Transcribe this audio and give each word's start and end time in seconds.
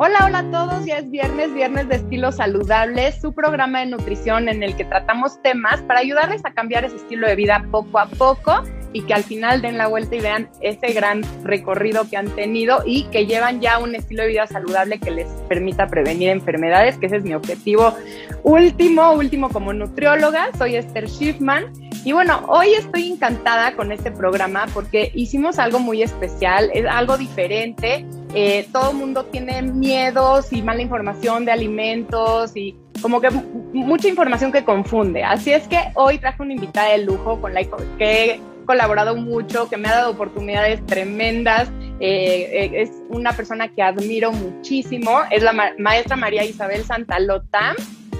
Hola, 0.00 0.26
hola 0.26 0.38
a 0.38 0.50
todos, 0.52 0.86
ya 0.86 0.98
es 0.98 1.10
viernes, 1.10 1.52
viernes 1.52 1.88
de 1.88 1.96
estilo 1.96 2.30
saludable, 2.30 3.10
su 3.12 3.32
programa 3.32 3.80
de 3.80 3.86
nutrición 3.86 4.48
en 4.48 4.62
el 4.62 4.76
que 4.76 4.84
tratamos 4.84 5.42
temas 5.42 5.82
para 5.82 5.98
ayudarles 6.00 6.44
a 6.44 6.54
cambiar 6.54 6.84
ese 6.84 6.96
estilo 6.96 7.26
de 7.26 7.34
vida 7.34 7.66
poco 7.72 7.98
a 7.98 8.06
poco 8.06 8.62
y 8.92 9.02
que 9.02 9.14
al 9.14 9.24
final 9.24 9.62
den 9.62 9.78
la 9.78 9.86
vuelta 9.86 10.16
y 10.16 10.20
vean 10.20 10.48
ese 10.60 10.92
gran 10.92 11.22
recorrido 11.44 12.08
que 12.08 12.16
han 12.16 12.30
tenido 12.34 12.82
y 12.86 13.04
que 13.04 13.26
llevan 13.26 13.60
ya 13.60 13.78
un 13.78 13.94
estilo 13.94 14.22
de 14.22 14.28
vida 14.28 14.46
saludable 14.46 14.98
que 14.98 15.10
les 15.10 15.26
permita 15.48 15.86
prevenir 15.86 16.30
enfermedades, 16.30 16.96
que 16.98 17.06
ese 17.06 17.16
es 17.16 17.24
mi 17.24 17.34
objetivo 17.34 17.94
último, 18.42 19.12
último 19.12 19.50
como 19.50 19.72
nutrióloga. 19.72 20.50
Soy 20.56 20.76
Esther 20.76 21.08
Schiffman 21.08 21.72
y 22.04 22.12
bueno, 22.12 22.44
hoy 22.48 22.74
estoy 22.74 23.12
encantada 23.12 23.74
con 23.74 23.92
este 23.92 24.10
programa 24.10 24.66
porque 24.72 25.10
hicimos 25.14 25.58
algo 25.58 25.78
muy 25.78 26.02
especial, 26.02 26.70
es 26.72 26.86
algo 26.86 27.18
diferente. 27.18 28.06
Eh, 28.34 28.68
todo 28.72 28.90
el 28.90 28.96
mundo 28.96 29.24
tiene 29.24 29.62
miedos 29.62 30.52
y 30.52 30.62
mala 30.62 30.82
información 30.82 31.44
de 31.44 31.52
alimentos 31.52 32.56
y 32.56 32.76
como 33.02 33.20
que 33.20 33.30
mucha 33.30 34.08
información 34.08 34.52
que 34.52 34.64
confunde. 34.64 35.24
Así 35.24 35.52
es 35.52 35.66
que 35.68 35.78
hoy 35.94 36.18
traje 36.18 36.42
una 36.42 36.54
invitada 36.54 36.90
de 36.90 36.98
lujo 36.98 37.40
con 37.40 37.54
la 37.54 37.62
que 37.98 38.40
colaborado 38.68 39.16
mucho, 39.16 39.66
que 39.70 39.78
me 39.78 39.88
ha 39.88 39.94
dado 39.94 40.10
oportunidades 40.10 40.84
tremendas. 40.84 41.70
Eh, 42.00 42.50
eh, 42.52 42.82
es 42.82 42.90
una 43.08 43.32
persona 43.32 43.68
que 43.68 43.82
admiro 43.82 44.30
muchísimo. 44.30 45.22
Es 45.30 45.42
la 45.42 45.54
maestra 45.78 46.16
María 46.16 46.44
Isabel 46.44 46.84
Santalota. 46.84 47.74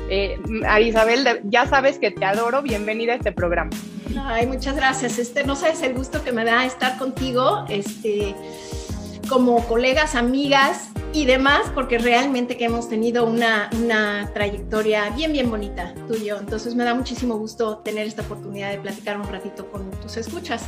Eh, 0.09 0.41
Isabel, 0.81 1.43
ya 1.45 1.67
sabes 1.67 1.99
que 1.99 2.11
te 2.11 2.25
adoro, 2.25 2.63
bienvenida 2.63 3.13
a 3.13 3.17
este 3.17 3.31
programa. 3.31 3.71
Ay, 4.25 4.47
muchas 4.47 4.75
gracias. 4.75 5.19
Este, 5.19 5.45
no 5.45 5.55
sabes 5.55 5.83
el 5.83 5.93
gusto 5.93 6.25
que 6.25 6.33
me 6.33 6.47
da 6.47 6.65
estar 6.65 6.97
contigo, 6.97 7.67
este, 7.69 8.35
como 9.29 9.67
colegas, 9.67 10.15
amigas 10.15 10.91
y 11.13 11.25
demás, 11.25 11.71
porque 11.75 11.99
realmente 11.99 12.57
que 12.57 12.67
hemos 12.67 12.89
tenido 12.89 13.25
una, 13.25 13.71
una 13.81 14.31
trayectoria 14.35 15.11
bien, 15.11 15.33
bien 15.33 15.51
bonita, 15.51 15.95
tú 16.07 16.15
y 16.15 16.27
yo. 16.27 16.39
Entonces 16.39 16.75
me 16.75 16.85
da 16.85 16.95
muchísimo 16.95 17.37
gusto 17.37 17.79
tener 17.79 18.07
esta 18.07 18.23
oportunidad 18.23 18.71
de 18.71 18.79
platicar 18.79 19.19
un 19.19 19.29
ratito 19.29 19.71
con 19.71 19.91
tus 20.01 20.17
escuchas. 20.17 20.67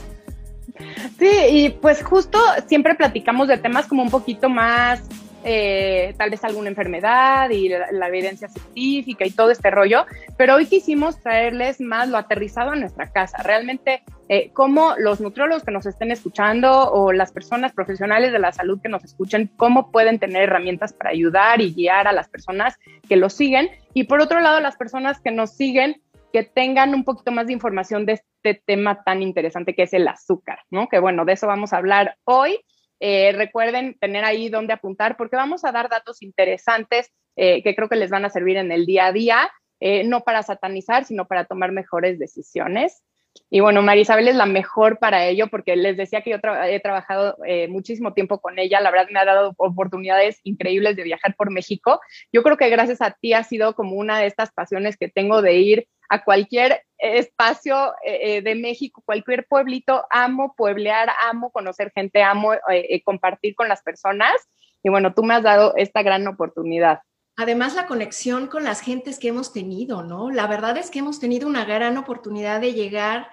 Sí, 1.19 1.31
y 1.51 1.71
pues 1.71 2.03
justo 2.03 2.39
siempre 2.67 2.95
platicamos 2.95 3.49
de 3.49 3.59
temas 3.59 3.87
como 3.87 4.03
un 4.03 4.11
poquito 4.11 4.49
más 4.49 5.03
eh, 5.45 6.15
tal 6.19 6.31
vez 6.31 6.45
alguna 6.45 6.69
enfermedad 6.69 7.49
y 7.51 7.69
la, 7.69 8.09
evidencia 8.09 8.49
científica 8.49 9.25
y 9.25 9.31
todo 9.31 9.51
este 9.51 9.71
rollo, 9.71 10.05
pero 10.37 10.57
hoy 10.57 10.67
quisimos 10.67 11.21
traerles 11.21 11.81
más 11.81 12.09
lo 12.09 12.19
aterrizado 12.19 12.73
a 12.73 12.77
nuestra 12.77 13.11
casa, 13.11 13.43
realmente 13.43 14.03
eh, 14.29 14.51
cómo 14.53 14.95
los 14.99 15.21
nutriólogos 15.21 15.65
que 15.65 15.71
nos 15.71 15.87
estén 15.87 16.11
escuchando 16.11 16.91
o 16.93 17.13
las 17.13 17.33
personas 17.33 17.73
profesionales 17.73 18.33
de 18.33 18.39
la 18.39 18.53
salud 18.53 18.81
que 18.83 18.89
nos 18.89 19.05
escuchen, 19.05 19.51
cómo 19.57 19.91
pueden 19.91 20.19
tener 20.19 20.43
herramientas 20.43 20.93
para 20.93 21.11
ayudar 21.11 21.61
y 21.61 21.73
guiar 21.73 22.07
a 22.09 22.13
las 22.13 22.29
personas 22.29 22.79
que 23.09 23.17
los 23.17 23.33
siguen 23.33 23.71
y 23.95 24.05
por 24.05 24.21
otro 24.21 24.41
lado 24.41 24.61
las 24.61 24.77
personas 24.77 25.21
que 25.21 25.31
nos 25.31 25.57
siguen 25.57 26.03
que 26.33 26.45
tengan 26.45 26.95
un 26.95 27.05
poquito 27.05 27.33
más 27.33 27.47
de 27.47 27.53
información 27.53 28.07
de 28.07 28.13
este 28.13 28.63
tema 28.65 29.03
tan 29.03 29.23
interesante 29.23 29.75
que 29.75 29.83
es 29.83 29.93
el 29.93 30.07
azúcar, 30.09 30.61
¿no? 30.71 30.89
Que 30.89 30.99
bueno, 30.99 31.25
de 31.25 31.33
eso 31.33 31.47
vamos 31.47 31.73
a 31.73 31.79
hablar 31.79 32.17
hoy. 32.25 32.61
Eh, 33.01 33.33
recuerden 33.33 33.97
tener 33.99 34.25
ahí 34.25 34.51
donde 34.51 34.75
apuntar 34.75 35.17
porque 35.17 35.37
vamos 35.37 35.65
a 35.65 35.73
dar 35.73 35.89
datos 35.89 36.23
interesantes 36.23 37.11
eh, 37.37 37.63
que 37.63 37.75
creo 37.75 37.89
que 37.89 37.97
les 37.97 38.11
van 38.11 38.27
a 38.27 38.31
servir 38.31 38.59
en 38.59 38.71
el 38.71 38.85
día 38.85 39.07
a 39.07 39.13
día, 39.13 39.51
eh, 39.81 40.05
no 40.05 40.21
para 40.21 40.43
satanizar, 40.43 41.07
sino 41.07 41.27
para 41.27 41.47
tomar 41.47 41.73
mejores 41.73 42.19
decisiones. 42.19 43.03
Y 43.49 43.61
bueno, 43.61 43.83
Marisabel 43.83 44.29
es 44.29 44.37
la 44.37 44.47
mejor 44.47 44.99
para 44.99 45.27
ello 45.27 45.49
porque 45.49 45.77
les 45.77 45.97
decía 45.97 46.23
que 46.23 46.31
yo 46.31 46.37
he 46.65 46.81
trabajado 46.81 47.37
muchísimo 47.69 48.13
tiempo 48.13 48.41
con 48.41 48.59
ella, 48.59 48.81
la 48.81 48.91
verdad 48.91 49.09
me 49.11 49.19
ha 49.19 49.25
dado 49.25 49.55
oportunidades 49.57 50.41
increíbles 50.45 50.97
de 50.97 51.03
viajar 51.03 51.35
por 51.37 51.51
México. 51.51 52.01
Yo 52.33 52.43
creo 52.43 52.57
que 52.57 52.69
gracias 52.69 53.01
a 53.01 53.13
ti 53.13 53.33
ha 53.33 53.43
sido 53.43 53.75
como 53.75 53.97
una 53.97 54.19
de 54.19 54.27
estas 54.27 54.53
pasiones 54.53 54.97
que 54.97 55.09
tengo 55.09 55.43
de 55.43 55.55
ir 55.57 55.89
a 56.11 56.25
cualquier 56.25 56.83
espacio 56.99 57.95
eh, 58.05 58.37
eh, 58.37 58.43
de 58.43 58.57
México, 58.57 59.01
cualquier 59.07 59.47
pueblito, 59.47 60.05
amo 60.11 60.55
pueblear, 60.57 61.09
amo 61.29 61.51
conocer 61.51 61.93
gente, 61.95 62.23
amo 62.23 62.53
eh, 62.69 63.03
compartir 63.05 63.55
con 63.55 63.69
las 63.69 63.83
personas. 63.83 64.35
Y 64.83 64.91
bueno, 64.91 65.15
tú 65.15 65.23
me 65.23 65.35
has 65.35 65.43
dado 65.45 65.73
esta 65.77 66.03
gran 66.03 66.27
oportunidad. 66.27 67.01
Además, 67.41 67.75
la 67.75 67.87
conexión 67.87 68.49
con 68.49 68.65
las 68.65 68.83
gentes 68.83 69.19
que 69.19 69.29
hemos 69.29 69.55
tenido, 69.55 70.03
¿no? 70.03 70.31
La 70.31 70.47
verdad 70.47 70.77
es 70.77 70.91
que 70.91 70.99
hemos 70.99 71.21
tenido 71.21 71.49
una 71.49 71.65
gran 71.65 71.97
oportunidad 71.97 72.61
de 72.61 72.75
llegar 72.75 73.31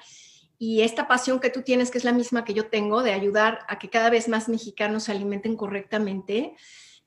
y 0.57 0.79
esta 0.83 1.09
pasión 1.09 1.41
que 1.41 1.49
tú 1.49 1.61
tienes, 1.61 1.91
que 1.91 1.97
es 1.97 2.05
la 2.05 2.13
misma 2.13 2.45
que 2.45 2.53
yo 2.53 2.69
tengo, 2.69 3.03
de 3.03 3.11
ayudar 3.11 3.65
a 3.67 3.77
que 3.77 3.89
cada 3.89 4.09
vez 4.09 4.29
más 4.29 4.47
mexicanos 4.47 5.03
se 5.03 5.11
alimenten 5.11 5.57
correctamente. 5.57 6.55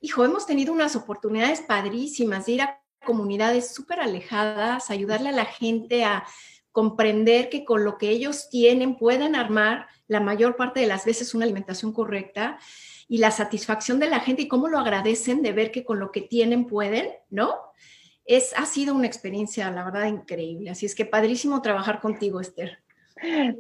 Hijo, 0.03 0.27
hemos 0.27 0.45
tenido 0.45 0.75
unas 0.75 0.95
oportunidades 0.95 1.63
padrísimas 1.63 2.45
de 2.45 2.53
ir 2.53 2.61
a 2.61 2.83
comunidades 3.03 3.73
súper 3.73 4.01
alejadas, 4.01 4.91
ayudarle 4.91 5.31
a 5.31 5.33
la 5.33 5.47
gente 5.47 6.05
a 6.05 6.27
comprender 6.71 7.49
que 7.49 7.65
con 7.65 7.83
lo 7.83 7.97
que 7.97 8.11
ellos 8.11 8.51
tienen 8.51 8.99
pueden 8.99 9.37
armar 9.37 9.87
la 10.07 10.21
mayor 10.21 10.55
parte 10.55 10.81
de 10.81 10.87
las 10.87 11.07
veces 11.07 11.35
una 11.35 11.47
alimentación 11.47 11.95
correcta 11.95 12.59
y 13.11 13.19
la 13.19 13.33
satisfacción 13.33 13.99
de 13.99 14.09
la 14.09 14.21
gente 14.21 14.43
y 14.43 14.49
cómo 14.49 14.69
lo 14.69 14.79
agradecen 14.79 15.43
de 15.43 15.51
ver 15.51 15.73
que 15.73 15.83
con 15.83 15.99
lo 15.99 16.13
que 16.13 16.21
tienen 16.21 16.65
pueden, 16.65 17.09
¿no? 17.29 17.57
Es, 18.25 18.55
ha 18.57 18.67
sido 18.67 18.95
una 18.95 19.09
experiencia, 19.09 19.69
la 19.73 19.85
verdad, 19.85 20.07
increíble. 20.07 20.71
Así 20.71 20.87
es 20.87 20.95
que 20.95 21.05
padrísimo 21.05 21.61
trabajar 21.61 22.01
contigo, 22.01 22.41
Esther. 22.41 22.79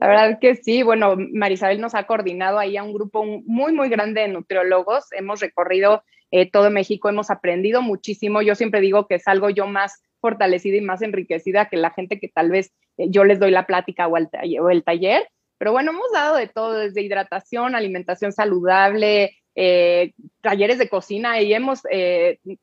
La 0.00 0.06
verdad 0.06 0.38
que 0.40 0.54
sí, 0.54 0.84
bueno, 0.84 1.16
Marisabel 1.32 1.80
nos 1.80 1.96
ha 1.96 2.06
coordinado 2.06 2.60
ahí 2.60 2.76
a 2.76 2.84
un 2.84 2.92
grupo 2.92 3.24
muy, 3.24 3.72
muy 3.72 3.88
grande 3.88 4.20
de 4.20 4.28
nutriólogos. 4.28 5.06
Hemos 5.10 5.40
recorrido 5.40 6.04
eh, 6.30 6.48
todo 6.48 6.70
México, 6.70 7.08
hemos 7.08 7.28
aprendido 7.28 7.82
muchísimo. 7.82 8.42
Yo 8.42 8.54
siempre 8.54 8.80
digo 8.80 9.08
que 9.08 9.18
salgo 9.18 9.50
yo 9.50 9.66
más 9.66 10.00
fortalecida 10.20 10.76
y 10.76 10.80
más 10.80 11.02
enriquecida 11.02 11.68
que 11.68 11.76
la 11.76 11.90
gente 11.90 12.20
que 12.20 12.28
tal 12.28 12.50
vez 12.50 12.72
eh, 12.98 13.08
yo 13.10 13.24
les 13.24 13.40
doy 13.40 13.50
la 13.50 13.66
plática 13.66 14.06
o 14.06 14.16
el, 14.16 14.84
taller, 14.84 15.26
Pero 15.58 15.72
bueno, 15.72 15.90
hemos 15.90 16.12
dado 16.12 16.36
de 16.36 16.46
todo, 16.46 16.74
desde 16.74 17.02
hidratación, 17.02 17.74
alimentación 17.74 18.30
saludable, 18.30 19.32
eh, 19.62 20.14
talleres 20.40 20.78
de 20.78 20.88
cocina 20.88 21.38
y 21.38 21.52
hemos 21.52 21.82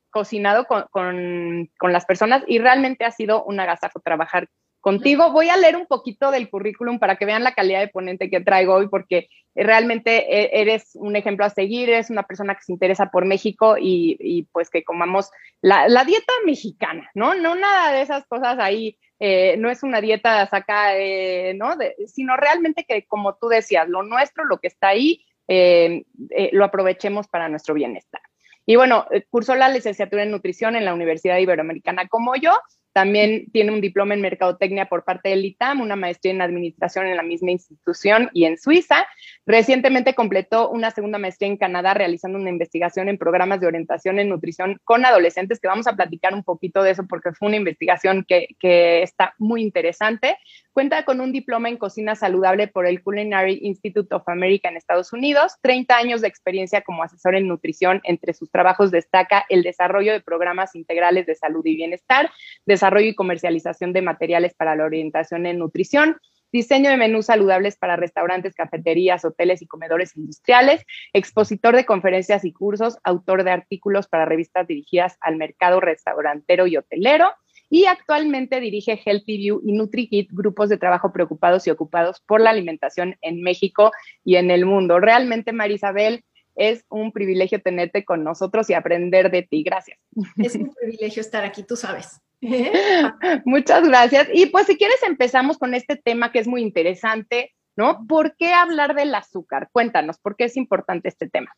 cocinado 0.09 0.66
con, 0.66 1.69
con, 1.78 1.94
las 1.94 2.06
personas 2.06 2.44
y 2.47 2.58
realmente 2.58 3.06
ha 3.06 3.12
sido 3.12 3.44
un 3.44 3.59
agasajo 3.59 4.00
trabajar 4.00 4.50
contigo. 4.81 5.31
Voy 5.31 5.50
a 5.50 5.57
leer 5.57 5.75
un 5.75 5.86
poquito 5.86 6.31
del 6.31 6.50
currículum 6.50 6.97
para 6.97 7.18
que 7.18 7.25
vean 7.25 7.44
la 7.44 7.53
calidad 7.53 7.81
de 7.81 7.90
ponente 7.90 8.30
que 8.30 8.41
traigo 8.41 8.74
hoy, 8.74 8.88
porque 8.88 9.30
realmente 9.53 10.25
e, 10.28 10.62
eres 10.62 10.91
un 10.96 11.16
ejemplo 11.16 11.46
a 11.46 11.50
seguir, 11.50 11.90
eres 11.90 12.09
una 12.09 12.24
persona 12.24 12.56
que 12.56 12.63
se 12.63 12.72
interesa 12.72 13.12
por 13.12 13.25
México 13.25 13.75
y, 13.80 14.47
pues 14.52 14.69
que 14.69 14.84
comamos 14.84 15.30
la, 15.62 16.03
dieta 16.03 16.34
mexicana, 16.46 17.12
¿no? 17.13 17.36
No 17.36 17.53
nada 17.53 17.91
de 17.91 18.02
esas 18.02 18.25
cosas 18.28 18.57
ahí. 18.59 18.97
Eh, 19.19 19.57
no 19.57 19.69
es 19.69 19.84
una 19.84 20.00
dieta 20.00 20.47
saca, 20.47 20.97
eh, 20.97 21.53
¿no? 21.56 21.75
sino 22.06 22.38
realmente 22.38 22.86
que, 22.88 23.06
como 23.07 23.36
tú 23.36 23.50
decías, 23.50 23.90
lo 23.90 24.03
nuestro, 24.03 24.46
lo 24.46 24.59
que 24.59 24.68
está 24.68 24.88
ahí, 24.90 25.25
eh, 25.47 26.03
lo 26.52 26.66
aprovechemos 26.66 27.28
para 27.28 27.50
nuestro 27.50 27.74
bienestar. 27.74 28.22
Y 28.66 28.75
bueno, 28.75 29.06
cursó 29.30 29.56
la 29.56 29.69
licenciatura 29.69 30.24
en 30.24 30.31
nutrición 30.31 30.75
en 30.75 30.84
la 30.84 30.94
Universidad 30.94 31.38
Iberoamericana 31.38 32.08
como 32.09 32.35
yo 32.35 32.52
también 32.97 33.52
tiene 33.52 33.72
un 33.72 33.80
diploma 33.80 34.16
en 34.16 34.22
mercadotecnia 34.22 34.90
por 34.90 35.03
parte 35.03 35.30
del 35.30 35.46
ITAM, 35.46 35.81
una 35.81 35.96
maestría 35.96 36.34
en 36.34 36.41
administración 36.41 37.06
en 37.06 37.16
la 37.16 37.22
misma 37.22 37.52
institución 37.52 38.31
y 38.34 38.46
en 38.46 38.57
Suiza. 38.57 39.06
Recientemente 39.46 40.16
completó 40.16 40.72
una 40.72 40.90
segunda 40.90 41.19
maestría 41.19 41.47
en 41.47 41.57
Canadá 41.57 41.94
realizando 41.94 42.40
una 42.40 42.50
investigación 42.50 43.07
en 43.07 43.19
programas 43.19 43.59
de 43.59 43.68
orientación 43.68 44.18
en 44.18 44.30
nutrición 44.30 44.81
con 44.84 45.06
adolescentes, 45.06 45.59
que 45.59 45.68
vamos 45.68 45.86
a 45.86 45.96
platicar 45.96 46.34
un 46.34 46.44
poquito 46.44 46.81
de 46.81 46.89
eso 46.89 47.06
porque 47.07 47.33
fue 47.33 47.50
una 47.50 47.57
investigación 47.57 48.25
que 48.27 49.04
está 49.04 49.36
muy 49.38 49.62
interesante. 49.62 50.36
Cuenta 50.77 51.06
con 51.06 51.21
un 51.21 51.31
diploma 51.31 51.69
en 51.69 51.77
cocina 51.77 52.13
saludable 52.13 52.68
por 52.68 52.85
el 52.85 53.01
Culinary 53.01 53.62
Institute 53.63 54.13
of 54.13 54.29
America 54.29 54.69
en 54.69 54.77
Estados 54.77 55.12
Unidos, 55.12 55.53
30 55.63 55.97
años 55.97 56.21
de 56.21 56.27
experiencia 56.27 56.83
como 56.83 57.01
asesor 57.01 57.33
en 57.33 57.47
nutrición. 57.47 58.00
Entre 58.03 58.31
sus 58.35 58.51
trabajos 58.51 58.91
destaca 58.91 59.44
el 59.50 59.63
desarrollo 59.63 60.12
de 60.12 60.21
programas 60.21 60.75
integrales 60.75 61.25
de 61.25 61.33
salud 61.33 61.65
y 61.65 61.75
bienestar, 61.75 62.29
desarrollo 62.68 63.07
y 63.07 63.15
comercialización 63.15 63.91
de 63.91 64.03
materiales 64.03 64.53
para 64.53 64.75
la 64.75 64.83
orientación 64.83 65.47
en 65.47 65.57
nutrición, 65.57 66.18
diseño 66.51 66.91
de 66.91 66.97
menús 66.97 67.25
saludables 67.25 67.75
para 67.75 67.95
restaurantes, 67.95 68.53
cafeterías, 68.53 69.25
hoteles 69.25 69.63
y 69.63 69.65
comedores 69.65 70.15
industriales, 70.15 70.85
expositor 71.12 71.75
de 71.75 71.88
conferencias 71.88 72.45
y 72.45 72.53
cursos, 72.53 73.00
autor 73.03 73.44
de 73.44 73.50
artículos 73.50 74.07
para 74.07 74.25
revistas 74.25 74.68
dirigidas 74.68 75.18
al 75.21 75.38
mercado 75.38 75.79
restaurantero 75.79 76.68
y 76.68 76.77
hotelero 76.77 77.31
y 77.69 77.86
actualmente 77.86 78.60
dirige 78.60 79.02
Healthy 79.04 79.38
View 79.38 79.62
y 79.66 79.74
NutriKit, 79.74 80.30
grupos 80.31 80.69
de 80.69 80.78
trabajo 80.78 81.12
preocupados 81.12 81.68
y 81.68 81.69
ocupados 81.69 82.22
por 82.22 82.42
la 82.42 82.52
alimentación 82.52 83.16
en 83.22 83.42
México 83.42 83.92
y 84.24 84.38
en 84.38 84.52
el 84.52 84.66
mundo. 84.66 85.00
Realmente, 85.00 85.52
Marisabel, 85.52 86.24
es 86.56 86.86
un 86.90 87.12
privilegio 87.12 87.62
tenerte 87.62 88.04
con 88.04 88.24
nosotros 88.24 88.69
y 88.69 88.74
aprender 88.74 89.31
de 89.31 89.44
ti. 89.44 89.64
Gracias. 89.64 90.00
Es 90.38 90.56
un 90.56 90.74
privilegio 90.74 91.22
estar 91.22 91.46
aquí, 91.46 91.64
tú 91.64 91.75
sabes. 91.75 92.19
Muchas 93.46 93.88
gracias. 93.88 94.28
Y 94.34 94.48
pues 94.48 94.68
si 94.68 94.75
quieres 94.78 95.02
empezamos 95.04 95.58
con 95.58 95.74
este 95.74 95.96
tema 95.96 96.31
que 96.31 96.40
es 96.40 96.48
muy 96.48 96.62
interesante, 96.62 97.54
¿no? 97.75 98.06
¿Por 98.08 98.36
qué 98.38 98.54
hablar 98.54 98.96
del 98.96 99.13
azúcar? 99.13 99.70
Cuéntanos, 99.72 100.18
¿por 100.18 100.36
qué 100.36 100.46
es 100.46 100.58
importante 100.58 101.10
este 101.10 101.30
tema? 101.30 101.56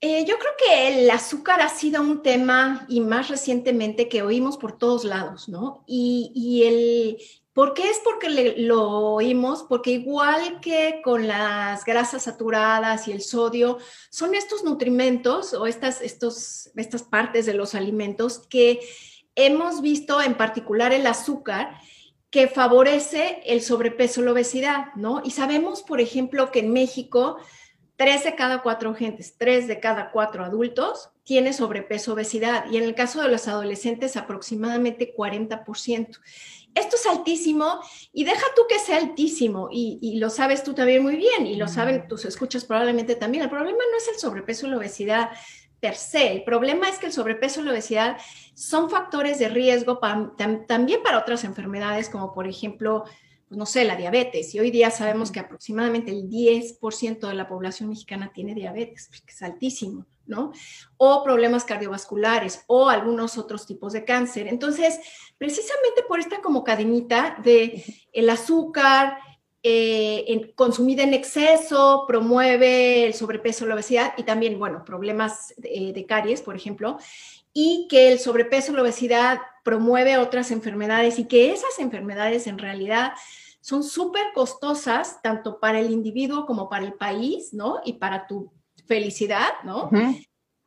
Eh, 0.00 0.24
yo 0.24 0.38
creo 0.38 0.52
que 0.56 1.00
el 1.00 1.10
azúcar 1.10 1.60
ha 1.60 1.68
sido 1.68 2.00
un 2.02 2.22
tema 2.22 2.86
y 2.88 3.00
más 3.00 3.28
recientemente 3.28 4.08
que 4.08 4.22
oímos 4.22 4.56
por 4.56 4.78
todos 4.78 5.04
lados, 5.04 5.48
¿no? 5.48 5.82
Y, 5.86 6.30
y 6.34 6.62
el, 6.64 7.18
¿Por 7.58 7.74
qué 7.74 7.90
es 7.90 8.00
porque 8.04 8.54
lo 8.56 8.88
oímos? 9.14 9.64
Porque 9.68 9.90
igual 9.90 10.60
que 10.60 11.00
con 11.02 11.26
las 11.26 11.84
grasas 11.84 12.22
saturadas 12.22 13.08
y 13.08 13.10
el 13.10 13.20
sodio, 13.20 13.78
son 14.10 14.36
estos 14.36 14.62
nutrimentos 14.62 15.54
o 15.54 15.66
estas, 15.66 16.00
estos, 16.00 16.70
estas 16.76 17.02
partes 17.02 17.46
de 17.46 17.54
los 17.54 17.74
alimentos 17.74 18.46
que 18.48 18.78
hemos 19.34 19.82
visto, 19.82 20.22
en 20.22 20.36
particular 20.36 20.92
el 20.92 21.04
azúcar, 21.08 21.76
que 22.30 22.46
favorece 22.46 23.42
el 23.44 23.60
sobrepeso 23.60 24.20
o 24.20 24.24
la 24.24 24.30
obesidad, 24.30 24.94
¿no? 24.94 25.20
Y 25.24 25.32
sabemos, 25.32 25.82
por 25.82 26.00
ejemplo, 26.00 26.52
que 26.52 26.60
en 26.60 26.72
México, 26.72 27.38
tres 27.98 28.24
de 28.24 28.34
cada 28.34 28.62
cuatro 28.62 28.94
gentes, 28.94 29.34
tres 29.36 29.68
de 29.68 29.80
cada 29.80 30.10
cuatro 30.12 30.42
adultos 30.42 31.10
tiene 31.24 31.52
sobrepeso 31.52 32.14
obesidad 32.14 32.64
y 32.70 32.78
en 32.78 32.84
el 32.84 32.94
caso 32.94 33.20
de 33.20 33.28
los 33.28 33.48
adolescentes 33.48 34.16
aproximadamente 34.16 35.14
40% 35.14 36.18
esto 36.78 36.96
es 36.96 37.06
altísimo 37.06 37.80
y 38.12 38.24
deja 38.24 38.44
tú 38.54 38.62
que 38.68 38.78
sea 38.78 38.98
altísimo 38.98 39.68
y, 39.70 40.18
lo 40.18 40.30
sabes 40.30 40.62
tú 40.62 40.74
también 40.74 41.02
muy 41.02 41.16
bien 41.16 41.46
y 41.46 41.56
lo 41.56 41.68
saben 41.68 42.06
tus 42.08 42.24
escuchas 42.24 42.64
probablemente 42.64 43.16
también. 43.16 43.44
El 43.44 43.50
problema 43.50 43.78
no 43.90 43.98
es 43.98 44.08
el 44.08 44.18
sobrepeso 44.18 44.66
y 44.66 44.70
la 44.70 44.76
obesidad 44.76 45.30
per 45.80 45.94
se, 45.94 46.32
el 46.32 46.44
problema 46.44 46.88
es 46.88 46.98
que 46.98 47.06
el 47.06 47.12
sobrepeso 47.12 47.60
y 47.60 47.64
la 47.64 47.70
obesidad 47.70 48.16
son 48.54 48.90
factores 48.90 49.38
de 49.38 49.48
riesgo 49.48 50.00
también 50.66 51.02
para 51.04 51.18
otras 51.18 51.44
enfermedades 51.44 52.08
como 52.08 52.34
por 52.34 52.48
ejemplo 52.48 53.04
pues, 53.48 53.58
no 53.58 53.66
sé, 53.66 53.84
la 53.84 53.96
diabetes. 53.96 54.54
Y 54.54 54.60
hoy 54.60 54.70
día 54.70 54.90
sabemos 54.90 55.32
que 55.32 55.40
aproximadamente 55.40 56.10
el 56.10 56.28
10% 56.28 57.26
de 57.26 57.34
la 57.34 57.48
población 57.48 57.88
mexicana 57.88 58.30
tiene 58.34 58.54
diabetes, 58.54 59.08
que 59.08 59.32
es 59.32 59.42
altísimo, 59.42 60.06
¿no? 60.26 60.52
O 60.98 61.24
problemas 61.24 61.64
cardiovasculares 61.64 62.64
o 62.66 62.90
algunos 62.90 63.38
otros 63.38 63.66
tipos 63.66 63.94
de 63.94 64.04
cáncer. 64.04 64.48
Entonces, 64.48 65.00
precisamente 65.38 66.02
por 66.06 66.20
esta 66.20 66.40
como 66.42 66.62
cadenita 66.62 67.38
de 67.42 67.82
el 68.12 68.28
azúcar, 68.28 69.18
eh, 69.62 70.52
consumida 70.54 71.02
en 71.02 71.14
exceso 71.14 72.04
promueve 72.06 73.06
el 73.06 73.14
sobrepeso, 73.14 73.66
la 73.66 73.74
obesidad 73.74 74.12
y 74.16 74.22
también, 74.22 74.58
bueno, 74.58 74.84
problemas 74.84 75.52
de, 75.56 75.92
de 75.92 76.06
caries, 76.06 76.42
por 76.42 76.54
ejemplo, 76.54 76.98
y 77.52 77.88
que 77.90 78.12
el 78.12 78.18
sobrepeso, 78.18 78.72
la 78.72 78.82
obesidad 78.82 79.40
promueve 79.68 80.16
otras 80.16 80.50
enfermedades 80.50 81.18
y 81.18 81.26
que 81.26 81.52
esas 81.52 81.78
enfermedades 81.78 82.46
en 82.46 82.56
realidad 82.56 83.12
son 83.60 83.84
súper 83.84 84.22
costosas 84.34 85.20
tanto 85.20 85.60
para 85.60 85.78
el 85.78 85.90
individuo 85.90 86.46
como 86.46 86.70
para 86.70 86.86
el 86.86 86.94
país, 86.94 87.52
¿no? 87.52 87.82
Y 87.84 87.92
para 87.94 88.26
tu 88.26 88.50
felicidad, 88.86 89.50
¿no? 89.64 89.90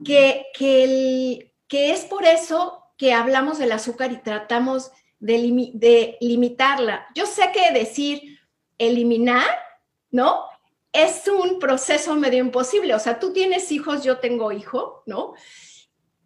que, 0.06 0.46
que, 0.54 1.52
que, 1.68 1.92
es 1.94 2.06
por 2.06 2.26
eso 2.26 2.84
que 2.96 3.12
hablamos 3.12 3.58
del 3.58 3.72
azúcar 3.72 4.12
y 4.12 4.18
tratamos 4.18 4.92
de, 5.20 5.72
de 5.74 6.18
limitarla. 6.22 7.08
Yo 7.16 7.26
sé 7.26 7.52
que 7.52 7.72
decir 7.72 8.38
eliminar, 8.78 9.50
¿no? 10.12 10.44
Es 10.94 11.28
un 11.28 11.58
proceso 11.58 12.14
medio 12.14 12.38
imposible. 12.38 12.94
O 12.94 13.00
sea, 13.00 13.18
tú 13.18 13.34
tienes 13.34 13.72
hijos, 13.72 14.04
yo 14.04 14.20
tengo 14.20 14.52
hijo, 14.52 15.02
¿no? 15.08 15.34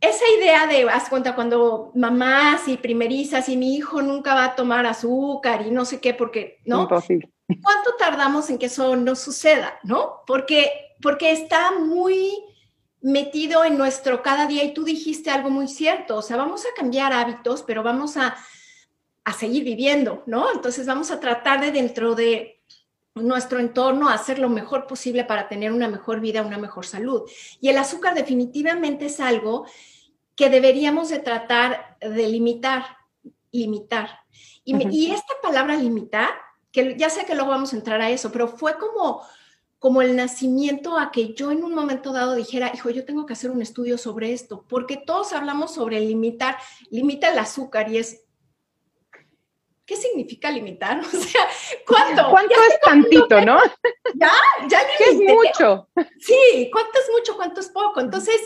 Esa 0.09 0.25
idea 0.37 0.67
de, 0.67 0.89
haz 0.89 1.09
cuenta, 1.09 1.35
cuando 1.35 1.91
mamás 1.95 2.67
y 2.67 2.77
primerizas 2.77 3.49
y 3.49 3.57
mi 3.57 3.75
hijo 3.75 4.01
nunca 4.01 4.33
va 4.33 4.45
a 4.45 4.55
tomar 4.55 4.85
azúcar 4.85 5.65
y 5.65 5.71
no 5.71 5.85
sé 5.85 5.99
qué, 5.99 6.13
porque, 6.13 6.59
¿no? 6.65 6.83
Imposible. 6.83 7.31
¿Cuánto 7.61 7.95
tardamos 7.97 8.49
en 8.49 8.57
que 8.57 8.65
eso 8.67 8.95
no 8.95 9.15
suceda, 9.15 9.79
no? 9.83 10.23
Porque, 10.25 10.71
porque 11.01 11.31
está 11.31 11.71
muy 11.79 12.31
metido 13.01 13.63
en 13.63 13.77
nuestro 13.77 14.23
cada 14.23 14.47
día 14.47 14.63
y 14.63 14.73
tú 14.73 14.83
dijiste 14.83 15.29
algo 15.29 15.51
muy 15.51 15.67
cierto, 15.67 16.17
o 16.17 16.21
sea, 16.23 16.37
vamos 16.37 16.65
a 16.65 16.75
cambiar 16.75 17.13
hábitos, 17.13 17.61
pero 17.61 17.83
vamos 17.83 18.17
a, 18.17 18.35
a 19.23 19.33
seguir 19.33 19.63
viviendo, 19.63 20.23
¿no? 20.25 20.51
Entonces 20.51 20.87
vamos 20.87 21.11
a 21.11 21.19
tratar 21.19 21.61
de 21.61 21.71
dentro 21.71 22.15
de 22.15 22.55
nuestro 23.15 23.59
entorno 23.59 24.09
hacer 24.09 24.39
lo 24.39 24.49
mejor 24.49 24.87
posible 24.87 25.23
para 25.23 25.47
tener 25.47 25.71
una 25.71 25.87
mejor 25.87 26.19
vida, 26.19 26.41
una 26.41 26.57
mejor 26.57 26.85
salud. 26.85 27.23
Y 27.61 27.69
el 27.69 27.77
azúcar 27.77 28.13
definitivamente 28.13 29.05
es 29.05 29.19
algo 29.19 29.65
que 30.35 30.49
deberíamos 30.49 31.09
de 31.09 31.19
tratar 31.19 31.97
de 31.99 32.27
limitar, 32.27 32.83
limitar. 33.51 34.19
Y, 34.63 35.11
esta 35.11 35.33
palabra 35.41 35.75
limitar, 35.75 36.29
que 36.71 36.95
ya 36.97 37.09
sé 37.09 37.25
que 37.25 37.35
luego 37.35 37.51
vamos 37.51 37.73
a 37.73 37.77
entrar 37.77 38.01
a 38.01 38.09
eso, 38.09 38.31
pero 38.31 38.47
fue 38.47 38.77
como, 38.77 39.21
como 39.79 40.01
el 40.01 40.15
nacimiento 40.15 40.97
a 40.97 41.11
que 41.11 41.33
yo 41.33 41.51
en 41.51 41.63
un 41.63 41.73
momento 41.73 42.11
dado 42.11 42.33
dijera, 42.35 42.71
hijo, 42.73 42.89
yo 42.89 43.05
tengo 43.05 43.25
que 43.25 43.33
hacer 43.33 43.51
un 43.51 43.61
estudio 43.61 43.97
sobre 43.97 44.33
esto, 44.33 44.65
porque 44.67 44.97
todos 44.97 45.33
hablamos 45.33 45.73
sobre 45.73 45.99
limitar, 45.99 46.57
limita 46.89 47.31
el 47.31 47.39
azúcar 47.39 47.89
y 47.89 47.99
es, 47.99 48.25
¿qué 49.85 49.95
significa 49.95 50.51
limitar? 50.51 50.99
O 51.05 51.17
sea, 51.17 51.47
¿cuánto? 51.87 52.27
¿Cuánto 52.29 52.55
es 52.55 52.79
tantito, 52.81 53.39
no? 53.41 53.59
Ya, 54.15 54.31
ya 54.67 54.79
¿Qué 54.97 55.05
es 55.05 55.15
mucho? 55.15 55.87
Sí, 56.19 56.69
¿cuánto 56.73 56.99
es 56.99 57.09
mucho? 57.11 57.35
¿Cuánto 57.35 57.61
es 57.61 57.69
poco? 57.69 58.01
Entonces, 58.01 58.41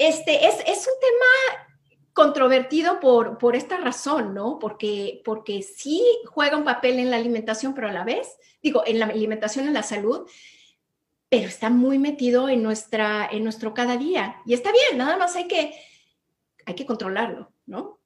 este, 0.00 0.46
es, 0.46 0.56
es 0.66 0.86
un 0.86 0.94
tema 1.00 1.66
controvertido 2.12 3.00
por, 3.00 3.38
por 3.38 3.56
esta 3.56 3.76
razón, 3.76 4.34
¿no? 4.34 4.58
Porque, 4.58 5.22
porque 5.24 5.62
sí 5.62 6.02
juega 6.26 6.56
un 6.56 6.64
papel 6.64 6.98
en 6.98 7.10
la 7.10 7.16
alimentación, 7.16 7.74
pero 7.74 7.88
a 7.88 7.92
la 7.92 8.04
vez, 8.04 8.36
digo, 8.62 8.82
en 8.86 8.98
la 8.98 9.06
alimentación, 9.06 9.66
en 9.66 9.74
la 9.74 9.82
salud, 9.82 10.28
pero 11.28 11.46
está 11.46 11.70
muy 11.70 11.98
metido 11.98 12.48
en, 12.48 12.62
nuestra, 12.62 13.28
en 13.30 13.44
nuestro 13.44 13.72
cada 13.72 13.96
día. 13.96 14.36
Y 14.44 14.54
está 14.54 14.72
bien, 14.72 14.98
nada 14.98 15.16
más 15.16 15.36
hay 15.36 15.46
que, 15.46 15.72
hay 16.66 16.74
que 16.74 16.86
controlarlo, 16.86 17.52
¿no? 17.66 18.00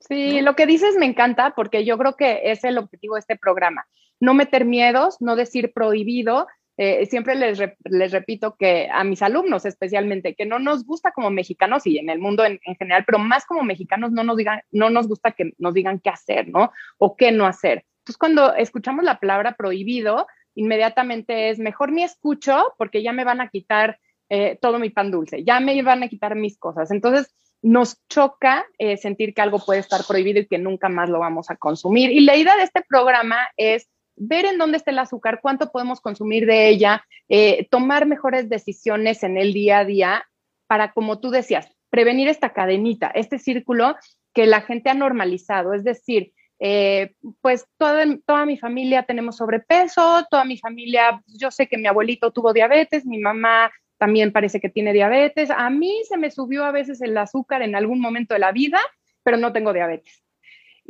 Sí, 0.00 0.40
lo 0.40 0.56
que 0.56 0.66
dices 0.66 0.96
me 0.96 1.06
encanta 1.06 1.54
porque 1.54 1.84
yo 1.84 1.96
creo 1.98 2.16
que 2.16 2.50
es 2.50 2.64
el 2.64 2.78
objetivo 2.78 3.14
de 3.14 3.20
este 3.20 3.36
programa. 3.36 3.86
No 4.18 4.34
meter 4.34 4.64
miedos, 4.64 5.18
no 5.20 5.36
decir 5.36 5.72
prohibido, 5.72 6.46
eh, 6.78 7.06
siempre 7.06 7.34
les, 7.34 7.58
les, 7.84 8.12
repito 8.12 8.56
que 8.58 8.88
a 8.90 9.04
mis 9.04 9.22
alumnos 9.22 9.66
especialmente, 9.66 10.34
que 10.34 10.46
no 10.46 10.58
nos 10.58 10.84
gusta 10.84 11.12
como 11.12 11.30
mexicanos 11.30 11.86
y 11.86 11.98
en 11.98 12.08
el 12.08 12.18
mundo 12.18 12.44
en, 12.44 12.58
general, 12.78 13.04
pero 13.06 13.18
más 13.18 13.44
como 13.44 13.62
mexicanos 13.62 14.10
no 14.12 14.24
nos, 14.24 14.36
digan, 14.36 14.62
no 14.70 14.88
nos 14.88 15.06
gusta 15.06 15.32
que 15.32 15.52
nos 15.58 15.74
digan 15.74 16.00
qué 16.00 16.10
hacer, 16.10 16.48
¿no? 16.48 16.72
O 16.98 17.16
qué 17.16 17.30
no 17.30 17.46
hacer. 17.46 17.84
Entonces, 17.98 18.18
cuando 18.18 18.54
escuchamos 18.54 19.04
la 19.04 19.20
palabra 19.20 19.52
prohibido, 19.52 20.26
inmediatamente 20.54 21.50
es 21.50 21.58
mejor 21.58 21.92
ni 21.92 22.04
escucho 22.04 22.74
porque 22.78 23.02
ya 23.02 23.12
me 23.12 23.24
van 23.24 23.40
a 23.40 23.48
quitar 23.48 23.98
eh, 24.28 24.58
todo 24.60 24.78
mi 24.78 24.90
pan 24.90 25.10
dulce, 25.10 25.44
ya 25.44 25.60
me 25.60 25.80
van 25.82 26.02
a 26.02 26.08
quitar 26.08 26.34
mis 26.36 26.58
cosas. 26.58 26.90
Entonces, 26.90 27.34
nos 27.62 27.96
choca 28.08 28.66
eh, 28.78 28.96
sentir 28.96 29.34
que 29.34 29.40
algo 29.42 29.64
puede 29.64 29.80
estar 29.80 30.00
prohibido 30.06 30.40
y 30.40 30.46
que 30.46 30.58
nunca 30.58 30.88
más 30.88 31.08
lo 31.08 31.20
vamos 31.20 31.48
a 31.50 31.56
consumir. 31.56 32.10
Y 32.10 32.20
la 32.20 32.36
idea 32.36 32.56
de 32.56 32.64
este 32.64 32.82
programa 32.88 33.36
es 33.56 33.88
ver 34.16 34.44
en 34.44 34.58
dónde 34.58 34.76
está 34.76 34.90
el 34.90 34.98
azúcar, 34.98 35.40
cuánto 35.42 35.70
podemos 35.70 36.00
consumir 36.00 36.46
de 36.46 36.68
ella, 36.68 37.04
eh, 37.28 37.66
tomar 37.70 38.06
mejores 38.06 38.48
decisiones 38.48 39.22
en 39.22 39.36
el 39.38 39.52
día 39.52 39.78
a 39.80 39.84
día 39.84 40.24
para, 40.66 40.92
como 40.92 41.20
tú 41.20 41.30
decías, 41.30 41.68
prevenir 41.90 42.28
esta 42.28 42.52
cadenita, 42.52 43.08
este 43.08 43.38
círculo 43.38 43.96
que 44.32 44.46
la 44.46 44.62
gente 44.62 44.90
ha 44.90 44.94
normalizado. 44.94 45.74
Es 45.74 45.84
decir, 45.84 46.32
eh, 46.58 47.12
pues 47.40 47.66
toda, 47.76 48.04
toda 48.24 48.46
mi 48.46 48.56
familia 48.56 49.02
tenemos 49.02 49.36
sobrepeso, 49.36 50.26
toda 50.30 50.44
mi 50.44 50.56
familia, 50.58 51.20
yo 51.26 51.50
sé 51.50 51.66
que 51.66 51.76
mi 51.76 51.88
abuelito 51.88 52.30
tuvo 52.30 52.52
diabetes, 52.52 53.04
mi 53.04 53.18
mamá 53.18 53.70
también 53.98 54.32
parece 54.32 54.60
que 54.60 54.68
tiene 54.68 54.92
diabetes, 54.92 55.50
a 55.50 55.70
mí 55.70 56.02
se 56.08 56.16
me 56.16 56.30
subió 56.30 56.64
a 56.64 56.72
veces 56.72 57.00
el 57.02 57.16
azúcar 57.18 57.62
en 57.62 57.74
algún 57.74 58.00
momento 58.00 58.34
de 58.34 58.40
la 58.40 58.52
vida, 58.52 58.80
pero 59.22 59.36
no 59.36 59.52
tengo 59.52 59.72
diabetes. 59.72 60.21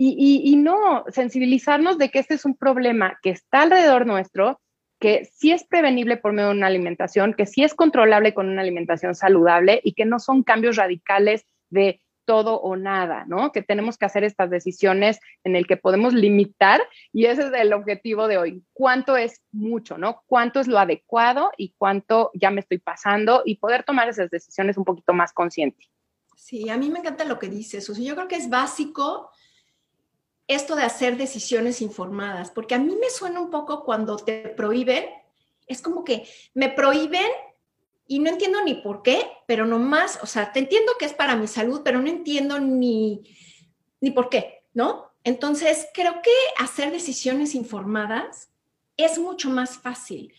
Y, 0.04 0.56
no, 0.56 1.04
sensibilizarnos 1.10 1.96
de 1.96 2.10
que 2.10 2.18
este 2.18 2.34
es 2.34 2.44
un 2.44 2.56
problema 2.56 3.20
que 3.22 3.30
está 3.30 3.62
alrededor 3.62 4.04
nuestro, 4.04 4.60
que 4.98 5.24
sí 5.24 5.52
es 5.52 5.64
prevenible 5.64 6.16
por 6.16 6.32
medio 6.32 6.48
de 6.48 6.56
una 6.56 6.66
alimentación, 6.66 7.34
que 7.34 7.46
sí 7.46 7.62
es 7.62 7.72
controlable 7.72 8.34
con 8.34 8.48
una 8.48 8.62
alimentación 8.62 9.14
saludable 9.14 9.80
y 9.84 9.92
que 9.92 10.04
no 10.04 10.18
son 10.18 10.42
cambios 10.42 10.74
radicales 10.74 11.46
de 11.70 12.00
todo 12.24 12.56
o 12.56 12.74
nada, 12.74 13.26
¿no? 13.28 13.52
Que 13.52 13.62
tenemos 13.62 13.96
que 13.96 14.04
hacer 14.04 14.24
estas 14.24 14.50
decisiones 14.50 15.20
en 15.44 15.54
el 15.54 15.68
que 15.68 15.76
podemos 15.76 16.14
limitar 16.14 16.80
y 17.12 17.26
ese 17.26 17.42
es 17.42 17.52
el 17.52 17.72
objetivo 17.72 18.26
de 18.26 18.38
hoy. 18.38 18.64
¿Cuánto 18.72 19.16
es 19.16 19.40
mucho, 19.52 19.98
¿no? 19.98 20.22
¿Cuánto 20.26 20.58
es 20.58 20.66
lo 20.66 20.80
adecuado 20.80 21.52
y 21.56 21.74
cuánto 21.78 22.32
ya 22.34 22.50
me 22.50 22.60
estoy 22.60 22.78
pasando 22.78 23.42
y 23.44 23.56
poder 23.56 23.84
tomar 23.84 24.08
esas 24.08 24.30
decisiones 24.30 24.76
un 24.76 24.84
poquito 24.84 25.12
más 25.12 25.32
consciente? 25.32 25.88
Sí, 26.36 26.68
a 26.70 26.76
mí 26.76 26.90
me 26.90 26.98
encanta 26.98 27.24
lo 27.24 27.38
que 27.38 27.48
dices, 27.48 27.88
o 27.88 27.94
yo 27.94 28.16
creo 28.16 28.26
que 28.26 28.36
es 28.36 28.50
básico 28.50 29.30
esto 30.46 30.76
de 30.76 30.82
hacer 30.82 31.16
decisiones 31.16 31.80
informadas, 31.80 32.50
porque 32.50 32.74
a 32.74 32.78
mí 32.78 32.96
me 33.00 33.10
suena 33.10 33.40
un 33.40 33.50
poco 33.50 33.84
cuando 33.84 34.16
te 34.16 34.48
prohíben, 34.48 35.04
es 35.66 35.80
como 35.80 36.04
que 36.04 36.28
me 36.54 36.68
prohíben 36.68 37.30
y 38.06 38.18
no 38.18 38.30
entiendo 38.30 38.62
ni 38.62 38.74
por 38.74 39.02
qué, 39.02 39.24
pero 39.46 39.64
nomás, 39.64 40.18
o 40.22 40.26
sea, 40.26 40.52
te 40.52 40.58
entiendo 40.58 40.92
que 40.98 41.06
es 41.06 41.14
para 41.14 41.36
mi 41.36 41.46
salud, 41.46 41.82
pero 41.84 42.00
no 42.00 42.08
entiendo 42.08 42.58
ni, 42.58 43.22
ni 44.00 44.10
por 44.10 44.28
qué, 44.28 44.64
¿no? 44.74 45.12
Entonces, 45.24 45.86
creo 45.94 46.20
que 46.22 46.30
hacer 46.58 46.90
decisiones 46.90 47.54
informadas 47.54 48.50
es 48.96 49.18
mucho 49.18 49.48
más 49.48 49.78
fácil 49.78 50.34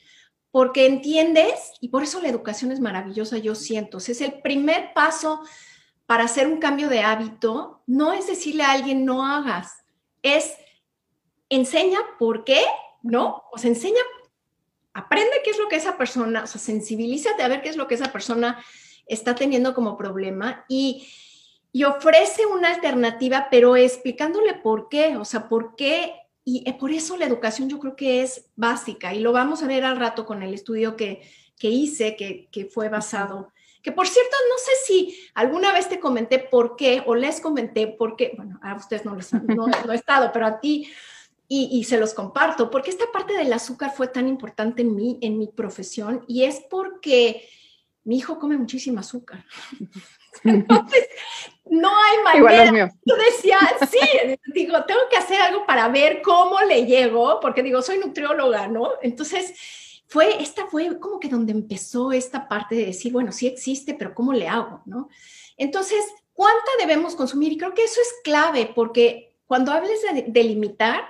porque 0.53 0.85
entiendes, 0.85 1.71
y 1.81 1.87
por 1.87 2.03
eso 2.03 2.21
la 2.21 2.29
educación 2.29 2.71
es 2.71 2.79
maravillosa, 2.79 3.39
yo 3.39 3.55
siento, 3.55 3.97
es 3.97 4.21
el 4.21 4.39
primer 4.43 4.93
paso 4.93 5.41
para 6.05 6.25
hacer 6.25 6.47
un 6.47 6.59
cambio 6.59 6.89
de 6.89 7.01
hábito, 7.01 7.81
no 7.87 8.13
es 8.13 8.27
decirle 8.27 8.61
a 8.61 8.69
alguien 8.69 9.03
no 9.03 9.25
hagas, 9.25 9.82
es 10.23 10.55
enseña 11.49 11.99
por 12.17 12.43
qué, 12.43 12.61
¿no? 13.03 13.43
O 13.51 13.57
sea, 13.57 13.69
enseña, 13.69 14.01
aprende 14.93 15.41
qué 15.43 15.51
es 15.51 15.59
lo 15.59 15.67
que 15.67 15.75
esa 15.75 15.97
persona, 15.97 16.43
o 16.43 16.47
sea, 16.47 16.59
sensibilízate 16.59 17.43
a 17.43 17.47
ver 17.47 17.61
qué 17.61 17.69
es 17.69 17.77
lo 17.77 17.87
que 17.87 17.95
esa 17.95 18.11
persona 18.11 18.63
está 19.05 19.35
teniendo 19.35 19.75
como 19.75 19.97
problema 19.97 20.65
y, 20.67 21.07
y 21.71 21.83
ofrece 21.83 22.45
una 22.45 22.69
alternativa, 22.69 23.49
pero 23.51 23.75
explicándole 23.75 24.55
por 24.55 24.89
qué, 24.89 25.17
o 25.17 25.25
sea, 25.25 25.47
por 25.47 25.75
qué 25.75 26.15
y 26.45 26.69
por 26.73 26.91
eso 26.91 27.15
la 27.15 27.25
educación 27.25 27.69
yo 27.69 27.79
creo 27.79 27.95
que 27.95 28.21
es 28.21 28.49
básica 28.57 29.13
y 29.13 29.19
lo 29.19 29.31
vamos 29.31 29.63
a 29.63 29.67
ver 29.67 29.85
al 29.85 29.97
rato 29.97 30.25
con 30.25 30.43
el 30.43 30.53
estudio 30.53 30.97
que, 30.97 31.21
que 31.57 31.69
hice, 31.69 32.17
que, 32.17 32.49
que, 32.51 32.65
fue 32.65 32.89
basado, 32.89 33.52
que 33.83 33.91
por 33.91 34.07
cierto, 34.07 34.35
no 34.49 34.57
sé 34.57 34.71
si 34.85 35.29
alguna 35.35 35.71
vez 35.73 35.89
te 35.89 35.99
comenté 35.99 36.39
por 36.39 36.75
qué 36.75 37.03
o 37.05 37.13
les 37.13 37.39
comenté 37.41 37.87
por 37.87 38.15
qué, 38.15 38.31
bueno, 38.35 38.59
a 38.63 38.75
ustedes 38.75 39.05
no, 39.05 39.15
les, 39.15 39.31
no, 39.33 39.67
no 39.85 39.91
he 39.91 39.95
estado, 39.95 40.31
pero 40.33 40.47
a 40.47 40.59
ti 40.59 40.89
y, 41.47 41.69
y, 41.71 41.83
se 41.83 41.99
los 41.99 42.13
comparto, 42.13 42.71
porque 42.71 42.89
esta 42.89 43.11
parte 43.11 43.33
del 43.33 43.53
azúcar 43.53 43.93
fue 43.95 44.07
tan 44.07 44.27
importante 44.27 44.81
en 44.81 44.95
mí, 44.95 45.19
en 45.21 45.37
mi 45.37 45.47
profesión, 45.47 46.23
y 46.27 46.45
es 46.45 46.61
porque 46.69 47.47
mi 48.05 48.17
hijo 48.17 48.39
come 48.39 48.57
muchísimo 48.57 49.01
azúcar. 49.01 49.45
Entonces, 50.43 51.07
no 51.65 51.89
hay 51.89 52.41
manera. 52.41 52.91
Yo 53.05 53.15
decía, 53.15 53.59
sí, 53.89 53.99
digo, 54.53 54.83
tengo 54.85 55.01
que 55.09 55.17
hacer 55.17 55.41
algo 55.41 55.65
para 55.65 55.87
ver 55.89 56.21
cómo 56.21 56.59
le 56.61 56.85
llego, 56.85 57.39
porque 57.39 57.63
digo, 57.63 57.81
soy 57.81 57.99
nutrióloga, 57.99 58.67
¿no? 58.67 58.91
Entonces, 59.01 59.53
fue, 60.07 60.41
esta 60.41 60.67
fue 60.67 60.99
como 60.99 61.19
que 61.19 61.29
donde 61.29 61.51
empezó 61.51 62.11
esta 62.11 62.47
parte 62.47 62.75
de 62.75 62.87
decir, 62.87 63.11
bueno, 63.11 63.31
sí 63.31 63.47
existe, 63.47 63.93
pero 63.93 64.13
¿cómo 64.13 64.33
le 64.33 64.47
hago, 64.47 64.81
no? 64.85 65.09
Entonces, 65.57 66.03
¿cuánta 66.33 66.71
debemos 66.79 67.15
consumir? 67.15 67.53
Y 67.53 67.57
creo 67.57 67.73
que 67.73 67.83
eso 67.83 68.01
es 68.01 68.13
clave, 68.23 68.71
porque 68.75 69.35
cuando 69.45 69.71
hables 69.71 70.01
de, 70.27 70.43
limitar, 70.43 71.03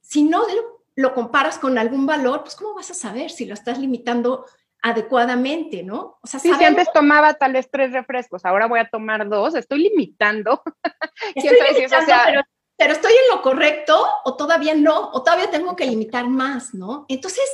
si 0.00 0.24
no 0.24 0.40
lo, 0.40 0.84
lo 0.96 1.14
comparas 1.14 1.58
con 1.58 1.78
algún 1.78 2.06
valor, 2.06 2.42
pues 2.42 2.54
¿cómo 2.54 2.74
vas 2.74 2.90
a 2.90 2.94
saber 2.94 3.30
si 3.30 3.46
lo 3.46 3.54
estás 3.54 3.78
limitando 3.78 4.44
adecuadamente, 4.82 5.84
¿no? 5.84 6.18
O 6.22 6.26
sea, 6.26 6.40
sí, 6.40 6.52
si 6.52 6.64
antes 6.64 6.92
tomaba 6.92 7.34
tal 7.34 7.52
vez 7.52 7.70
tres 7.70 7.92
refrescos, 7.92 8.44
ahora 8.44 8.66
voy 8.66 8.80
a 8.80 8.88
tomar 8.88 9.28
dos, 9.28 9.54
estoy 9.54 9.84
limitando. 9.84 10.60
Estoy 11.34 11.56
limitando 11.74 12.12
pero, 12.26 12.42
pero, 12.76 12.92
estoy 12.92 13.12
en 13.12 13.36
lo 13.36 13.42
correcto 13.42 14.04
o 14.24 14.36
todavía 14.36 14.74
no, 14.74 15.10
o 15.12 15.22
todavía 15.22 15.50
tengo 15.50 15.76
que 15.76 15.86
limitar 15.86 16.26
más, 16.26 16.74
¿no? 16.74 17.06
Entonces, 17.08 17.44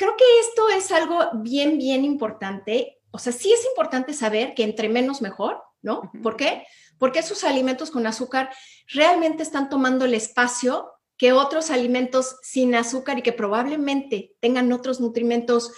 creo 0.00 0.16
que 0.16 0.24
esto 0.40 0.70
es 0.70 0.92
algo 0.92 1.18
bien, 1.42 1.76
bien 1.76 2.06
importante. 2.06 3.02
O 3.10 3.18
sea, 3.18 3.34
sí 3.34 3.52
es 3.52 3.66
importante 3.66 4.14
saber 4.14 4.54
que 4.54 4.62
entre 4.62 4.88
menos 4.88 5.20
mejor, 5.20 5.62
¿no? 5.82 6.10
¿Por 6.22 6.38
qué? 6.38 6.66
Porque 6.96 7.18
esos 7.18 7.44
alimentos 7.44 7.90
con 7.90 8.06
azúcar 8.06 8.48
realmente 8.88 9.42
están 9.42 9.68
tomando 9.68 10.06
el 10.06 10.14
espacio 10.14 10.90
que 11.18 11.34
otros 11.34 11.70
alimentos 11.70 12.36
sin 12.40 12.74
azúcar 12.74 13.18
y 13.18 13.22
que 13.22 13.34
probablemente 13.34 14.34
tengan 14.40 14.72
otros 14.72 15.00
nutrimentos 15.00 15.70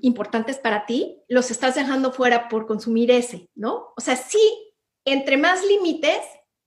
importantes 0.00 0.56
para 0.56 0.86
ti, 0.86 1.18
los 1.28 1.50
estás 1.50 1.74
dejando 1.74 2.12
fuera 2.12 2.48
por 2.48 2.66
consumir 2.66 3.10
ese, 3.10 3.50
¿no? 3.54 3.92
O 3.98 4.00
sea, 4.00 4.16
sí, 4.16 4.72
entre 5.04 5.36
más 5.36 5.62
límites 5.62 6.22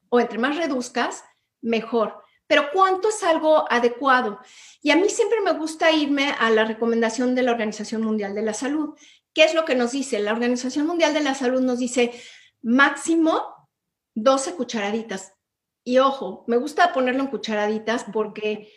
o 0.10 0.20
entre 0.20 0.38
más 0.38 0.56
reduzcas, 0.56 1.24
mejor. 1.62 2.23
Pero 2.54 2.70
¿cuánto 2.72 3.10
es 3.10 3.24
algo 3.24 3.66
adecuado? 3.68 4.38
Y 4.84 4.92
a 4.92 4.96
mí 4.96 5.10
siempre 5.10 5.42
me 5.42 5.54
gusta 5.54 5.92
irme 5.92 6.36
a 6.38 6.52
la 6.52 6.66
recomendación 6.66 7.34
de 7.34 7.42
la 7.42 7.52
Organización 7.52 8.04
Mundial 8.04 8.36
de 8.36 8.44
la 8.44 8.54
Salud. 8.54 8.96
¿Qué 9.34 9.44
es 9.44 9.56
lo 9.56 9.66
que 9.66 9.74
nos 9.74 9.94
dice? 9.94 10.20
La 10.20 10.34
Organización 10.34 10.86
Mundial 10.86 11.16
de 11.16 11.22
la 11.22 11.34
Salud 11.34 11.62
nos 11.62 11.80
dice 11.80 12.12
máximo 12.62 13.42
12 14.14 14.54
cucharaditas. 14.54 15.34
Y 15.84 15.98
ojo, 15.98 16.44
me 16.46 16.58
gusta 16.58 16.94
ponerlo 16.94 17.24
en 17.24 17.32
cucharaditas 17.32 18.06
porque, 18.14 18.72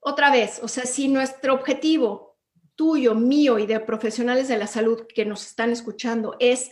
otra 0.00 0.30
vez, 0.30 0.60
o 0.62 0.68
sea, 0.68 0.84
si 0.84 1.08
nuestro 1.08 1.54
objetivo 1.54 2.36
tuyo, 2.74 3.14
mío 3.14 3.58
y 3.58 3.64
de 3.64 3.80
profesionales 3.80 4.48
de 4.48 4.58
la 4.58 4.66
salud 4.66 5.06
que 5.06 5.24
nos 5.24 5.46
están 5.46 5.70
escuchando 5.70 6.36
es, 6.40 6.70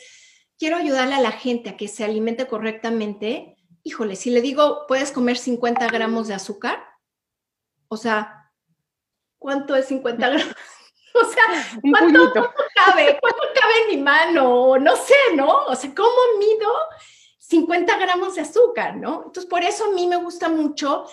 quiero 0.58 0.76
ayudarle 0.76 1.14
a 1.14 1.20
la 1.20 1.32
gente 1.32 1.70
a 1.70 1.78
que 1.78 1.88
se 1.88 2.04
alimente 2.04 2.46
correctamente, 2.46 3.56
híjole, 3.82 4.16
si 4.16 4.30
le 4.30 4.40
digo, 4.40 4.86
puedes 4.86 5.12
comer 5.12 5.36
50 5.36 5.86
gramos 5.88 6.28
de 6.28 6.34
azúcar, 6.34 6.82
o 7.88 7.96
sea, 7.96 8.50
¿cuánto 9.38 9.76
es 9.76 9.86
50 9.86 10.28
gramos? 10.28 10.54
O 11.14 11.24
sea, 11.26 11.44
¿cuánto, 11.82 12.32
cabe? 12.74 13.18
¿Cuánto 13.20 13.42
cabe 13.54 13.74
en 13.82 13.88
mi 13.90 14.02
mano? 14.02 14.78
No 14.78 14.96
sé, 14.96 15.14
¿no? 15.36 15.64
O 15.66 15.76
sea, 15.76 15.94
¿cómo 15.94 16.16
mido 16.38 16.72
50 17.36 17.98
gramos 17.98 18.34
de 18.36 18.40
azúcar, 18.40 18.96
¿no? 18.96 19.24
Entonces, 19.26 19.44
por 19.44 19.62
eso 19.62 19.84
a 19.84 19.90
mí 19.90 20.06
me 20.06 20.16
gusta 20.16 20.48
mucho 20.48 21.04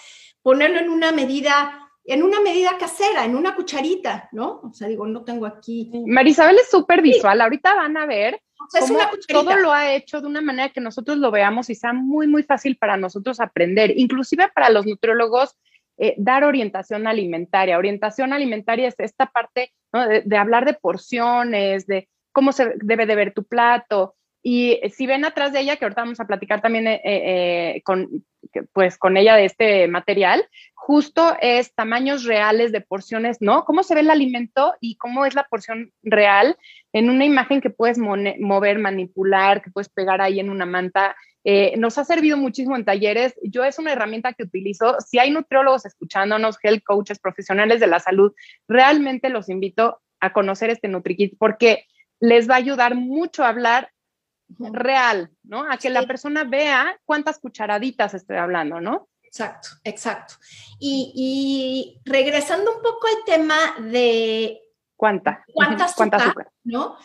ponerlo 0.42 0.80
en 0.80 0.90
una 0.90 1.12
medida 1.12 1.89
en 2.10 2.24
una 2.24 2.42
medida 2.42 2.78
casera, 2.80 3.24
en 3.26 3.36
una 3.36 3.56
cucharita, 3.56 4.30
¿no? 4.32 4.62
O 4.64 4.74
sea, 4.74 4.88
digo, 4.88 5.06
no 5.06 5.24
tengo 5.24 5.46
aquí. 5.46 5.92
Marisabel 6.08 6.58
es 6.58 6.70
súper 6.70 7.02
visual, 7.02 7.40
ahorita 7.40 7.76
van 7.76 7.98
a 7.98 8.06
ver 8.06 8.42
cómo 8.80 9.00
todo 9.28 9.56
lo 9.58 9.72
ha 9.72 9.94
hecho 9.94 10.20
de 10.20 10.28
una 10.28 10.42
manera 10.42 10.70
que 10.70 10.82
nosotros 10.82 11.18
lo 11.18 11.32
veamos 11.32 11.70
y 11.70 11.76
sea 11.76 11.94
muy, 11.94 12.28
muy 12.28 12.44
fácil 12.44 12.78
para 12.78 12.98
nosotros 12.98 13.40
aprender, 13.40 13.94
inclusive 13.96 14.50
para 14.54 14.70
los 14.70 14.86
nutriólogos. 14.86 15.56
Eh, 16.02 16.16
dar 16.18 16.46
orientación 16.46 17.08
alimentaria. 17.08 17.78
Orientación 17.78 18.32
alimentaria 18.32 18.88
es 18.88 18.96
esta 19.00 19.26
parte 19.26 19.74
de, 20.24 20.38
hablar 20.38 20.64
de 20.66 20.74
porciones, 20.74 21.88
de 21.88 22.08
cómo 22.32 22.54
se 22.54 22.74
debe 22.78 23.06
de 23.06 23.16
ver 23.16 23.34
tu 23.34 23.44
plato. 23.44 24.16
Y 24.42 24.80
si 24.94 25.06
ven 25.08 25.26
atrás 25.26 25.52
de 25.52 25.60
ella, 25.60 25.76
que 25.76 25.84
ahorita 25.84 26.02
vamos 26.02 26.22
a 26.22 26.26
platicar 26.26 26.62
también 26.62 26.88
eh, 26.88 27.02
eh, 27.04 27.82
con, 27.84 28.24
pues, 28.72 28.98
con 28.98 29.18
ella 29.18 29.36
de 29.36 29.44
este 29.44 29.88
material, 29.90 30.48
justo 30.90 31.38
es 31.40 31.76
tamaños 31.76 32.24
reales 32.24 32.72
de 32.72 32.82
porciones, 32.82 33.38
¿no? 33.42 33.64
Cómo 33.64 33.84
se 33.84 33.94
ve 33.94 34.02
el 34.02 34.10
alimento 34.10 34.74
y 34.82 34.96
cómo 34.96 35.24
es 35.28 35.36
la 35.36 35.44
porción 35.44 35.94
real 36.02 36.58
en 36.94 37.12
una 37.12 37.26
imagen 37.26 37.62
que 37.62 37.70
puedes 37.70 38.00
mover, 38.00 38.80
manipular, 38.80 39.62
que 39.62 39.70
puedes 39.70 39.90
pegar 39.90 40.20
ahí 40.20 40.40
en 40.40 40.50
una 40.50 40.66
manta. 40.66 41.16
Eh, 41.44 41.78
nos 41.78 42.00
ha 42.00 42.06
servido 42.06 42.38
muchísimo 42.38 42.76
en 42.76 42.86
talleres. 42.86 43.36
Yo 43.44 43.64
es 43.64 43.78
una 43.78 43.92
herramienta 43.92 44.34
que 44.34 44.42
utilizo. 44.42 44.98
Si 45.00 45.20
hay 45.20 45.30
nutriólogos 45.30 45.86
escuchándonos, 45.86 46.58
health 46.64 46.82
coaches, 46.84 47.20
profesionales 47.20 47.80
de 47.80 47.86
la 47.86 48.00
salud, 48.00 48.34
realmente 48.68 49.30
los 49.30 49.48
invito 49.48 50.02
a 50.20 50.34
conocer 50.34 50.72
este 50.72 50.88
NutriKit 50.88 51.38
porque 51.38 51.86
les 52.20 52.50
va 52.50 52.56
a 52.56 52.58
ayudar 52.58 52.96
mucho 52.96 53.44
a 53.44 53.50
hablar 53.50 53.92
real, 54.58 55.30
¿no? 55.44 55.72
A 55.72 55.78
que 55.78 55.92
la 55.92 56.08
persona 56.08 56.46
vea 56.46 57.00
cuántas 57.06 57.38
cucharaditas 57.38 58.16
estoy 58.16 58.38
hablando, 58.38 58.82
¿no? 58.82 59.08
Exacto, 59.30 59.70
exacto. 59.84 60.34
Y, 60.80 62.02
regresando 62.04 62.76
un 62.76 62.82
poco 62.82 63.08
al 63.08 63.24
tema 63.26 63.76
de... 63.80 64.60
¿Cuánta? 64.96 65.46
¿Cuánta 65.54 65.86
azúcar, 65.86 66.52
¿no? 66.64 66.98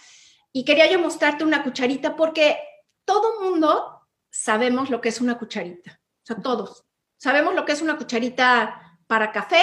Y 0.53 0.65
quería 0.65 0.91
yo 0.91 0.99
mostrarte 0.99 1.45
una 1.45 1.63
cucharita 1.63 2.17
porque 2.17 2.59
todo 3.05 3.43
mundo 3.43 4.09
sabemos 4.31 4.89
lo 4.89 5.03
que 5.03 5.11
es 5.11 5.21
una 5.21 5.39
cucharita. 5.39 6.01
O 6.23 6.27
sea, 6.27 6.37
todos. 6.37 6.87
Sabemos 7.19 7.55
lo 7.55 7.67
que 7.67 7.73
es 7.73 7.83
una 7.83 7.99
cucharita 7.99 8.99
para 9.07 9.31
café 9.31 9.63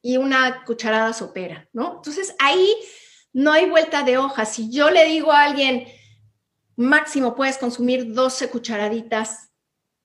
y 0.00 0.16
una 0.16 0.64
cucharada 0.64 1.12
sopera, 1.12 1.68
¿no? 1.74 1.96
Entonces, 1.96 2.34
ahí 2.38 2.74
no 3.34 3.52
hay 3.52 3.68
vuelta 3.68 4.02
de 4.02 4.16
hoja. 4.16 4.46
Si 4.46 4.70
yo 4.72 4.90
le 4.90 5.04
digo 5.04 5.30
a 5.30 5.42
alguien, 5.42 5.86
máximo 6.74 7.34
puedes 7.34 7.58
consumir 7.58 8.14
12 8.14 8.48
cucharaditas 8.48 9.50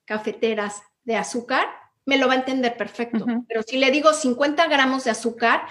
cafeteras 0.06 0.82
de 1.04 1.16
azúcar, 1.16 1.83
me 2.06 2.18
lo 2.18 2.28
va 2.28 2.34
a 2.34 2.38
entender 2.38 2.76
perfecto. 2.78 3.26
Pero 3.48 3.64
si 3.64 3.78
le 3.78 3.92
digo 3.92 4.14
50 4.14 4.68
gramos 4.68 5.04
de 5.04 5.12
azúcar, 5.12 5.68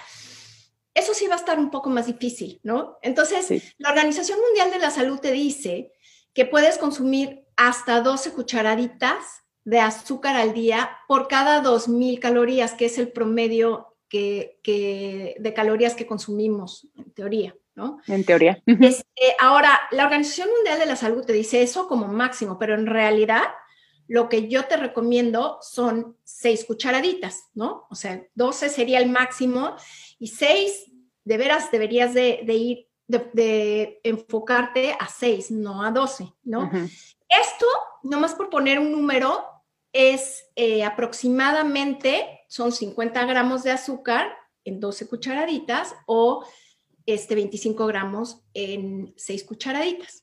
eso 0.94 1.14
sí 1.14 1.26
va 1.26 1.34
a 1.34 1.38
estar 1.38 1.58
un 1.58 1.70
poco 1.70 1.90
más 1.90 2.06
difícil, 2.06 2.60
¿no? 2.62 2.98
Entonces, 3.02 3.74
la 3.78 3.90
Organización 3.90 4.38
Mundial 4.40 4.70
de 4.70 4.78
la 4.78 4.90
Salud 4.90 5.18
te 5.20 5.32
dice 5.32 5.92
que 6.34 6.44
puedes 6.44 6.78
consumir 6.78 7.44
hasta 7.56 8.00
12 8.00 8.32
cucharaditas 8.32 9.42
de 9.64 9.80
azúcar 9.80 10.36
al 10.36 10.52
día 10.54 10.98
por 11.06 11.28
cada 11.28 11.62
2.000 11.62 12.18
calorías, 12.18 12.74
que 12.74 12.86
es 12.86 12.98
el 12.98 13.12
promedio 13.12 13.96
que, 14.08 14.58
de 15.38 15.54
calorías 15.54 15.94
que 15.94 16.06
consumimos, 16.06 16.88
en 16.96 17.12
teoría, 17.12 17.56
¿no? 17.74 17.98
En 18.06 18.24
teoría. 18.24 18.62
Este, 18.66 19.36
ahora, 19.40 19.80
la 19.92 20.04
Organización 20.04 20.50
Mundial 20.50 20.78
de 20.78 20.86
la 20.86 20.96
Salud 20.96 21.24
te 21.24 21.32
dice 21.32 21.62
eso 21.62 21.88
como 21.88 22.08
máximo, 22.08 22.58
pero 22.58 22.74
en 22.74 22.86
realidad 22.86 23.44
lo 24.12 24.28
que 24.28 24.46
yo 24.46 24.66
te 24.66 24.76
recomiendo 24.76 25.56
son 25.62 26.18
seis 26.22 26.66
cucharaditas, 26.66 27.48
¿no? 27.54 27.86
O 27.88 27.94
sea, 27.94 28.22
12 28.34 28.68
sería 28.68 28.98
el 28.98 29.08
máximo 29.08 29.74
y 30.18 30.26
seis, 30.26 30.92
de 31.24 31.38
veras, 31.38 31.70
deberías 31.70 32.12
de, 32.12 32.44
ir 32.46 32.88
de, 33.08 34.00
enfocarte 34.04 34.94
a 35.00 35.08
6, 35.08 35.52
no 35.52 35.82
a 35.82 35.90
12, 35.90 36.30
¿no? 36.42 36.70
Esto, 37.26 37.64
nomás 38.02 38.34
por 38.34 38.50
poner 38.50 38.78
un 38.78 38.92
número, 38.92 39.46
es 39.94 40.44
eh, 40.56 40.84
aproximadamente, 40.84 42.42
son 42.48 42.70
50 42.70 43.24
gramos 43.24 43.62
de 43.62 43.70
azúcar 43.70 44.36
en 44.66 44.78
12 44.78 45.08
cucharaditas 45.08 45.94
o 46.04 46.44
este 47.06 47.34
25 47.34 47.86
gramos 47.86 48.42
en 48.52 49.14
6 49.16 49.44
cucharaditas. 49.44 50.21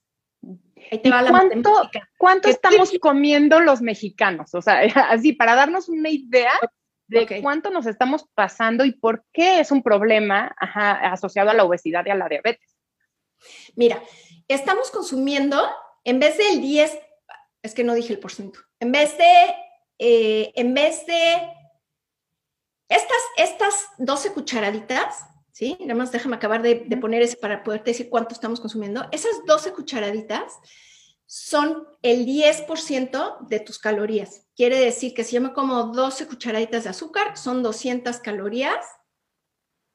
Cuánto, 1.03 1.89
¿Cuánto 2.17 2.49
estamos 2.49 2.91
comiendo 3.01 3.59
los 3.59 3.81
mexicanos? 3.81 4.53
O 4.53 4.61
sea, 4.61 4.79
así, 5.09 5.33
para 5.33 5.55
darnos 5.55 5.89
una 5.89 6.09
idea 6.09 6.53
de 7.07 7.41
cuánto 7.41 7.71
nos 7.71 7.87
estamos 7.87 8.25
pasando 8.35 8.85
y 8.85 8.91
por 8.91 9.25
qué 9.33 9.59
es 9.59 9.71
un 9.71 9.81
problema 9.81 10.55
asociado 10.59 11.49
a 11.49 11.55
la 11.55 11.63
obesidad 11.63 12.05
y 12.05 12.11
a 12.11 12.15
la 12.15 12.29
diabetes. 12.29 12.77
Mira, 13.75 14.01
estamos 14.47 14.91
consumiendo, 14.91 15.67
en 16.03 16.19
vez 16.19 16.37
del 16.37 16.61
10, 16.61 16.99
es 17.63 17.73
que 17.73 17.83
no 17.83 17.95
dije 17.95 18.13
el 18.13 18.19
porcentaje, 18.19 18.63
en 18.79 18.91
vez 18.91 19.17
de, 19.17 19.55
eh, 19.97 20.51
en 20.55 20.73
vez 20.73 21.05
de 21.07 21.51
estas, 22.89 23.21
estas 23.37 23.87
12 23.97 24.33
cucharaditas, 24.33 25.25
¿sí? 25.59 25.75
Nada 25.81 25.95
más 25.95 26.13
déjame 26.13 26.37
acabar 26.37 26.61
de, 26.61 26.85
de 26.87 26.97
poner 26.97 27.21
ese 27.21 27.35
para 27.35 27.65
poderte 27.65 27.91
decir 27.91 28.09
cuánto 28.09 28.33
estamos 28.33 28.61
consumiendo. 28.61 29.05
Esas 29.11 29.43
12 29.45 29.73
cucharaditas 29.73 30.53
son 31.25 31.85
el 32.01 32.25
10% 32.25 33.45
de 33.45 33.59
tus 33.59 33.77
calorías. 33.77 34.47
Quiere 34.55 34.79
decir 34.79 35.13
que 35.13 35.25
si 35.25 35.35
yo 35.35 35.41
me 35.41 35.51
como 35.51 35.83
12 35.87 36.27
cucharaditas 36.27 36.85
de 36.85 36.91
azúcar, 36.91 37.37
son 37.37 37.61
200 37.61 38.19
calorías, 38.19 38.85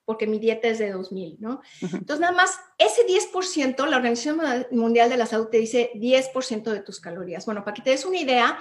porque 0.04 0.26
mi 0.26 0.38
dieta 0.38 0.68
es 0.68 0.78
de 0.78 0.92
2000, 0.92 1.38
¿no? 1.40 1.62
Entonces, 1.80 2.21
nada 2.21 2.35
más, 2.35 2.59
ese 2.76 3.06
10%, 3.06 3.87
la 3.87 3.97
Organización 3.97 4.42
Mundial 4.71 5.09
de 5.09 5.16
la 5.16 5.25
Salud 5.25 5.49
te 5.49 5.56
dice 5.56 5.92
10% 5.94 6.62
de 6.73 6.80
tus 6.80 7.00
calorías. 7.00 7.47
Bueno, 7.47 7.64
para 7.64 7.73
que 7.73 7.80
te 7.80 7.88
des 7.88 8.04
una 8.04 8.18
idea, 8.18 8.59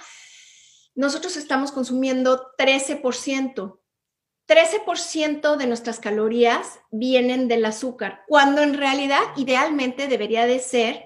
nosotros 0.95 1.35
estamos 1.35 1.73
consumiendo 1.73 2.53
13%. 2.57 3.77
13% 4.47 5.55
de 5.55 5.67
nuestras 5.67 5.99
calorías 5.99 6.79
vienen 6.91 7.47
del 7.47 7.65
azúcar, 7.65 8.23
cuando 8.27 8.61
en 8.61 8.77
realidad 8.77 9.21
idealmente 9.37 10.07
debería 10.07 10.45
de 10.45 10.59
ser 10.59 11.05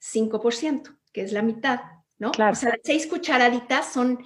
5%, 0.00 0.98
que 1.12 1.22
es 1.22 1.32
la 1.32 1.42
mitad, 1.42 1.80
¿no? 2.18 2.30
Claro. 2.30 2.52
O 2.52 2.56
sea, 2.56 2.74
6 2.82 3.06
cucharaditas 3.08 3.92
son 3.92 4.24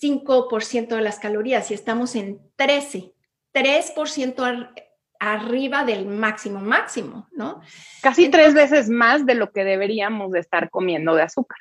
5% 0.00 0.88
de 0.88 1.00
las 1.00 1.18
calorías 1.18 1.70
y 1.70 1.74
estamos 1.74 2.16
en 2.16 2.40
13, 2.56 3.14
3% 3.54 4.72
arriba 5.18 5.84
del 5.84 6.06
máximo 6.06 6.60
máximo, 6.60 7.28
¿no? 7.32 7.60
Casi 8.02 8.28
tres 8.28 8.54
veces 8.54 8.88
más 8.88 9.24
de 9.24 9.34
lo 9.34 9.52
que 9.52 9.64
deberíamos 9.64 10.32
de 10.32 10.40
estar 10.40 10.70
comiendo 10.70 11.14
de 11.14 11.22
azúcar. 11.22 11.58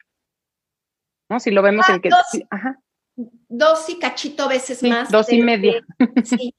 ¿No? 1.30 1.40
Si 1.40 1.52
lo 1.52 1.62
vemos 1.62 1.88
en 1.90 2.02
que... 2.02 2.10
Dos, 2.10 2.26
y 3.90 4.00
cachito 4.00 4.48
veces 4.48 4.84
más. 4.84 5.10
Dos 5.10 5.32
y 5.32 5.42
media. 5.42 5.86
sí. 6.24 6.54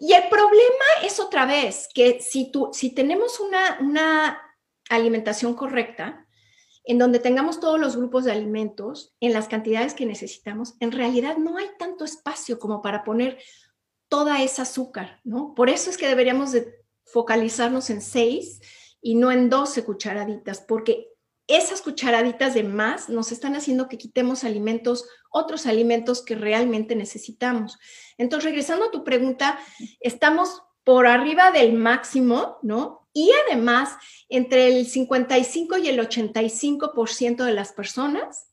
Y 0.00 0.12
el 0.14 0.28
problema 0.28 0.84
es 1.04 1.20
otra 1.20 1.46
vez 1.46 1.88
que 1.94 2.20
si, 2.20 2.50
tú, 2.50 2.70
si 2.72 2.90
tenemos 2.90 3.38
una, 3.38 3.78
una 3.80 4.40
alimentación 4.90 5.54
correcta, 5.54 6.26
en 6.84 6.98
donde 6.98 7.20
tengamos 7.20 7.60
todos 7.60 7.78
los 7.78 7.96
grupos 7.96 8.24
de 8.24 8.32
alimentos 8.32 9.14
en 9.20 9.32
las 9.32 9.46
cantidades 9.46 9.94
que 9.94 10.04
necesitamos, 10.04 10.74
en 10.80 10.90
realidad 10.90 11.36
no 11.36 11.56
hay 11.56 11.68
tanto 11.78 12.04
espacio 12.04 12.58
como 12.58 12.82
para 12.82 13.04
poner 13.04 13.38
toda 14.08 14.42
esa 14.42 14.62
azúcar, 14.62 15.20
¿no? 15.22 15.54
Por 15.54 15.70
eso 15.70 15.88
es 15.88 15.96
que 15.96 16.08
deberíamos 16.08 16.50
de 16.52 16.74
focalizarnos 17.04 17.88
en 17.90 18.02
seis 18.02 18.60
y 19.00 19.14
no 19.14 19.30
en 19.30 19.48
12 19.48 19.84
cucharaditas, 19.84 20.60
porque 20.60 21.11
esas 21.46 21.82
cucharaditas 21.82 22.54
de 22.54 22.62
más 22.62 23.08
nos 23.08 23.32
están 23.32 23.56
haciendo 23.56 23.88
que 23.88 23.98
quitemos 23.98 24.44
alimentos, 24.44 25.06
otros 25.30 25.66
alimentos 25.66 26.24
que 26.24 26.34
realmente 26.34 26.94
necesitamos. 26.94 27.78
Entonces, 28.18 28.44
regresando 28.44 28.86
a 28.86 28.90
tu 28.90 29.04
pregunta, 29.04 29.58
estamos 30.00 30.62
por 30.84 31.06
arriba 31.06 31.50
del 31.50 31.72
máximo, 31.72 32.58
¿no? 32.62 33.08
Y 33.12 33.30
además, 33.46 33.96
entre 34.28 34.68
el 34.68 34.86
55 34.86 35.78
y 35.78 35.88
el 35.88 36.00
85% 36.00 37.44
de 37.44 37.52
las 37.52 37.72
personas 37.72 38.48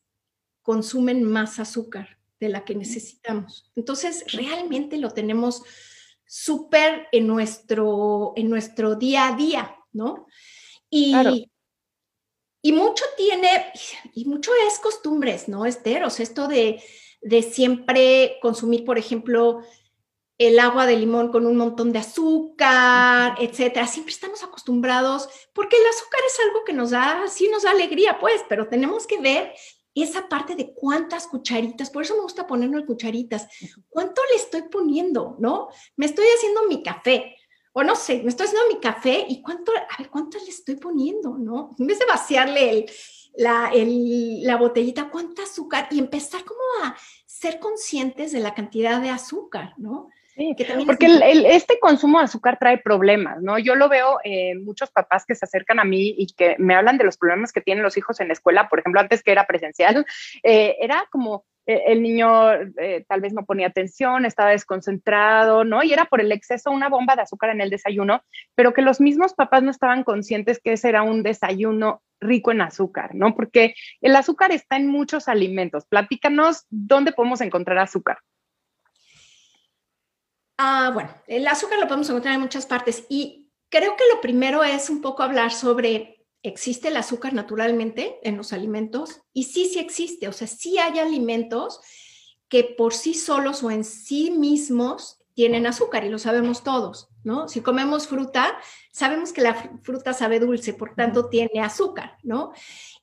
consumen 0.62 1.24
más 1.24 1.58
azúcar 1.58 2.18
de 2.38 2.48
la 2.48 2.64
que 2.64 2.74
necesitamos. 2.74 3.70
Entonces, 3.76 4.24
realmente 4.32 4.98
lo 4.98 5.10
tenemos 5.10 5.62
súper 6.26 7.08
en 7.12 7.26
nuestro, 7.26 8.32
en 8.36 8.48
nuestro 8.48 8.94
día 8.94 9.28
a 9.28 9.36
día, 9.36 9.76
¿no? 9.92 10.26
Y, 10.88 11.12
y 12.62 12.72
mucho 12.72 13.04
tiene, 13.16 13.72
y 14.14 14.24
mucho 14.26 14.50
es 14.66 14.78
costumbres, 14.78 15.48
¿no, 15.48 15.66
Esther? 15.66 16.04
O 16.04 16.10
sea, 16.10 16.24
esto 16.24 16.48
de, 16.48 16.82
de 17.22 17.42
siempre 17.42 18.38
consumir, 18.42 18.84
por 18.84 18.98
ejemplo, 18.98 19.62
el 20.38 20.58
agua 20.58 20.86
de 20.86 20.96
limón 20.96 21.30
con 21.30 21.44
un 21.46 21.56
montón 21.56 21.92
de 21.92 21.98
azúcar, 21.98 23.36
etcétera. 23.38 23.86
Siempre 23.86 24.14
estamos 24.14 24.42
acostumbrados, 24.42 25.28
porque 25.52 25.76
el 25.76 25.86
azúcar 25.86 26.20
es 26.26 26.40
algo 26.46 26.64
que 26.64 26.72
nos 26.72 26.90
da, 26.90 27.24
sí 27.28 27.48
nos 27.52 27.64
da 27.64 27.72
alegría, 27.72 28.18
pues, 28.18 28.42
pero 28.48 28.68
tenemos 28.68 29.06
que 29.06 29.20
ver 29.20 29.52
esa 29.94 30.28
parte 30.28 30.54
de 30.54 30.72
cuántas 30.72 31.26
cucharitas, 31.26 31.90
por 31.90 32.04
eso 32.04 32.14
me 32.14 32.22
gusta 32.22 32.46
ponerlo 32.46 32.78
en 32.78 32.86
cucharitas, 32.86 33.48
cuánto 33.88 34.22
le 34.30 34.36
estoy 34.36 34.62
poniendo, 34.70 35.36
¿no? 35.40 35.68
Me 35.96 36.06
estoy 36.06 36.26
haciendo 36.36 36.66
mi 36.68 36.82
café, 36.82 37.36
o 37.72 37.82
no 37.84 37.94
sé, 37.94 38.22
me 38.22 38.28
estoy 38.28 38.46
haciendo 38.46 38.68
mi 38.68 38.80
café 38.80 39.24
y 39.28 39.42
cuánto, 39.42 39.72
a 39.72 39.96
ver, 39.98 40.10
cuánto 40.10 40.38
le 40.38 40.50
estoy 40.50 40.76
poniendo, 40.76 41.38
¿no? 41.38 41.74
En 41.78 41.86
vez 41.86 41.98
de 41.98 42.06
vaciarle 42.06 42.70
el, 42.70 42.90
la, 43.36 43.70
la 43.72 44.56
botellita, 44.56 45.10
cuánta 45.10 45.42
azúcar 45.42 45.88
y 45.90 45.98
empezar 45.98 46.44
como 46.44 46.60
a 46.84 46.96
ser 47.26 47.58
conscientes 47.58 48.32
de 48.32 48.40
la 48.40 48.54
cantidad 48.54 49.00
de 49.00 49.10
azúcar, 49.10 49.74
¿no? 49.76 50.08
porque 50.86 51.06
este 51.46 51.78
consumo 51.80 52.18
de 52.18 52.24
azúcar 52.24 52.58
trae 52.58 52.78
problemas, 52.78 53.42
¿no? 53.42 53.58
Yo 53.58 53.74
lo 53.74 53.88
veo 53.88 54.18
en 54.24 54.64
muchos 54.64 54.90
papás 54.90 55.26
que 55.26 55.34
se 55.34 55.44
acercan 55.44 55.80
a 55.80 55.84
mí 55.84 56.14
y 56.16 56.28
que 56.34 56.56
me 56.58 56.74
hablan 56.74 56.98
de 56.98 57.04
los 57.04 57.18
problemas 57.18 57.52
que 57.52 57.60
tienen 57.60 57.82
los 57.82 57.96
hijos 57.96 58.20
en 58.20 58.28
la 58.28 58.32
escuela, 58.32 58.68
por 58.68 58.78
ejemplo, 58.78 59.00
antes 59.00 59.22
que 59.22 59.32
era 59.32 59.46
presencial, 59.46 60.06
eh, 60.42 60.76
era 60.80 61.04
como 61.10 61.44
eh, 61.44 61.49
el 61.86 62.02
niño 62.02 62.52
eh, 62.52 63.04
tal 63.08 63.20
vez 63.20 63.32
no 63.32 63.44
ponía 63.44 63.68
atención, 63.68 64.24
estaba 64.24 64.50
desconcentrado, 64.50 65.64
¿no? 65.64 65.82
Y 65.82 65.92
era 65.92 66.06
por 66.06 66.20
el 66.20 66.32
exceso 66.32 66.70
una 66.70 66.88
bomba 66.88 67.16
de 67.16 67.22
azúcar 67.22 67.50
en 67.50 67.60
el 67.60 67.70
desayuno, 67.70 68.22
pero 68.54 68.72
que 68.72 68.82
los 68.82 69.00
mismos 69.00 69.34
papás 69.34 69.62
no 69.62 69.70
estaban 69.70 70.04
conscientes 70.04 70.60
que 70.62 70.72
ese 70.72 70.88
era 70.88 71.02
un 71.02 71.22
desayuno 71.22 72.02
rico 72.20 72.52
en 72.52 72.60
azúcar, 72.60 73.14
¿no? 73.14 73.34
Porque 73.34 73.74
el 74.00 74.14
azúcar 74.14 74.52
está 74.52 74.76
en 74.76 74.88
muchos 74.88 75.28
alimentos. 75.28 75.86
Platícanos 75.86 76.66
dónde 76.68 77.12
podemos 77.12 77.40
encontrar 77.40 77.78
azúcar. 77.78 78.18
Ah, 80.58 80.90
bueno, 80.92 81.10
el 81.26 81.46
azúcar 81.46 81.78
lo 81.78 81.86
podemos 81.86 82.10
encontrar 82.10 82.34
en 82.34 82.42
muchas 82.42 82.66
partes 82.66 83.06
y 83.08 83.50
creo 83.70 83.96
que 83.96 84.04
lo 84.12 84.20
primero 84.20 84.62
es 84.62 84.90
un 84.90 85.00
poco 85.00 85.22
hablar 85.22 85.52
sobre, 85.52 86.19
¿existe 86.42 86.88
el 86.88 86.96
azúcar 86.96 87.34
naturalmente 87.34 88.18
en 88.22 88.36
los 88.36 88.52
alimentos? 88.52 89.22
Y 89.32 89.44
sí, 89.44 89.66
sí 89.66 89.78
existe, 89.78 90.28
o 90.28 90.32
sea, 90.32 90.46
sí 90.46 90.78
hay 90.78 90.98
alimentos 90.98 91.80
que 92.48 92.64
por 92.64 92.94
sí 92.94 93.14
solos 93.14 93.62
o 93.62 93.70
en 93.70 93.84
sí 93.84 94.30
mismos 94.30 95.18
tienen 95.34 95.66
azúcar 95.66 96.04
y 96.04 96.08
lo 96.08 96.18
sabemos 96.18 96.64
todos, 96.64 97.08
¿no? 97.22 97.48
Si 97.48 97.60
comemos 97.60 98.08
fruta, 98.08 98.58
sabemos 98.92 99.32
que 99.32 99.40
la 99.40 99.54
fruta 99.82 100.12
sabe 100.12 100.40
dulce, 100.40 100.74
por 100.74 100.94
tanto 100.94 101.28
tiene 101.28 101.60
azúcar, 101.62 102.18
¿no? 102.22 102.52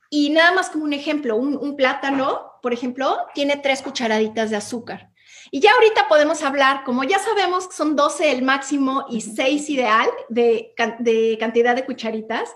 Y 0.09 0.29
nada 0.29 0.51
más 0.51 0.69
como 0.69 0.83
un 0.83 0.93
ejemplo, 0.93 1.35
un, 1.35 1.57
un 1.57 1.75
plátano, 1.75 2.51
por 2.61 2.73
ejemplo, 2.73 3.17
tiene 3.33 3.57
tres 3.57 3.81
cucharaditas 3.81 4.49
de 4.49 4.57
azúcar. 4.57 5.11
Y 5.51 5.59
ya 5.61 5.71
ahorita 5.73 6.07
podemos 6.07 6.43
hablar, 6.43 6.83
como 6.83 7.03
ya 7.03 7.19
sabemos 7.19 7.67
que 7.67 7.75
son 7.75 7.95
12 7.95 8.31
el 8.31 8.43
máximo 8.43 9.05
y 9.09 9.21
6 9.21 9.69
ideal 9.69 10.09
de, 10.29 10.73
cantidad 10.75 11.75
de 11.75 11.85
cucharitas, 11.85 12.53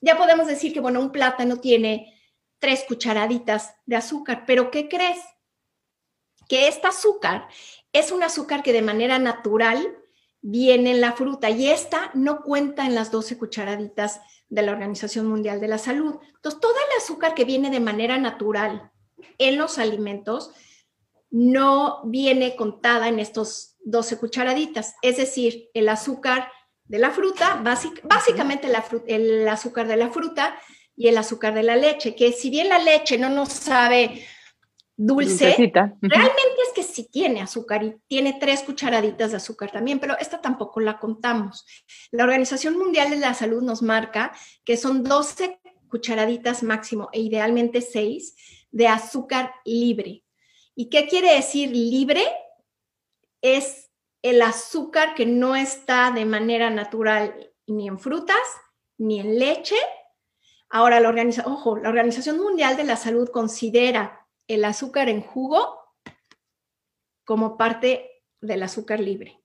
ya 0.00 0.16
podemos 0.16 0.46
decir 0.46 0.72
que, 0.72 0.80
bueno, 0.80 1.00
un 1.00 1.12
plátano 1.12 1.58
tiene 1.58 2.20
3 2.58 2.84
cucharaditas 2.88 3.74
de 3.86 3.96
azúcar, 3.96 4.44
pero 4.46 4.70
¿qué 4.70 4.88
crees? 4.88 5.18
Que 6.48 6.68
este 6.68 6.86
azúcar 6.86 7.48
es 7.92 8.12
un 8.12 8.22
azúcar 8.22 8.62
que 8.62 8.72
de 8.72 8.82
manera 8.82 9.18
natural 9.18 9.96
viene 10.42 10.92
en 10.92 11.00
la 11.00 11.12
fruta 11.12 11.50
y 11.50 11.68
esta 11.68 12.10
no 12.14 12.42
cuenta 12.42 12.86
en 12.86 12.94
las 12.94 13.10
12 13.10 13.36
cucharaditas 13.38 14.20
de 14.48 14.62
la 14.62 14.72
Organización 14.72 15.26
Mundial 15.26 15.60
de 15.60 15.68
la 15.68 15.78
Salud. 15.78 16.18
Entonces, 16.34 16.60
todo 16.60 16.74
el 16.74 17.02
azúcar 17.02 17.34
que 17.34 17.44
viene 17.44 17.70
de 17.70 17.80
manera 17.80 18.18
natural 18.18 18.90
en 19.38 19.58
los 19.58 19.78
alimentos 19.78 20.50
no 21.30 22.02
viene 22.04 22.56
contada 22.56 23.08
en 23.08 23.20
estos 23.20 23.76
12 23.84 24.18
cucharaditas. 24.18 24.96
Es 25.02 25.18
decir, 25.18 25.70
el 25.74 25.88
azúcar 25.88 26.50
de 26.90 26.98
la 26.98 27.12
fruta, 27.12 27.62
básicamente 28.02 28.68
el 29.06 29.48
azúcar 29.48 29.86
de 29.86 29.96
la 29.96 30.10
fruta 30.10 30.58
y 30.96 31.06
el 31.06 31.16
azúcar 31.16 31.54
de 31.54 31.62
la 31.62 31.76
leche, 31.76 32.16
que 32.16 32.32
si 32.32 32.50
bien 32.50 32.68
la 32.68 32.80
leche 32.80 33.16
no 33.16 33.28
nos 33.28 33.52
sabe 33.52 34.26
dulce, 34.96 35.54
realmente 36.00 36.60
es 36.66 36.72
que 36.74 36.82
sí 36.82 37.08
tiene 37.08 37.42
azúcar 37.42 37.84
y 37.84 37.94
tiene 38.08 38.38
tres 38.40 38.62
cucharaditas 38.62 39.30
de 39.30 39.36
azúcar 39.36 39.70
también, 39.70 40.00
pero 40.00 40.18
esta 40.18 40.40
tampoco 40.40 40.80
la 40.80 40.98
contamos. 40.98 41.64
La 42.10 42.24
Organización 42.24 42.76
Mundial 42.76 43.10
de 43.10 43.18
la 43.18 43.34
Salud 43.34 43.62
nos 43.62 43.82
marca 43.82 44.32
que 44.64 44.76
son 44.76 45.04
12 45.04 45.60
cucharaditas 45.88 46.64
máximo 46.64 47.08
e 47.12 47.20
idealmente 47.20 47.82
6 47.82 48.34
de 48.72 48.88
azúcar 48.88 49.52
libre. 49.64 50.24
¿Y 50.74 50.88
qué 50.88 51.06
quiere 51.06 51.34
decir 51.34 51.70
libre? 51.70 52.24
Es 53.40 53.89
el 54.22 54.42
azúcar 54.42 55.14
que 55.14 55.26
no 55.26 55.56
está 55.56 56.10
de 56.10 56.24
manera 56.24 56.70
natural 56.70 57.52
ni 57.66 57.88
en 57.88 57.98
frutas, 57.98 58.36
ni 58.98 59.20
en 59.20 59.38
leche. 59.38 59.76
Ahora, 60.68 61.00
la, 61.00 61.10
ojo, 61.46 61.78
la 61.78 61.88
Organización 61.88 62.38
Mundial 62.38 62.76
de 62.76 62.84
la 62.84 62.96
Salud 62.96 63.28
considera 63.30 64.26
el 64.46 64.64
azúcar 64.64 65.08
en 65.08 65.20
jugo 65.20 65.78
como 67.24 67.56
parte 67.56 68.22
del 68.40 68.62
azúcar 68.62 69.00
libre. 69.00 69.42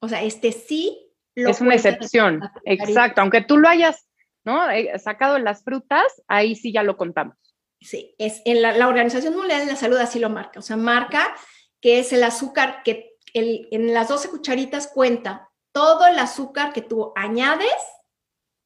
O 0.00 0.08
sea, 0.08 0.22
este 0.22 0.52
sí 0.52 1.12
lo 1.34 1.50
es 1.50 1.60
una 1.60 1.74
excepción, 1.74 2.40
exacto. 2.64 3.20
Aunque 3.20 3.40
tú 3.42 3.56
lo 3.56 3.68
hayas 3.68 4.06
¿no? 4.44 4.70
Eh, 4.70 4.98
sacado 4.98 5.38
las 5.38 5.64
frutas, 5.64 6.22
ahí 6.28 6.54
sí 6.54 6.72
ya 6.72 6.82
lo 6.82 6.96
contamos. 6.96 7.36
Sí, 7.80 8.14
es 8.18 8.40
en 8.44 8.62
la, 8.62 8.88
Organización 8.88 9.34
Mundial 9.34 9.60
de 9.60 9.72
la 9.72 9.76
Salud 9.76 9.96
así 9.96 10.18
lo 10.18 10.30
marca. 10.30 10.58
O 10.58 10.62
sea, 10.62 10.76
marca 10.76 11.34
que 11.80 11.98
es 11.98 12.12
el 12.12 12.22
azúcar 12.22 12.82
que 12.82 13.13
en 13.34 13.92
las 13.92 14.08
12 14.08 14.30
cucharitas 14.30 14.86
cuenta 14.86 15.50
todo 15.72 16.06
el 16.06 16.18
azúcar 16.18 16.72
que 16.72 16.82
tú 16.82 17.12
añades 17.16 17.74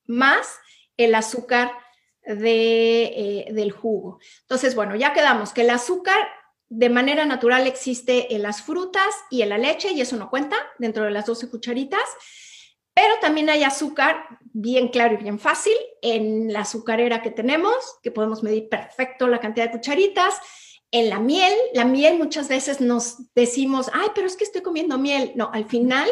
más 0.06 0.58
el 0.96 1.14
azúcar 1.14 1.72
de, 2.22 3.04
eh, 3.04 3.48
del 3.52 3.72
jugo. 3.72 4.18
Entonces, 4.42 4.74
bueno, 4.74 4.94
ya 4.96 5.12
quedamos 5.12 5.52
que 5.52 5.62
el 5.62 5.70
azúcar 5.70 6.18
de 6.68 6.90
manera 6.90 7.24
natural 7.24 7.66
existe 7.66 8.34
en 8.34 8.42
las 8.42 8.62
frutas 8.62 9.08
y 9.30 9.42
en 9.42 9.48
la 9.48 9.58
leche 9.58 9.92
y 9.92 10.02
eso 10.02 10.16
no 10.16 10.28
cuenta 10.28 10.56
dentro 10.78 11.04
de 11.04 11.10
las 11.10 11.24
12 11.24 11.48
cucharitas, 11.48 12.02
pero 12.92 13.14
también 13.20 13.48
hay 13.48 13.64
azúcar 13.64 14.26
bien 14.52 14.88
claro 14.88 15.14
y 15.14 15.22
bien 15.22 15.38
fácil 15.38 15.76
en 16.02 16.52
la 16.52 16.60
azucarera 16.60 17.22
que 17.22 17.30
tenemos, 17.30 17.74
que 18.02 18.10
podemos 18.10 18.42
medir 18.42 18.68
perfecto 18.68 19.28
la 19.28 19.40
cantidad 19.40 19.66
de 19.66 19.72
cucharitas. 19.72 20.34
En 20.90 21.10
la 21.10 21.18
miel, 21.18 21.52
la 21.74 21.84
miel 21.84 22.18
muchas 22.18 22.48
veces 22.48 22.80
nos 22.80 23.32
decimos, 23.34 23.90
ay, 23.92 24.08
pero 24.14 24.26
es 24.26 24.36
que 24.36 24.44
estoy 24.44 24.62
comiendo 24.62 24.98
miel. 24.98 25.32
No, 25.34 25.50
al 25.52 25.66
final 25.66 26.08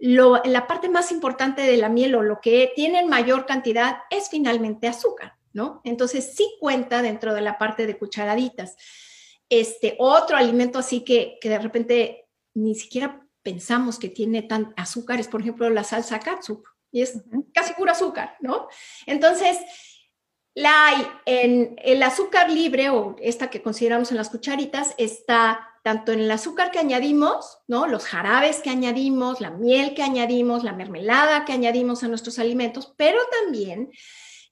la 0.00 0.66
parte 0.66 0.88
más 0.88 1.12
importante 1.12 1.62
de 1.62 1.76
la 1.76 1.90
miel 1.90 2.14
o 2.14 2.22
lo 2.22 2.40
que 2.40 2.72
tiene 2.74 3.00
en 3.00 3.08
mayor 3.08 3.44
cantidad 3.44 3.98
es 4.10 4.30
finalmente 4.30 4.88
azúcar, 4.88 5.34
¿no? 5.52 5.82
Entonces 5.84 6.32
sí 6.34 6.48
cuenta 6.58 7.02
dentro 7.02 7.34
de 7.34 7.42
la 7.42 7.58
parte 7.58 7.86
de 7.86 7.98
cucharaditas. 7.98 8.76
Este 9.50 9.96
otro 9.98 10.38
alimento 10.38 10.78
así 10.78 11.04
que, 11.04 11.38
que 11.40 11.50
de 11.50 11.58
repente 11.58 12.28
ni 12.54 12.74
siquiera 12.74 13.26
pensamos 13.42 13.98
que 13.98 14.08
tiene 14.08 14.42
tan 14.42 14.72
azúcar 14.76 15.20
es, 15.20 15.28
por 15.28 15.42
ejemplo, 15.42 15.68
la 15.68 15.84
salsa 15.84 16.18
katsup, 16.18 16.64
y 16.92 17.02
es 17.02 17.22
casi 17.54 17.74
puro 17.74 17.92
azúcar, 17.92 18.36
¿no? 18.40 18.68
Entonces, 19.06 19.58
la 20.60 20.86
hay 20.86 21.06
en 21.24 21.74
el 21.82 22.02
azúcar 22.02 22.50
libre 22.50 22.90
o 22.90 23.16
esta 23.20 23.48
que 23.48 23.62
consideramos 23.62 24.10
en 24.10 24.18
las 24.18 24.28
cucharitas 24.28 24.94
está 24.98 25.66
tanto 25.82 26.12
en 26.12 26.20
el 26.20 26.30
azúcar 26.30 26.70
que 26.70 26.78
añadimos, 26.78 27.58
¿no? 27.66 27.86
Los 27.86 28.04
jarabes 28.04 28.60
que 28.60 28.68
añadimos, 28.68 29.40
la 29.40 29.50
miel 29.50 29.94
que 29.94 30.02
añadimos, 30.02 30.62
la 30.62 30.74
mermelada 30.74 31.46
que 31.46 31.54
añadimos 31.54 32.02
a 32.02 32.08
nuestros 32.08 32.38
alimentos, 32.38 32.92
pero 32.98 33.18
también 33.40 33.90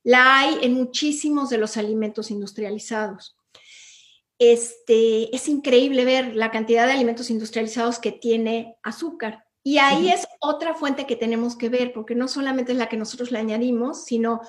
la 0.03 0.39
hay 0.39 0.59
en 0.63 0.73
muchísimos 0.73 1.51
de 1.51 1.59
los 1.59 1.77
alimentos 1.77 2.31
industrializados. 2.31 3.37
Este, 4.39 5.35
es 5.37 5.49
increíble 5.49 6.07
ver 6.07 6.35
la 6.35 6.51
cantidad 6.51 6.87
de 6.87 6.93
alimentos 6.93 7.29
industrializados 7.29 7.99
que 7.99 8.13
tiene 8.13 8.77
azúcar. 8.83 9.45
Y 9.63 9.77
ahí 9.77 10.09
es 10.09 10.27
otra 10.41 10.73
fuente 10.73 11.07
que 11.07 11.17
tenemos 11.17 11.57
que 11.57 11.69
ver, 11.69 11.93
porque 11.93 12.15
no 12.15 12.29
solamente 12.29 12.73
es 12.73 12.79
la 12.79 12.89
que 12.89 12.97
nosotros 12.97 13.31
le 13.31 13.41
añadimos, 13.41 14.07
sino 14.07 14.41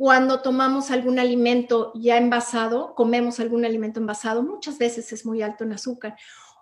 cuando 0.00 0.40
tomamos 0.40 0.90
algún 0.90 1.18
alimento 1.18 1.92
ya 1.94 2.16
envasado, 2.16 2.94
comemos 2.94 3.38
algún 3.38 3.66
alimento 3.66 4.00
envasado, 4.00 4.42
muchas 4.42 4.78
veces 4.78 5.12
es 5.12 5.26
muy 5.26 5.42
alto 5.42 5.64
en 5.64 5.74
azúcar. 5.74 6.16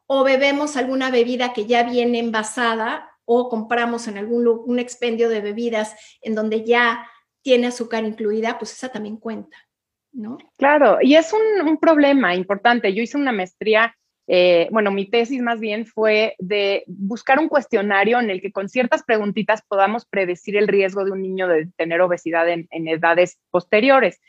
O 0.09 0.25
bebemos 0.25 0.77
alguna 0.77 1.13
bebida 1.13 1.53
que 1.53 1.65
ya 1.65 1.85
viene 1.85 2.19
envasada 2.19 3.09
o 3.25 3.49
compramos 3.49 4.09
en 4.09 4.19
algún 4.19 4.49
un 4.49 4.81
expendio 4.81 5.29
de 5.29 5.41
bebidas 5.41 5.95
en 6.21 6.35
donde 6.35 6.65
ya 6.65 7.09
tiene 7.41 7.69
azúcar 7.69 8.03
incluida, 8.03 8.59
pues 8.59 8.73
esa 8.73 8.89
también 8.89 9.19
cuenta, 9.19 9.57
¿no? 10.11 10.39
Claro, 10.57 10.99
y 11.01 11.15
es 11.15 11.33
un, 11.33 11.69
un 11.69 11.79
problema 11.79 12.35
importante. 12.35 12.93
Yo 12.93 13.05
hice 13.05 13.19
una 13.19 13.31
maestría 13.31 13.95
eh, 14.31 14.69
bueno, 14.71 14.91
mi 14.91 15.07
tesis 15.07 15.41
más 15.41 15.59
bien 15.59 15.87
fue 15.87 16.37
de 16.39 16.85
buscar 16.87 17.39
un 17.39 17.49
cuestionario 17.49 18.21
en 18.21 18.29
el 18.29 18.43
que 18.43 18.53
con 18.53 18.69
ciertas 18.69 19.03
preguntitas 19.03 19.63
podamos 19.67 20.05
predecir 20.05 20.59
el 20.59 20.69
riesgo 20.69 21.07
de 21.07 21.13
un 21.13 21.23
niño 21.23 21.49
de 21.49 21.69
tener 21.77 22.03
obesidad 22.03 22.47
en, 22.47 22.69
edades 22.71 23.39
posteriores. 23.51 24.21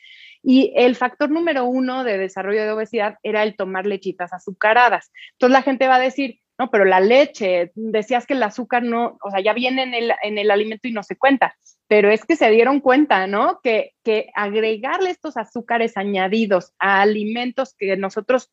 Y 0.41 0.71
el 0.77 0.95
factor 0.95 1.29
número 1.29 1.65
uno 1.65 2.05
de 2.05 2.17
desarrollo 2.17 2.63
de 2.63 2.71
obesidad 2.71 3.17
era 3.23 3.43
el 3.43 3.57
tomar 3.57 3.85
lechitas 3.85 4.31
azucaradas. 4.31 5.11
Entonces 5.33 5.53
la 5.53 5.63
gente 5.63 5.89
va 5.89 5.95
a 5.95 5.99
decir, 5.99 6.39
no, 6.57 6.71
pero 6.71 6.85
la 6.85 7.01
leche, 7.01 7.73
decías 7.75 8.25
que 8.25 8.35
el 8.35 8.43
azúcar 8.43 8.83
no, 8.83 9.17
o 9.21 9.31
sea, 9.31 9.41
ya 9.41 9.51
viene 9.51 9.83
en 9.83 9.93
el, 9.93 10.13
en 10.23 10.37
el 10.37 10.49
alimento 10.49 10.87
y 10.87 10.93
no 10.93 11.03
se 11.03 11.17
cuenta, 11.17 11.57
pero 11.87 12.09
es 12.09 12.25
que 12.25 12.37
se 12.37 12.49
dieron 12.51 12.79
cuenta, 12.79 13.27
¿no? 13.27 13.59
Que, 13.61 13.91
que 14.03 14.29
agregarle 14.33 15.09
estos 15.09 15.35
azúcares 15.35 15.97
añadidos 15.97 16.73
a 16.79 17.01
alimentos 17.01 17.75
que 17.77 17.97
nosotros 17.97 18.49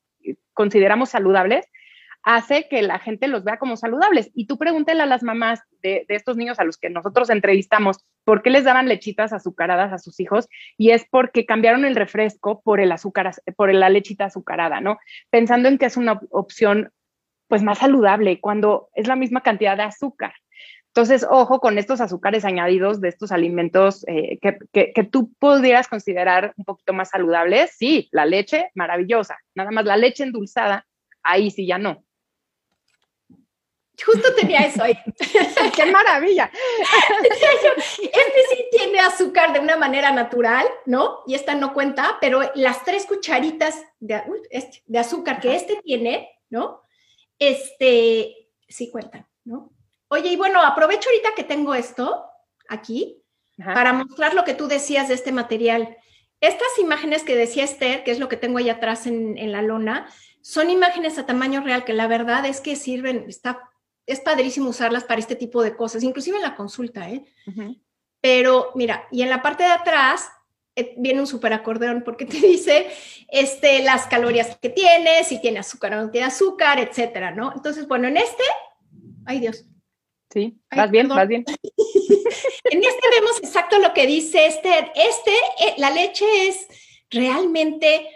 consideramos 0.53 1.11
saludables, 1.11 1.67
hace 2.27 2.67
que 2.69 2.83
la 2.83 2.99
gente 2.99 3.29
los 3.29 3.45
vea 3.45 3.57
como 3.57 3.77
saludables. 3.77 4.33
Y 4.35 4.47
tú 4.49 4.59
pregúntale 4.59 5.01
a 5.01 5.07
las 5.07 5.23
mamás 5.23 5.61
de, 5.81 6.05
estos 6.09 6.37
niños 6.37 6.59
a 6.59 6.65
los 6.65 6.77
que 6.77 6.91
nosotros 6.91 7.31
entrevistamos 7.31 7.99
por 8.25 8.43
qué 8.43 8.51
les 8.51 8.65
daban 8.65 8.89
lechitas 8.89 9.33
azucaradas 9.33 9.93
a 9.93 9.99
sus 9.99 10.19
hijos 10.19 10.49
y 10.77 10.91
es 10.91 11.07
porque 11.09 11.47
cambiaron 11.47 11.85
el 11.85 11.95
refresco 11.95 12.63
por 12.63 12.81
el 12.81 12.91
azúcar, 12.91 13.33
por 13.57 13.73
la 13.73 13.89
lechita 13.91 14.25
azucarada, 14.25 14.81
¿no? 14.81 14.99
Pensando 15.31 15.69
en 15.69 15.79
que 15.79 15.87
es 15.87 15.97
una 15.97 16.21
opción 16.31 16.91
pues 17.47 17.63
más 17.63 17.79
saludable 17.79 18.41
cuando 18.41 18.89
es 18.95 19.07
la 19.07 19.15
misma 19.15 19.43
cantidad 19.43 19.77
de 19.77 19.85
azúcar. 19.85 20.35
Entonces, 20.97 21.27
ojo 21.29 21.61
con 21.61 21.77
estos 21.77 22.01
azúcares 22.01 22.47
añadidos 22.47 23.03
de 23.03 23.11
estos 23.11 23.31
alimentos 23.31 24.03
eh, 24.09 24.39
que, 24.41 24.57
que, 24.95 25.05
tú 25.05 25.31
pudieras 25.39 25.89
considerar 25.89 26.55
un 26.57 26.65
poquito 26.65 26.95
más 26.95 27.11
saludables. 27.11 27.73
Sí, 27.77 28.09
la 28.13 28.25
leche, 28.25 28.71
maravillosa. 28.75 29.37
Nada 29.55 29.71
más 29.73 29.85
la 29.85 29.99
leche 29.99 30.23
endulzada, 30.23 30.87
ahí 31.23 31.51
sí 31.51 31.67
ya 31.67 31.77
no. 31.77 32.03
Justo 34.07 34.35
tenía 34.37 34.61
eso 34.61 34.85
ahí. 34.85 34.97
¡Qué 35.77 35.85
maravilla! 35.93 36.51
este 37.77 38.41
sí 38.49 38.65
tiene 38.71 38.99
azúcar 39.01 39.53
de 39.53 39.61
una 39.61 39.77
manera 39.77 40.13
natural, 40.13 40.65
¿no? 40.87 41.19
Y 41.27 41.35
esta 41.35 41.55
no 41.55 41.75
cuenta, 41.75 42.17
pero 42.23 42.41
las 42.55 42.87
tres 42.87 43.05
cucharitas 43.05 43.85
de, 44.01 44.23
este, 44.49 44.83
de 44.87 44.99
azúcar 44.99 45.41
que 45.41 45.57
este 45.57 45.77
tiene, 45.83 46.31
¿no? 46.49 46.81
Este 47.39 48.49
sí 48.67 48.91
cuentan, 48.91 49.27
¿no? 49.45 49.76
Oye, 50.09 50.31
y 50.31 50.37
bueno, 50.37 50.63
aprovecho 50.63 51.09
ahorita 51.09 51.35
que 51.35 51.45
tengo 51.45 51.75
esto 51.75 52.25
aquí 52.69 53.23
para 53.57 53.93
mostrar 53.93 54.35
lo 54.35 54.45
que 54.45 54.55
tú 54.55 54.69
decías 54.69 55.09
de 55.09 55.15
este 55.15 55.33
material. 55.33 55.97
Estas 56.41 56.79
imágenes 56.79 57.23
que 57.23 57.35
decía 57.35 57.65
Esther, 57.65 58.05
que 58.05 58.11
es 58.11 58.19
lo 58.19 58.29
que 58.29 58.37
tengo 58.37 58.59
ahí 58.59 58.69
atrás 58.69 59.07
en, 59.07 59.53
la 59.53 59.63
lona, 59.63 60.09
son 60.43 60.71
imágenes 60.71 61.19
a 61.19 61.27
tamaño 61.27 61.63
real 61.63 61.85
que 61.85 61.95
la 61.95 62.07
verdad 62.07 62.45
es 62.45 62.61
que 62.61 62.77
sirven, 62.77 63.25
está, 63.29 63.61
es 64.05 64.21
padrísimo 64.21 64.71
usarlas 64.71 65.05
para 65.05 65.21
este 65.21 65.35
tipo 65.35 65.63
de 65.63 65.75
cosas, 65.75 66.03
inclusive 66.03 66.37
en 66.37 66.43
la 66.43 66.55
consulta, 66.55 67.09
¿eh? 67.11 67.25
Pero 68.21 68.73
mira, 68.75 69.09
y 69.11 69.23
en 69.23 69.31
la 69.31 69.43
parte 69.43 69.65
de 69.65 69.71
atrás 69.71 70.29
eh, 70.77 70.95
viene 70.99 71.21
un 71.21 71.27
super 71.27 71.53
acordeón 71.55 72.03
porque 72.05 72.27
te 72.27 72.37
dice 72.47 72.89
este, 73.29 73.83
las 73.83 74.07
calorías 74.07 74.57
que 74.61 74.69
tiene, 74.69 75.25
si 75.25 75.41
tiene 75.41 75.61
azúcar 75.61 75.95
o 75.95 76.03
no 76.03 76.11
tiene 76.11 76.27
azúcar, 76.27 76.79
etcétera, 76.79 77.31
¿no? 77.31 77.53
Entonces, 77.55 77.89
bueno, 77.89 78.07
en 78.09 78.19
este, 78.19 78.45
ay 79.25 79.41
Dios, 79.41 79.65
Sí, 80.31 80.59
vas 80.75 80.91
bien, 80.91 81.09
vas 81.09 81.29
bien. 81.29 81.45
en 82.65 82.85
este 82.85 83.09
vemos 83.11 83.39
exacto 83.39 83.79
lo 83.79 83.95
que 83.95 84.07
dice 84.07 84.47
este. 84.47 84.71
Este, 84.95 85.33
eh, 85.61 85.75
la 85.79 85.91
leche 85.91 86.49
es 86.49 86.67
realmente 87.11 88.09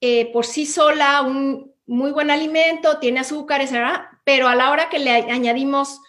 eh, 0.00 0.32
por 0.32 0.46
sí 0.46 0.66
sola 0.66 1.22
un 1.22 1.74
muy 1.86 2.12
buen 2.12 2.30
alimento, 2.30 2.98
tiene 2.98 3.20
azúcares, 3.20 3.72
¿verdad? 3.72 4.06
pero 4.24 4.46
a 4.46 4.54
la 4.54 4.70
hora 4.70 4.88
que 4.88 5.00
le 5.00 5.10
añadimos 5.10 6.00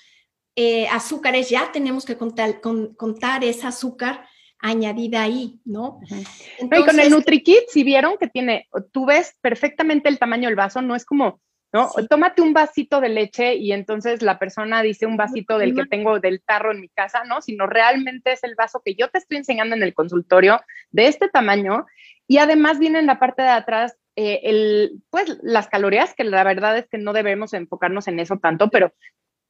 eh, 0.56 0.88
azúcares, 0.90 1.50
ya 1.50 1.72
tenemos 1.72 2.06
que 2.06 2.18
contar, 2.18 2.62
contar 2.62 3.44
esa 3.44 3.70
azúcar 3.70 4.28
añadida 4.60 5.24
ahí, 5.24 5.60
¿no? 5.66 6.00
y 6.60 6.86
con 6.86 7.00
el 7.00 7.10
NutriKit, 7.10 7.64
si 7.70 7.84
vieron 7.84 8.18
que 8.20 8.28
tiene, 8.28 8.68
tú 8.92 9.08
ves 9.08 9.36
perfectamente 9.42 10.08
el 10.08 10.20
tamaño 10.20 10.50
del 10.50 10.56
vaso, 10.56 10.84
no 10.84 10.96
es 10.96 11.04
como 11.04 11.42
¿no? 11.74 11.90
Tómate 12.10 12.42
un 12.42 12.54
vasito 12.54 13.00
de 13.02 13.10
leche 13.10 13.56
y 13.56 13.72
entonces 13.72 14.22
la 14.22 14.40
persona 14.40 14.82
dice 14.82 15.06
un 15.06 15.18
vasito 15.18 15.58
del 15.58 15.76
que 15.76 15.86
tengo 15.86 16.20
del 16.20 16.42
tarro 16.42 16.72
en 16.72 16.82
mi 16.82 16.90
casa, 16.90 17.24
¿no? 17.24 17.42
Sino 17.42 17.68
realmente 17.68 18.34
es 18.34 18.44
el 18.44 18.56
vaso 18.56 18.82
que 18.84 18.96
yo 18.96 19.10
te 19.10 19.20
estoy 19.20 19.38
enseñando 19.38 19.76
en 19.76 19.84
el 19.84 19.94
consultorio 19.94 20.62
de 20.92 21.08
este 21.08 21.30
tamaño 21.30 21.86
y 22.28 22.38
además 22.38 22.80
viene 22.80 23.00
en 23.00 23.06
la 23.06 23.20
parte 23.20 23.42
de 23.42 23.50
atrás 23.50 23.98
eh, 24.16 24.42
el, 24.44 25.02
pues 25.10 25.38
las 25.42 25.68
calorías, 25.68 26.14
que 26.14 26.24
la 26.24 26.44
verdad 26.44 26.78
es 26.78 26.88
que 26.88 26.98
no 26.98 27.14
debemos 27.14 27.54
enfocarnos 27.54 28.08
en 28.08 28.20
eso 28.20 28.38
tanto, 28.38 28.70
pero, 28.70 28.94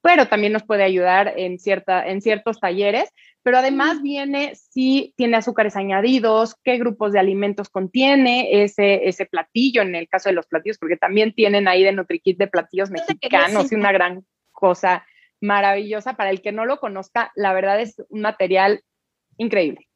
pero 0.02 0.28
también 0.28 0.54
nos 0.54 0.64
puede 0.64 0.84
ayudar 0.84 1.34
en, 1.38 1.60
cierta, 1.60 2.08
en 2.08 2.22
ciertos 2.22 2.60
talleres. 2.60 3.10
Pero 3.44 3.58
además 3.58 4.02
viene 4.02 4.54
si 4.56 5.14
tiene 5.16 5.38
azúcares 5.38 5.76
añadidos, 5.76 6.56
qué 6.64 6.78
grupos 6.78 7.12
de 7.12 7.20
alimentos 7.20 7.70
contiene 7.70 8.64
ese, 8.64 9.08
ese 9.08 9.26
platillo, 9.26 9.82
en 9.82 9.96
el 9.96 10.08
caso 10.08 10.30
de 10.30 10.36
los 10.36 10.48
platillos, 10.48 10.78
porque 10.78 10.98
también 10.98 11.34
tienen 11.34 11.68
ahí 11.68 11.84
de 11.84 11.92
NutriKit 11.92 12.38
de 12.38 12.48
platillos 12.48 12.92
mexicanos 12.92 13.72
y 13.72 13.76
una 13.76 13.92
gran 13.92 14.26
cosa 14.52 15.06
maravillosa. 15.40 16.14
Para 16.14 16.30
el 16.30 16.42
que 16.42 16.52
no 16.52 16.66
lo 16.66 16.80
conozca, 16.80 17.32
la 17.36 17.54
verdad 17.54 17.80
es 17.82 17.96
un 18.10 18.22
material 18.22 18.84
increíble. 19.38 19.88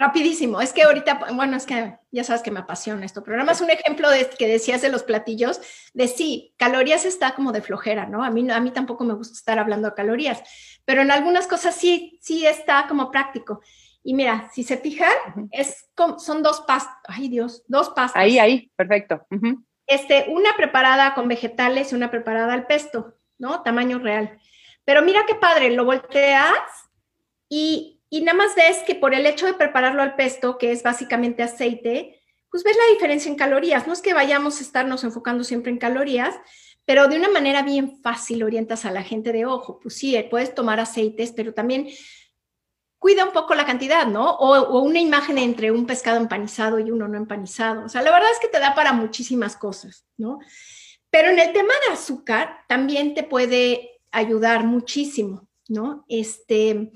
Rapidísimo, 0.00 0.60
es 0.60 0.72
que 0.72 0.84
ahorita, 0.84 1.18
bueno, 1.34 1.56
es 1.56 1.66
que 1.66 1.98
ya 2.12 2.22
sabes 2.22 2.42
que 2.42 2.52
me 2.52 2.60
apasiona 2.60 3.04
esto, 3.04 3.24
pero 3.24 3.36
nada 3.36 3.46
más 3.46 3.60
un 3.60 3.70
ejemplo 3.70 4.08
de 4.08 4.30
que 4.30 4.46
decías 4.46 4.80
de 4.80 4.90
los 4.90 5.02
platillos, 5.02 5.60
de 5.92 6.06
sí, 6.06 6.54
calorías 6.56 7.04
está 7.04 7.34
como 7.34 7.50
de 7.50 7.62
flojera, 7.62 8.06
¿no? 8.06 8.22
A 8.22 8.30
mí, 8.30 8.48
a 8.48 8.60
mí 8.60 8.70
tampoco 8.70 9.02
me 9.02 9.14
gusta 9.14 9.34
estar 9.34 9.58
hablando 9.58 9.88
de 9.88 9.96
calorías, 9.96 10.40
pero 10.84 11.02
en 11.02 11.10
algunas 11.10 11.48
cosas 11.48 11.74
sí, 11.74 12.16
sí 12.22 12.46
está 12.46 12.86
como 12.86 13.10
práctico. 13.10 13.60
Y 14.04 14.14
mira, 14.14 14.48
si 14.52 14.62
se 14.62 14.76
fijan, 14.76 15.12
es 15.50 15.88
son 16.18 16.44
dos 16.44 16.60
pastas, 16.60 16.96
ay 17.08 17.28
Dios, 17.28 17.64
dos 17.66 17.88
pastas. 17.90 18.22
Ahí, 18.22 18.38
ahí, 18.38 18.70
perfecto. 18.76 19.26
Este, 19.88 20.26
una 20.28 20.54
preparada 20.56 21.14
con 21.14 21.26
vegetales 21.26 21.90
y 21.90 21.96
una 21.96 22.10
preparada 22.10 22.52
al 22.52 22.68
pesto, 22.68 23.14
¿no? 23.36 23.62
Tamaño 23.62 23.98
real. 23.98 24.38
Pero 24.84 25.02
mira 25.02 25.24
qué 25.26 25.34
padre, 25.34 25.70
lo 25.70 25.84
volteas 25.84 26.54
y 27.48 27.97
y 28.10 28.22
nada 28.22 28.38
más 28.38 28.54
ves 28.54 28.78
que 28.86 28.94
por 28.94 29.14
el 29.14 29.26
hecho 29.26 29.46
de 29.46 29.54
prepararlo 29.54 30.02
al 30.02 30.16
pesto, 30.16 30.58
que 30.58 30.72
es 30.72 30.82
básicamente 30.82 31.42
aceite, 31.42 32.22
pues 32.50 32.64
ves 32.64 32.76
la 32.76 32.92
diferencia 32.94 33.30
en 33.30 33.36
calorías. 33.36 33.86
No 33.86 33.92
es 33.92 34.00
que 34.00 34.14
vayamos 34.14 34.58
a 34.58 34.62
estarnos 34.62 35.04
enfocando 35.04 35.44
siempre 35.44 35.70
en 35.70 35.78
calorías, 35.78 36.34
pero 36.84 37.08
de 37.08 37.16
una 37.16 37.28
manera 37.28 37.62
bien 37.62 38.00
fácil 38.02 38.42
orientas 38.42 38.86
a 38.86 38.90
la 38.90 39.02
gente 39.02 39.32
de 39.32 39.44
ojo. 39.44 39.78
Pues 39.78 39.96
sí, 39.96 40.16
puedes 40.30 40.54
tomar 40.54 40.80
aceites, 40.80 41.32
pero 41.32 41.52
también 41.52 41.88
cuida 42.98 43.24
un 43.24 43.32
poco 43.32 43.54
la 43.54 43.66
cantidad, 43.66 44.06
¿no? 44.06 44.30
O, 44.36 44.80
una 44.80 44.98
imagen 44.98 45.38
entre 45.38 45.70
un 45.70 45.86
pescado 45.86 46.16
empanizado 46.16 46.78
y 46.78 46.90
uno 46.90 47.06
no 47.06 47.16
empanizado. 47.16 47.84
O 47.84 47.88
sea, 47.88 48.02
la 48.02 48.10
verdad 48.10 48.30
es 48.32 48.40
que 48.40 48.48
te 48.48 48.58
da 48.58 48.74
para 48.74 48.92
muchísimas 48.92 49.56
cosas, 49.56 50.06
¿no? 50.16 50.38
Pero 51.10 51.28
en 51.28 51.38
el 51.38 51.52
tema 51.52 51.74
de 51.86 51.92
azúcar 51.92 52.60
también 52.68 53.14
te 53.14 53.22
puede 53.22 54.00
ayudar 54.10 54.64
muchísimo, 54.64 55.48
¿no? 55.68 56.04
Este, 56.08 56.90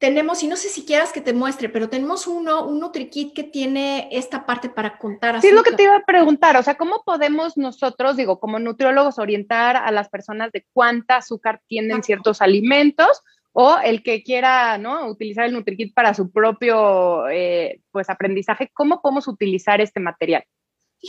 tenemos, 0.00 0.42
y 0.42 0.48
no 0.48 0.56
sé 0.56 0.70
si 0.70 0.86
quieras 0.86 1.12
que 1.12 1.20
te 1.20 1.34
muestre, 1.34 1.68
pero 1.68 1.90
tenemos 1.90 2.26
uno, 2.26 2.66
un 2.66 2.80
NutriKit 2.80 3.34
que 3.34 3.44
tiene 3.44 4.08
esta 4.10 4.46
parte 4.46 4.70
para 4.70 4.96
contar. 4.96 5.38
Sí, 5.42 5.48
es 5.48 5.52
lo 5.52 5.62
que 5.62 5.72
te 5.72 5.82
iba 5.82 5.94
a 5.94 6.04
preguntar, 6.04 6.56
o 6.56 6.62
sea, 6.62 6.76
¿cómo 6.76 7.02
podemos 7.04 7.58
nosotros, 7.58 8.16
digo, 8.16 8.40
como 8.40 8.58
nutriólogos, 8.58 9.18
orientar 9.18 9.76
a 9.76 9.90
las 9.92 10.08
personas 10.08 10.52
de 10.52 10.64
cuánta 10.72 11.16
azúcar 11.16 11.60
tienen 11.68 12.02
ciertos 12.02 12.40
alimentos? 12.40 13.22
O 13.52 13.76
el 13.78 14.02
que 14.02 14.22
quiera, 14.22 14.78
¿no? 14.78 15.06
Utilizar 15.06 15.44
el 15.44 15.52
NutriKit 15.52 15.92
para 15.92 16.14
su 16.14 16.30
propio, 16.30 17.28
eh, 17.28 17.80
pues, 17.90 18.08
aprendizaje, 18.08 18.70
¿cómo 18.72 19.02
podemos 19.02 19.28
utilizar 19.28 19.82
este 19.82 20.00
material? 20.00 20.44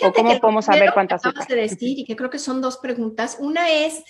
¿O 0.04 0.12
cómo 0.12 0.38
podemos 0.40 0.66
saber 0.66 0.92
cuánta 0.94 1.16
azúcar? 1.16 1.48
de 1.48 1.56
decir, 1.56 2.00
y 2.00 2.04
que 2.04 2.16
creo 2.16 2.30
que 2.30 2.40
son 2.40 2.62
dos 2.62 2.78
preguntas. 2.78 3.38
Una 3.40 3.70
es, 3.70 4.04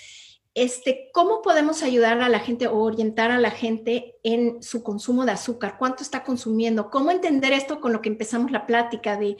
este, 0.53 1.09
¿cómo 1.13 1.41
podemos 1.41 1.81
ayudar 1.81 2.21
a 2.21 2.29
la 2.29 2.39
gente 2.39 2.67
o 2.67 2.77
orientar 2.77 3.31
a 3.31 3.39
la 3.39 3.51
gente 3.51 4.17
en 4.23 4.61
su 4.61 4.83
consumo 4.83 5.25
de 5.25 5.31
azúcar? 5.31 5.77
¿Cuánto 5.77 6.03
está 6.03 6.23
consumiendo? 6.23 6.89
¿Cómo 6.89 7.11
entender 7.11 7.53
esto 7.53 7.79
con 7.79 7.93
lo 7.93 8.01
que 8.01 8.09
empezamos 8.09 8.51
la 8.51 8.67
plática 8.67 9.17
de 9.17 9.37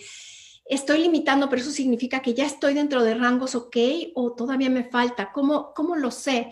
estoy 0.66 1.00
limitando, 1.00 1.50
pero 1.50 1.62
eso 1.62 1.72
significa 1.72 2.22
que 2.22 2.34
ya 2.34 2.46
estoy 2.46 2.74
dentro 2.74 3.04
de 3.04 3.16
rangos 3.16 3.56
ok 3.56 3.76
o 4.16 4.34
todavía 4.34 4.70
me 4.70 4.86
falta? 4.86 5.34
¿Cómo, 5.34 5.74
cómo 5.74 5.98
lo 5.98 6.12
sé? 6.12 6.50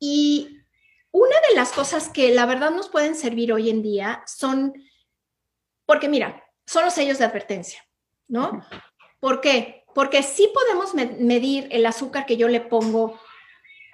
Y 0.00 0.58
una 1.12 1.36
de 1.48 1.54
las 1.54 1.72
cosas 1.72 2.08
que 2.08 2.34
la 2.34 2.44
verdad 2.44 2.72
nos 2.72 2.88
pueden 2.88 3.14
servir 3.14 3.52
hoy 3.52 3.70
en 3.70 3.82
día 3.82 4.22
son, 4.26 4.74
porque 5.86 6.08
mira, 6.08 6.44
son 6.66 6.84
los 6.84 6.94
sellos 6.94 7.18
de 7.18 7.24
advertencia, 7.24 7.86
¿no? 8.26 8.66
¿Por 9.20 9.40
qué? 9.40 9.84
Porque 9.94 10.24
sí 10.24 10.50
podemos 10.52 10.92
medir 10.94 11.68
el 11.70 11.86
azúcar 11.86 12.26
que 12.26 12.36
yo 12.36 12.48
le 12.48 12.60
pongo 12.60 13.18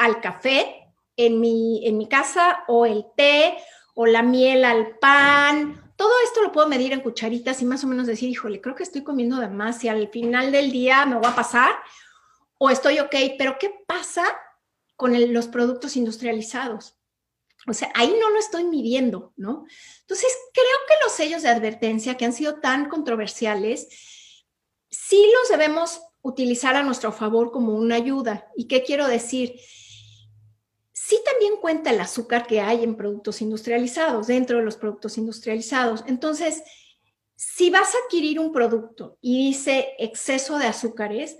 al 0.02 0.20
café 0.20 0.92
en 1.16 1.40
mi, 1.40 1.86
en 1.86 1.96
mi 1.96 2.08
casa 2.08 2.64
o 2.68 2.86
el 2.86 3.06
té 3.16 3.56
o 3.94 4.06
la 4.06 4.22
miel 4.22 4.64
al 4.64 4.98
pan. 4.98 5.92
Todo 5.96 6.10
esto 6.24 6.42
lo 6.42 6.52
puedo 6.52 6.68
medir 6.68 6.92
en 6.92 7.00
cucharitas 7.00 7.62
y 7.62 7.64
más 7.64 7.84
o 7.84 7.86
menos 7.86 8.06
decir, 8.06 8.28
híjole, 8.28 8.60
creo 8.60 8.74
que 8.74 8.82
estoy 8.82 9.02
comiendo 9.02 9.36
de 9.36 9.48
más 9.48 9.84
y 9.84 9.88
al 9.88 10.08
final 10.08 10.50
del 10.50 10.72
día 10.72 11.06
me 11.06 11.16
voy 11.16 11.26
a 11.26 11.34
pasar 11.34 11.72
o 12.58 12.70
estoy 12.70 12.98
ok, 12.98 13.14
pero 13.38 13.56
¿qué 13.58 13.72
pasa 13.86 14.24
con 14.96 15.32
los 15.32 15.48
productos 15.48 15.96
industrializados? 15.96 16.96
O 17.68 17.72
sea, 17.72 17.92
ahí 17.94 18.12
no 18.20 18.30
lo 18.30 18.38
estoy 18.38 18.64
midiendo, 18.64 19.32
¿no? 19.36 19.66
Entonces, 20.00 20.36
creo 20.52 20.78
que 20.88 21.04
los 21.04 21.12
sellos 21.12 21.42
de 21.42 21.48
advertencia 21.48 22.16
que 22.16 22.24
han 22.24 22.32
sido 22.32 22.60
tan 22.60 22.88
controversiales, 22.88 23.88
sí 24.90 25.24
los 25.40 25.48
debemos 25.48 26.02
utilizar 26.22 26.74
a 26.76 26.82
nuestro 26.82 27.12
favor 27.12 27.52
como 27.52 27.74
una 27.74 27.96
ayuda. 27.96 28.48
¿Y 28.56 28.66
qué 28.66 28.82
quiero 28.82 29.06
decir? 29.06 29.60
Sí 31.12 31.20
también 31.26 31.56
cuenta 31.60 31.90
el 31.90 32.00
azúcar 32.00 32.46
que 32.46 32.62
hay 32.62 32.82
en 32.82 32.96
productos 32.96 33.42
industrializados, 33.42 34.28
dentro 34.28 34.56
de 34.56 34.64
los 34.64 34.76
productos 34.76 35.18
industrializados. 35.18 36.04
Entonces, 36.06 36.62
si 37.36 37.68
vas 37.68 37.94
a 37.94 37.98
adquirir 38.04 38.40
un 38.40 38.50
producto 38.50 39.18
y 39.20 39.48
dice 39.48 39.90
exceso 39.98 40.58
de 40.58 40.66
azúcares, 40.66 41.36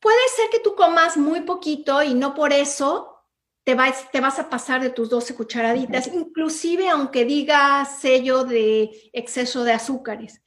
puede 0.00 0.18
ser 0.34 0.50
que 0.50 0.58
tú 0.58 0.74
comas 0.74 1.16
muy 1.16 1.42
poquito 1.42 2.02
y 2.02 2.14
no 2.14 2.34
por 2.34 2.52
eso 2.52 3.24
te 3.62 3.76
vas, 3.76 4.10
te 4.10 4.20
vas 4.20 4.40
a 4.40 4.50
pasar 4.50 4.82
de 4.82 4.90
tus 4.90 5.08
12 5.10 5.36
cucharaditas, 5.36 6.08
inclusive 6.08 6.88
aunque 6.88 7.24
diga 7.24 7.84
sello 7.84 8.42
de 8.42 9.10
exceso 9.12 9.62
de 9.62 9.74
azúcares. 9.74 10.42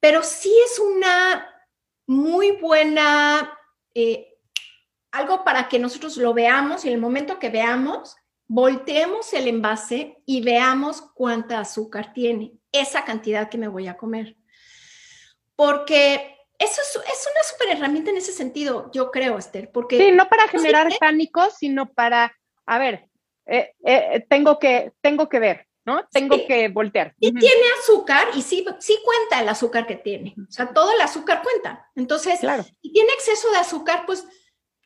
Pero 0.00 0.24
sí 0.24 0.52
es 0.64 0.80
una 0.80 1.46
muy 2.04 2.50
buena 2.52 3.56
eh, 3.94 4.31
algo 5.12 5.44
para 5.44 5.68
que 5.68 5.78
nosotros 5.78 6.16
lo 6.16 6.34
veamos 6.34 6.84
y 6.84 6.88
en 6.88 6.94
el 6.94 7.00
momento 7.00 7.38
que 7.38 7.50
veamos, 7.50 8.16
volteemos 8.48 9.32
el 9.34 9.46
envase 9.46 10.18
y 10.26 10.42
veamos 10.42 11.02
cuánta 11.14 11.60
azúcar 11.60 12.12
tiene, 12.12 12.54
esa 12.72 13.04
cantidad 13.04 13.48
que 13.48 13.58
me 13.58 13.68
voy 13.68 13.86
a 13.86 13.96
comer. 13.96 14.36
Porque 15.54 16.36
eso 16.58 16.80
es, 16.80 16.96
una 16.96 17.42
súper 17.44 17.76
herramienta 17.76 18.10
en 18.10 18.16
ese 18.16 18.32
sentido, 18.32 18.90
yo 18.92 19.10
creo, 19.10 19.38
Esther. 19.38 19.70
Porque 19.70 19.98
sí, 19.98 20.12
no 20.12 20.28
para 20.28 20.48
generar 20.48 20.88
pánico, 20.98 21.48
sino 21.50 21.92
para, 21.92 22.34
a 22.66 22.78
ver, 22.78 23.08
eh, 23.46 23.74
eh, 23.84 24.26
tengo, 24.28 24.58
que, 24.58 24.92
tengo 25.02 25.28
que 25.28 25.38
ver, 25.38 25.66
¿no? 25.84 26.06
Tengo 26.10 26.36
que 26.46 26.68
voltear. 26.68 27.14
Y 27.20 27.32
tiene 27.34 27.64
azúcar 27.80 28.28
y 28.34 28.42
sí, 28.42 28.64
sí 28.78 28.98
cuenta 29.04 29.40
el 29.42 29.48
azúcar 29.48 29.86
que 29.86 29.96
tiene. 29.96 30.34
O 30.48 30.50
sea, 30.50 30.72
todo 30.72 30.90
el 30.92 31.00
azúcar 31.00 31.42
cuenta. 31.42 31.90
Entonces, 31.96 32.40
claro. 32.40 32.62
si 32.62 32.92
tiene 32.92 33.12
exceso 33.12 33.50
de 33.50 33.58
azúcar, 33.58 34.04
pues 34.06 34.26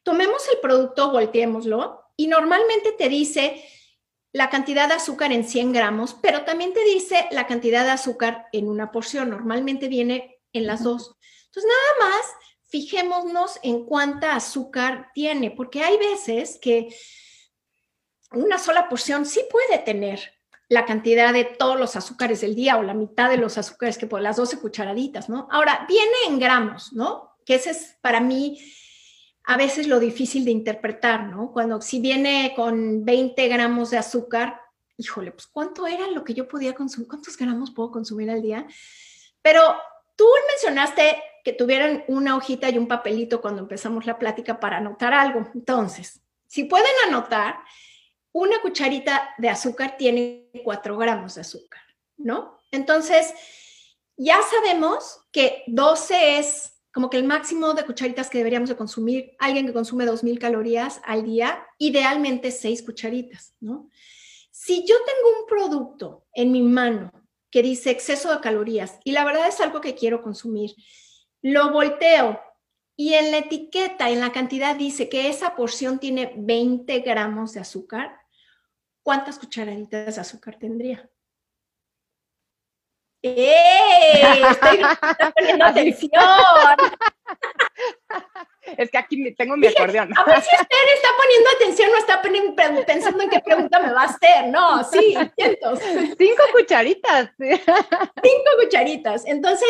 tomemos 0.07 0.49
el 0.49 0.61
producto, 0.61 1.11
volteémoslo 1.11 2.13
y 2.17 2.29
normalmente 2.29 2.93
te 2.93 3.09
dice 3.09 3.61
la 4.33 4.49
cantidad 4.51 4.87
de 4.87 4.95
azúcar 4.95 5.33
en 5.33 5.43
100 5.43 5.73
gramos, 5.73 6.15
pero 6.23 6.45
también 6.45 6.73
te 6.73 6.85
dice 6.85 7.27
la 7.33 7.49
cantidad 7.49 7.85
de 7.85 7.91
azúcar 7.91 8.47
en 8.53 8.69
una 8.69 8.93
porción. 8.93 9.31
Normalmente 9.31 9.89
viene 9.89 10.39
en 10.53 10.65
las 10.69 10.85
dos. 10.85 11.17
Entonces, 11.47 11.69
nada 11.69 12.11
más 12.13 12.27
fijémonos 12.69 13.59
en 13.65 13.85
cuánta 13.85 14.37
azúcar 14.37 15.11
tiene, 15.13 15.51
porque 15.51 15.83
hay 15.83 15.97
veces 15.99 16.61
que 16.63 16.95
una 18.31 18.61
sola 18.61 18.89
porción 18.89 19.27
sí 19.27 19.41
puede 19.51 19.83
tener 19.83 20.21
la 20.69 20.85
cantidad 20.85 21.33
de 21.33 21.47
todos 21.47 21.77
los 21.81 21.97
azúcares 21.97 22.43
del 22.43 22.55
día 22.55 22.77
o 22.77 22.85
la 22.85 22.95
mitad 22.95 23.29
de 23.29 23.39
los 23.39 23.59
azúcares 23.59 23.99
que 23.99 24.07
por 24.07 24.21
las 24.21 24.37
12 24.37 24.61
cucharaditas, 24.61 25.29
¿no? 25.29 25.49
Ahora, 25.51 25.85
viene 25.89 26.17
en 26.29 26.39
gramos, 26.39 26.93
¿no? 26.93 27.37
Que 27.45 27.57
ese 27.57 27.71
es 27.71 27.97
para 28.01 28.21
mí 28.21 28.61
a 29.47 29.57
veces 29.57 29.87
lo 29.87 30.01
difícil 30.01 30.45
de 30.45 30.51
interpretar, 30.51 31.29
¿no? 31.29 31.53
Cuando 31.53 31.81
si 31.81 32.01
viene 32.01 32.53
con 32.57 33.05
20 33.05 33.47
gramos 33.49 33.91
de 33.91 33.99
azúcar, 33.99 34.61
híjole, 34.99 35.31
pues 35.31 35.47
¿cuánto 35.47 35.87
era 35.87 36.09
lo 36.09 36.25
que 36.25 36.35
yo 36.35 36.49
podía 36.49 36.75
consumir? 36.75 37.09
¿Cuántos 37.09 37.37
gramos 37.37 37.71
puedo 37.71 37.93
consumir 37.93 38.29
al 38.29 38.43
día? 38.43 38.67
Pero 39.43 39.63
tú 40.17 40.27
mencionaste 40.49 41.23
que 41.45 41.53
tuvieran 41.53 42.05
una 42.09 42.37
hojita 42.37 42.69
y 42.71 42.77
un 42.79 42.89
papelito 42.89 43.41
cuando 43.41 43.63
empezamos 43.63 44.05
la 44.05 44.19
plática 44.19 44.59
para 44.59 44.79
anotar 44.79 45.15
algo. 45.15 45.49
Entonces, 45.55 46.21
si 46.49 46.65
pueden 46.65 46.93
anotar, 47.07 47.61
una 48.33 48.61
cucharita 48.61 49.31
de 49.39 49.49
azúcar 49.49 49.97
tiene 49.97 50.51
4 50.65 50.97
gramos 50.99 51.37
de 51.37 51.43
azúcar, 51.43 51.83
¿no? 52.17 52.59
Entonces, 52.73 53.33
ya 54.17 54.41
sabemos 54.43 55.21
que 55.31 55.63
12 55.69 56.39
es 56.39 56.76
como 56.97 57.11
que 57.11 57.19
el 57.19 57.25
máximo 57.25 57.75
de 57.75 57.85
cucharitas 57.85 58.31
que 58.31 58.39
deberíamos 58.39 58.71
de 58.71 58.77
consumir, 58.77 59.37
alguien 59.39 59.67
que 59.67 59.75
consume 59.75 60.07
2.000 60.07 60.39
calorías 60.39 61.03
al 61.05 61.25
día, 61.25 61.63
idealmente 61.77 62.51
6 62.51 62.83
cucharitas, 62.85 63.55
¿no? 63.61 63.91
Si 64.51 64.83
yo 64.87 64.95
tengo 65.05 65.41
un 65.41 65.47
producto 65.47 66.25
en 66.33 66.53
mi 66.53 66.63
mano 66.63 67.11
que 67.51 67.61
dice 67.61 67.91
exceso 67.91 68.33
de 68.33 68.41
calorías 68.41 68.99
y 69.05 69.13
la 69.13 69.27
verdad 69.27 69.47
es 69.47 69.61
algo 69.61 69.83
que 69.83 69.95
quiero 69.95 70.23
consumir 70.23 70.71
lo 71.43 71.71
volteo 71.71 72.41
y 72.97 73.13
en 73.13 73.31
la 73.31 73.39
etiqueta, 73.41 74.09
en 74.09 74.21
la 74.21 74.33
cantidad 74.33 74.75
dice 74.75 75.11
que 75.11 75.29
esa 75.29 75.55
porción 75.55 75.99
tiene 75.99 76.33
20 76.39 77.01
gramos 77.01 77.53
de 77.53 77.61
azúcar, 77.61 78.17
¿cuántas 79.03 79.39
cucharaditas 79.39 80.15
de 80.15 80.21
azúcar 80.23 80.59
tendría? 80.59 81.11
¡Eh! 83.27 84.43
Estoy, 84.51 84.81
poniendo 85.35 85.65
atención. 85.65 86.11
Es 88.77 88.91
que 88.91 88.99
aquí 88.99 89.33
tengo 89.35 89.57
mi 89.57 89.69
acordeón. 89.69 90.11
A 90.19 90.25
ver 90.25 90.43
si 90.43 90.51
usted 90.61 90.77
está 90.95 91.09
poniendo 91.17 91.51
atención 91.55 91.89
o 91.93 91.97
está 91.97 92.21
pensando 92.85 93.23
en 93.23 93.31
qué 93.31 93.39
pregunta 93.39 93.79
me 93.79 93.93
va 93.93 94.03
a 94.03 94.07
hacer. 94.07 94.49
No, 94.49 94.83
sí, 94.83 95.17
cientos. 95.37 95.79
Cinco 96.19 96.43
cucharitas. 96.53 97.31
Cinco 97.39 98.51
cucharitas. 98.61 99.25
Entonces, 99.25 99.69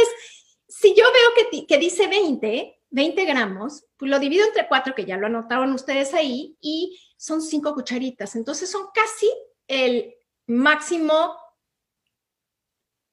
si 0.66 0.94
yo 0.94 1.04
veo 1.04 1.50
que, 1.50 1.66
que 1.66 1.76
dice 1.76 2.06
20, 2.06 2.80
20 2.88 3.24
gramos, 3.26 3.84
pues 3.98 4.10
lo 4.10 4.18
divido 4.18 4.46
entre 4.46 4.66
cuatro, 4.66 4.94
que 4.94 5.04
ya 5.04 5.18
lo 5.18 5.26
anotaron 5.26 5.74
ustedes 5.74 6.14
ahí, 6.14 6.56
y 6.62 6.98
son 7.18 7.42
cinco 7.42 7.74
cucharitas. 7.74 8.34
Entonces, 8.34 8.70
son 8.70 8.86
casi 8.94 9.30
el 9.68 10.14
máximo 10.46 11.36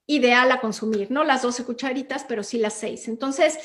ideal 0.07 0.51
a 0.51 0.59
consumir, 0.59 1.11
no 1.11 1.23
las 1.23 1.41
12 1.41 1.65
cucharitas, 1.65 2.25
pero 2.27 2.43
sí 2.43 2.57
las 2.57 2.73
6. 2.73 3.07
Entonces, 3.07 3.59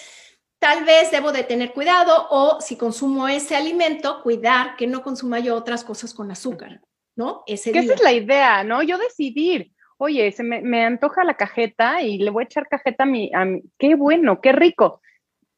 tal 0.59 0.85
vez 0.85 1.11
debo 1.11 1.33
de 1.33 1.45
tener 1.45 1.73
cuidado 1.73 2.27
o 2.31 2.61
si 2.61 2.77
consumo 2.77 3.29
ese 3.29 3.57
alimento, 3.57 4.23
cuidar 4.23 4.77
que 4.77 4.87
no 4.87 5.03
consuma 5.03 5.39
yo 5.41 5.57
otras 5.57 5.85
cosas 5.85 6.15
con 6.15 6.31
azúcar, 6.31 6.81
¿no? 7.17 7.43
Ese 7.47 7.73
que 7.73 7.81
esa 7.81 7.95
es 7.95 8.03
la 8.03 8.13
idea, 8.13 8.65
¿no? 8.65 8.83
Yo 8.83 8.99
decidir, 8.99 9.73
oye, 9.99 10.31
se 10.33 10.43
me, 10.43 10.85
antoja 10.85 11.25
la 11.25 11.37
cajeta 11.37 12.03
y 12.03 12.19
le 12.19 12.31
voy 12.31 12.43
a 12.43 12.47
echar 12.47 12.69
cajeta 12.69 13.05
a 13.05 13.07
mi, 13.07 13.31
a 13.35 13.45
mi, 13.45 13.63
qué 13.79 13.95
bueno, 13.95 14.41
qué 14.41 14.53
rico. 14.53 15.01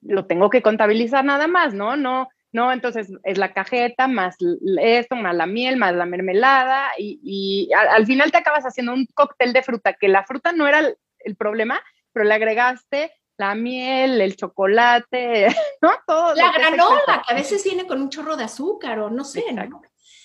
Lo 0.03 0.27
tengo 0.27 0.49
que 0.49 0.63
contabilizar 0.63 1.25
nada 1.25 1.47
más, 1.47 1.75
¿no? 1.75 1.97
No, 1.97 2.29
no, 2.53 2.73
entonces 2.73 3.09
es 3.23 3.39
la 3.39 3.53
cajeta 3.53 4.09
más 4.09 4.37
esto, 4.81 5.15
más 5.15 5.35
la 5.37 5.47
miel, 5.47 5.77
más 5.77 5.95
la 5.95 6.07
mermelada 6.07 6.91
y, 6.99 7.71
al, 7.73 8.07
final 8.07 8.33
te 8.33 8.39
acabas 8.39 8.65
haciendo 8.65 8.93
un 8.93 9.07
cóctel 9.15 9.53
de 9.53 9.63
fruta, 9.63 9.93
que 9.93 10.09
la 10.09 10.25
fruta 10.25 10.53
no 10.53 10.67
era 10.67 10.81
el, 10.81 11.37
problema, 11.37 11.81
pero 12.13 12.25
le 12.25 12.35
agregaste 12.35 13.13
la 13.37 13.55
miel, 13.55 14.21
el 14.21 14.37
chocolate, 14.37 15.47
¿no? 15.83 15.93
Todo. 16.07 16.35
La 16.35 16.53
granola, 16.53 17.23
que 17.27 17.33
a 17.33 17.37
veces 17.37 17.63
viene 17.63 17.87
con 17.87 18.03
un 18.03 18.11
chorro 18.11 18.37
de 18.37 18.45
azúcar 18.45 18.99
o 18.99 19.11
no 19.11 19.25
sé, 19.25 19.45
¿no? 19.53 19.81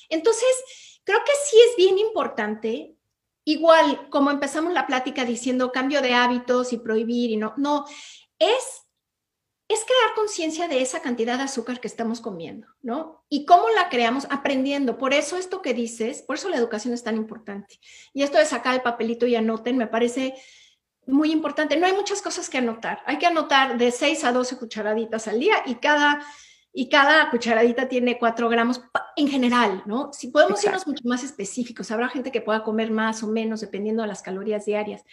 Entonces, 0.10 1.02
creo 1.04 1.20
que 1.20 1.32
sí 1.46 1.58
es 1.70 1.76
bien 1.78 2.00
importante, 2.00 2.96
igual 3.44 4.10
como 4.10 4.32
empezamos 4.32 4.74
la 4.74 4.88
plática 4.88 5.26
diciendo 5.26 5.72
cambio 5.72 6.02
de 6.02 6.16
hábitos 6.16 6.74
y 6.74 6.78
prohibir 6.78 7.32
y 7.32 7.38
no, 7.38 7.54
no, 7.58 7.86
es 8.40 8.85
es 9.67 9.84
crear 9.84 10.13
conciencia 10.15 10.67
de 10.67 10.82
esa 10.82 11.01
cantidad 11.01 11.38
de 11.38 11.45
azúcar 11.45 11.80
que 11.80 11.88
estamos 11.88 12.21
comiendo, 12.21 12.67
¿no? 12.84 13.23
Y 13.30 13.45
cómo 13.45 13.69
la 13.69 13.89
creamos 13.89 14.28
aprendiendo. 14.30 14.97
Por 14.97 15.13
eso 15.13 15.38
esto 15.38 15.62
que 15.62 15.73
dices, 15.73 16.21
por 16.21 16.36
eso 16.36 16.49
la 16.49 16.58
educación 16.58 16.93
es 16.93 17.04
tan 17.04 17.15
importante. 17.15 17.80
Y 18.13 18.21
esto 18.21 18.38
de 18.38 18.45
sacar 18.45 18.75
el 18.75 18.82
papelito 18.82 19.25
y 19.25 19.36
anoten 19.36 19.78
me 19.78 19.88
parece 19.88 20.36
muy 21.08 21.32
importante. 21.32 21.78
No 21.78 21.88
hay 21.88 21.93
muchas 21.93 22.21
cosas 22.21 22.49
que 22.49 22.60
anotar. 22.60 23.01
Hay 23.06 23.17
que 23.17 23.25
anotar 23.25 23.78
de 23.78 23.91
6 23.91 24.23
a 24.23 24.32
12 24.32 24.58
cucharaditas 24.58 25.28
al 25.28 25.39
día 25.39 25.56
y 25.65 25.75
cada, 25.75 26.23
y 26.71 26.88
cada 26.88 27.32
cucharadita 27.32 27.88
tiene 27.88 28.19
4 28.19 28.49
gramos 28.49 28.82
en 29.15 29.28
general, 29.28 29.82
¿no? 29.88 30.13
Si 30.13 30.28
podemos 30.28 30.63
irnos 30.63 30.86
mucho 30.86 31.08
más 31.08 31.23
específicos, 31.23 31.89
habrá 31.89 32.10
gente 32.10 32.32
que 32.32 32.41
pueda 32.41 32.63
comer 32.63 32.91
más 32.91 33.23
o 33.23 33.28
menos 33.28 33.62
dependiendo 33.62 34.04
de 34.04 34.10
las 34.10 34.21
calorías 34.21 34.65
diarias. 34.65 35.04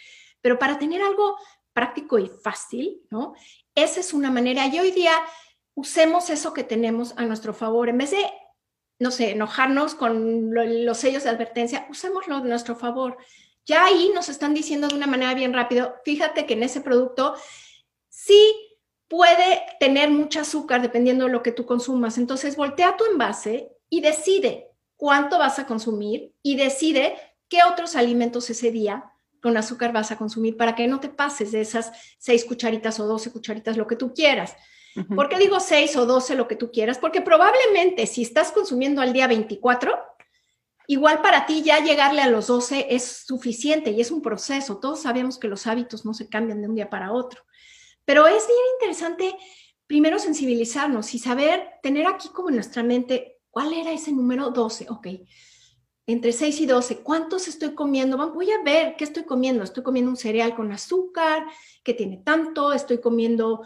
Pero 0.43 0.59
para 0.59 0.79
tener 0.79 1.01
algo 1.01 1.37
práctico 1.73 2.19
y 2.19 2.29
fácil, 2.29 3.01
¿no? 3.11 3.35
Esa 3.75 4.01
es 4.01 4.13
una 4.13 4.31
manera. 4.31 4.67
Y 4.67 4.79
hoy 4.79 4.91
día 4.91 5.13
usemos 5.75 6.31
eso 6.31 6.53
que 6.53 6.65
tenemos 6.65 7.15
a 7.17 7.25
nuestro 7.25 7.55
favor. 7.55 7.89
En 7.89 7.99
vez 7.99 8.11
de, 8.11 8.25
no 8.99 9.11
sé, 9.11 9.31
enojarnos 9.31 9.95
con 9.95 10.51
los 10.85 10.99
sellos 10.99 11.25
de 11.25 11.31
advertencia, 11.31 11.87
usémoslo 11.91 12.37
a 12.37 12.41
nuestro 12.41 12.77
favor. 12.77 13.17
Ya 13.65 13.85
ahí 13.85 14.11
nos 14.15 14.29
están 14.29 14.55
diciendo 14.55 14.89
de 14.89 14.97
una 14.97 15.07
manera 15.07 15.35
bien 15.35 15.53
rápido, 15.53 15.95
fíjate 16.05 16.47
que 16.47 16.55
en 16.55 16.65
ese 16.65 16.81
producto 16.81 17.37
sí 18.09 18.55
puede 19.09 19.63
tener 19.79 20.11
mucho 20.11 20.41
azúcar 20.41 20.83
dependiendo 20.83 21.27
de 21.27 21.33
lo 21.33 21.43
que 21.43 21.53
tú 21.53 21.65
consumas. 21.65 22.19
Entonces, 22.19 22.57
voltea 22.57 22.97
tu 22.97 23.05
envase 23.05 23.71
y 23.89 24.01
decide 24.01 24.69
cuánto 24.97 25.39
vas 25.39 25.59
a 25.59 25.67
consumir 25.67 26.35
y 26.43 26.57
decide 26.57 27.17
qué 27.49 27.59
otros 27.71 27.95
alimentos 27.95 28.49
ese 28.51 28.71
día 28.71 29.12
con 29.43 29.57
azúcar 29.57 29.93
vas 29.93 30.11
a 30.13 30.17
consumir 30.17 30.57
para 30.57 30.75
que 30.75 30.87
no 30.87 31.01
te 31.01 31.09
pases 31.09 31.53
de 31.53 31.61
esas 31.61 31.93
seis 32.19 32.45
cucharitas 32.45 33.01
o 33.01 33.07
doce 33.07 33.33
cucharitas, 33.33 33.77
lo 33.77 33.87
que 33.87 33.97
tú 33.97 34.15
quieras. 34.15 34.57
¿Por 35.15 35.29
qué 35.29 35.39
digo 35.39 35.59
seis 35.59 35.97
o 35.97 36.07
doce, 36.07 36.35
lo 36.35 36.47
que 36.47 36.57
tú 36.57 36.71
quieras? 36.71 36.99
Porque 36.99 37.23
probablemente 37.23 38.07
si 38.07 38.23
estás 38.23 38.53
consumiendo 38.53 39.01
al 39.01 39.13
día 39.13 39.27
24, 39.27 39.99
igual 40.87 41.23
para 41.23 41.47
ti 41.47 41.63
ya 41.63 41.83
llegarle 41.83 42.21
a 42.21 42.29
los 42.29 42.47
12 42.47 42.89
es 42.91 43.25
suficiente 43.27 43.91
y 43.91 44.01
es 44.01 44.11
un 44.11 44.23
proceso. 44.23 44.79
Todos 44.79 45.03
sabemos 45.03 45.39
que 45.39 45.49
los 45.49 45.67
hábitos 45.67 46.05
no 46.05 46.15
se 46.15 46.29
cambian 46.29 46.61
de 46.61 46.69
un 46.69 46.75
día 46.75 46.91
para 46.91 47.13
otro. 47.13 47.43
Pero 48.05 48.27
es 48.27 48.47
bien 48.47 48.61
interesante 48.79 49.35
primero 49.87 50.19
sensibilizarnos 50.19 51.15
y 51.15 51.19
saber, 51.19 51.69
tener 51.83 52.07
aquí 52.07 52.29
como 52.29 52.51
en 52.51 52.57
nuestra 52.57 52.83
mente, 52.83 53.41
¿cuál 53.51 53.73
era 53.73 53.93
ese 53.93 54.13
número 54.13 54.51
12? 54.51 54.87
Ok, 54.91 55.07
entre 56.07 56.33
6 56.33 56.61
y 56.61 56.67
12, 56.67 56.99
¿cuántos 56.99 57.49
estoy 57.49 57.75
comiendo? 57.75 58.17
Voy 58.33 58.51
a 58.51 58.63
ver 58.63 58.97
qué 58.97 59.05
estoy 59.05 59.25
comiendo. 59.25 59.63
Estoy 59.63 59.83
comiendo 59.83 60.11
un 60.11 60.17
cereal 60.17 60.55
con 60.55 60.73
azúcar 60.73 61.45
que 61.85 61.95
tiene 61.95 62.19
tanto, 62.19 62.73
estoy 62.73 63.01
comiendo, 63.01 63.63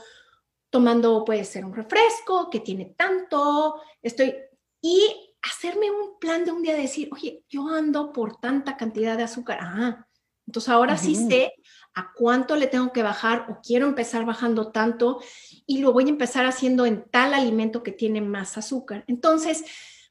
tomando, 0.71 1.25
puede 1.25 1.45
ser 1.45 1.65
un 1.65 1.75
refresco 1.75 2.51
que 2.51 2.61
tiene 2.61 2.95
tanto, 2.97 3.81
estoy... 4.03 4.35
Y 4.83 5.35
hacerme 5.43 5.91
un 5.91 6.19
plan 6.19 6.45
de 6.45 6.53
un 6.53 6.63
día, 6.63 6.75
decir, 6.75 7.09
oye, 7.13 7.43
yo 7.49 7.69
ando 7.69 8.13
por 8.13 8.37
tanta 8.39 8.77
cantidad 8.77 9.17
de 9.17 9.25
azúcar. 9.25 9.59
Ah, 9.61 10.07
entonces 10.47 10.69
ahora 10.69 10.97
sí 10.97 11.17
sé 11.17 11.55
a 11.95 12.13
cuánto 12.15 12.55
le 12.57 12.69
tengo 12.69 12.93
que 12.93 13.03
bajar 13.03 13.47
o 13.49 13.61
quiero 13.63 13.87
empezar 13.87 14.25
bajando 14.25 14.71
tanto 14.71 15.21
y 15.67 15.79
lo 15.79 15.93
voy 15.93 16.05
a 16.05 16.11
empezar 16.11 16.47
haciendo 16.47 16.87
en 16.87 17.05
tal 17.11 17.35
alimento 17.35 17.83
que 17.83 17.91
tiene 17.91 18.21
más 18.21 18.57
azúcar. 18.57 19.05
Entonces, 19.09 19.65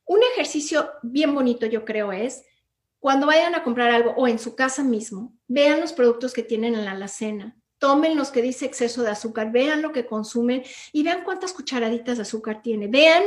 un 0.05 0.19
ejercicio 0.33 0.91
bien 1.03 1.33
bonito, 1.33 1.65
yo 1.65 1.85
creo, 1.85 2.11
es 2.11 2.43
cuando 2.99 3.27
vayan 3.27 3.53
a 3.53 3.63
comprar 3.63 3.91
algo 3.91 4.13
o 4.17 4.27
en 4.27 4.39
su 4.39 4.55
casa 4.55 4.83
mismo, 4.83 5.37
vean 5.47 5.79
los 5.79 5.93
productos 5.93 6.33
que 6.33 6.43
tienen 6.43 6.73
en 6.73 6.85
la 6.85 6.91
alacena, 6.91 7.55
tomen 7.77 8.15
los 8.15 8.31
que 8.31 8.41
dice 8.41 8.65
exceso 8.65 9.03
de 9.03 9.11
azúcar, 9.11 9.51
vean 9.51 9.81
lo 9.81 9.91
que 9.91 10.07
consumen 10.07 10.63
y 10.91 11.03
vean 11.03 11.23
cuántas 11.23 11.53
cucharaditas 11.53 12.17
de 12.17 12.23
azúcar 12.23 12.61
tiene. 12.63 12.87
Vean 12.87 13.23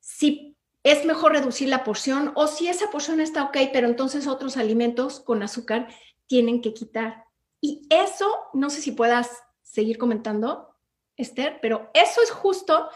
si 0.00 0.56
es 0.82 1.04
mejor 1.04 1.32
reducir 1.32 1.68
la 1.68 1.84
porción 1.84 2.32
o 2.34 2.46
si 2.46 2.68
esa 2.68 2.90
porción 2.90 3.20
está 3.20 3.44
ok, 3.44 3.58
pero 3.72 3.86
entonces 3.86 4.26
otros 4.26 4.56
alimentos 4.56 5.20
con 5.20 5.42
azúcar 5.42 5.88
tienen 6.26 6.62
que 6.62 6.74
quitar. 6.74 7.26
Y 7.60 7.86
eso, 7.90 8.34
no 8.54 8.70
sé 8.70 8.80
si 8.80 8.92
puedas 8.92 9.30
seguir 9.62 9.98
comentando, 9.98 10.74
Esther, 11.16 11.58
pero 11.60 11.90
eso 11.94 12.22
es 12.22 12.30
justo 12.30 12.88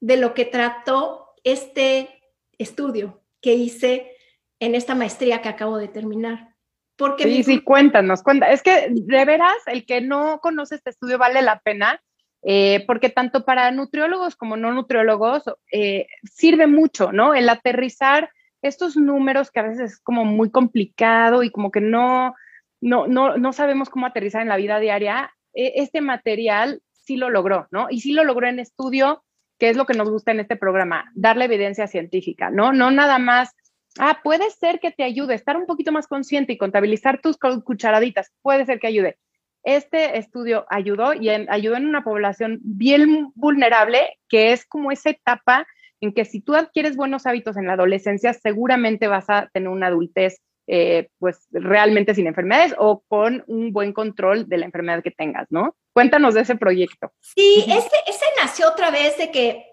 de 0.00 0.16
lo 0.16 0.34
que 0.34 0.44
trató 0.44 1.34
este 1.44 2.16
estudio 2.58 3.22
que 3.40 3.54
hice 3.54 4.12
en 4.60 4.74
esta 4.74 4.94
maestría 4.94 5.42
que 5.42 5.48
acabo 5.48 5.78
de 5.78 5.88
terminar. 5.88 6.54
Porque 6.96 7.24
sí, 7.24 7.42
sí, 7.42 7.60
cuéntanos, 7.60 8.22
cuenta. 8.22 8.50
Es 8.50 8.62
que 8.62 8.88
de 8.90 9.24
veras, 9.24 9.56
el 9.66 9.84
que 9.84 10.00
no 10.00 10.40
conoce 10.40 10.76
este 10.76 10.90
estudio 10.90 11.18
vale 11.18 11.42
la 11.42 11.60
pena, 11.60 12.02
eh, 12.42 12.84
porque 12.86 13.10
tanto 13.10 13.44
para 13.44 13.70
nutriólogos 13.70 14.36
como 14.36 14.56
no 14.56 14.72
nutriólogos 14.72 15.42
eh, 15.72 16.06
sirve 16.24 16.66
mucho, 16.66 17.12
¿no? 17.12 17.34
El 17.34 17.48
aterrizar 17.48 18.30
estos 18.62 18.96
números 18.96 19.50
que 19.50 19.60
a 19.60 19.64
veces 19.64 19.92
es 19.92 20.00
como 20.00 20.24
muy 20.24 20.50
complicado 20.50 21.42
y 21.42 21.50
como 21.50 21.70
que 21.70 21.82
no, 21.82 22.34
no, 22.80 23.06
no, 23.06 23.36
no 23.36 23.52
sabemos 23.52 23.90
cómo 23.90 24.06
aterrizar 24.06 24.40
en 24.40 24.48
la 24.48 24.56
vida 24.56 24.78
diaria. 24.78 25.34
E, 25.52 25.74
este 25.76 26.00
material 26.00 26.80
sí 26.92 27.16
lo 27.16 27.28
logró, 27.28 27.68
¿no? 27.70 27.88
Y 27.90 28.00
sí 28.00 28.12
lo 28.12 28.24
logró 28.24 28.48
en 28.48 28.58
estudio 28.58 29.22
que 29.58 29.70
es 29.70 29.76
lo 29.76 29.86
que 29.86 29.94
nos 29.94 30.10
gusta 30.10 30.32
en 30.32 30.40
este 30.40 30.56
programa, 30.56 31.10
darle 31.14 31.46
evidencia 31.46 31.86
científica, 31.86 32.50
¿no? 32.50 32.72
No 32.72 32.90
nada 32.90 33.18
más, 33.18 33.50
ah, 33.98 34.20
puede 34.22 34.50
ser 34.50 34.80
que 34.80 34.90
te 34.90 35.04
ayude, 35.04 35.34
estar 35.34 35.56
un 35.56 35.66
poquito 35.66 35.92
más 35.92 36.06
consciente 36.06 36.52
y 36.52 36.58
contabilizar 36.58 37.20
tus 37.20 37.38
cucharaditas, 37.38 38.32
puede 38.42 38.66
ser 38.66 38.78
que 38.78 38.88
ayude. 38.88 39.16
Este 39.62 40.18
estudio 40.18 40.64
ayudó 40.68 41.12
y 41.14 41.28
ayudó 41.28 41.76
en 41.76 41.86
una 41.86 42.04
población 42.04 42.60
bien 42.62 43.32
vulnerable, 43.34 44.18
que 44.28 44.52
es 44.52 44.64
como 44.64 44.92
esa 44.92 45.10
etapa 45.10 45.66
en 46.00 46.12
que 46.12 46.24
si 46.24 46.40
tú 46.40 46.54
adquieres 46.54 46.96
buenos 46.96 47.26
hábitos 47.26 47.56
en 47.56 47.66
la 47.66 47.72
adolescencia, 47.72 48.32
seguramente 48.32 49.08
vas 49.08 49.28
a 49.28 49.48
tener 49.52 49.68
una 49.68 49.88
adultez 49.88 50.40
eh, 50.66 51.08
pues 51.18 51.46
realmente 51.50 52.14
sin 52.14 52.26
enfermedades 52.26 52.74
o 52.78 53.02
con 53.08 53.44
un 53.46 53.72
buen 53.72 53.92
control 53.92 54.48
de 54.48 54.58
la 54.58 54.66
enfermedad 54.66 55.02
que 55.02 55.10
tengas, 55.10 55.46
¿no? 55.50 55.76
Cuéntanos 55.92 56.34
de 56.34 56.42
ese 56.42 56.56
proyecto. 56.56 57.12
Sí, 57.20 57.64
ese, 57.66 57.90
ese 58.06 58.24
nació 58.42 58.68
otra 58.68 58.90
vez 58.90 59.16
de 59.18 59.30
que 59.30 59.64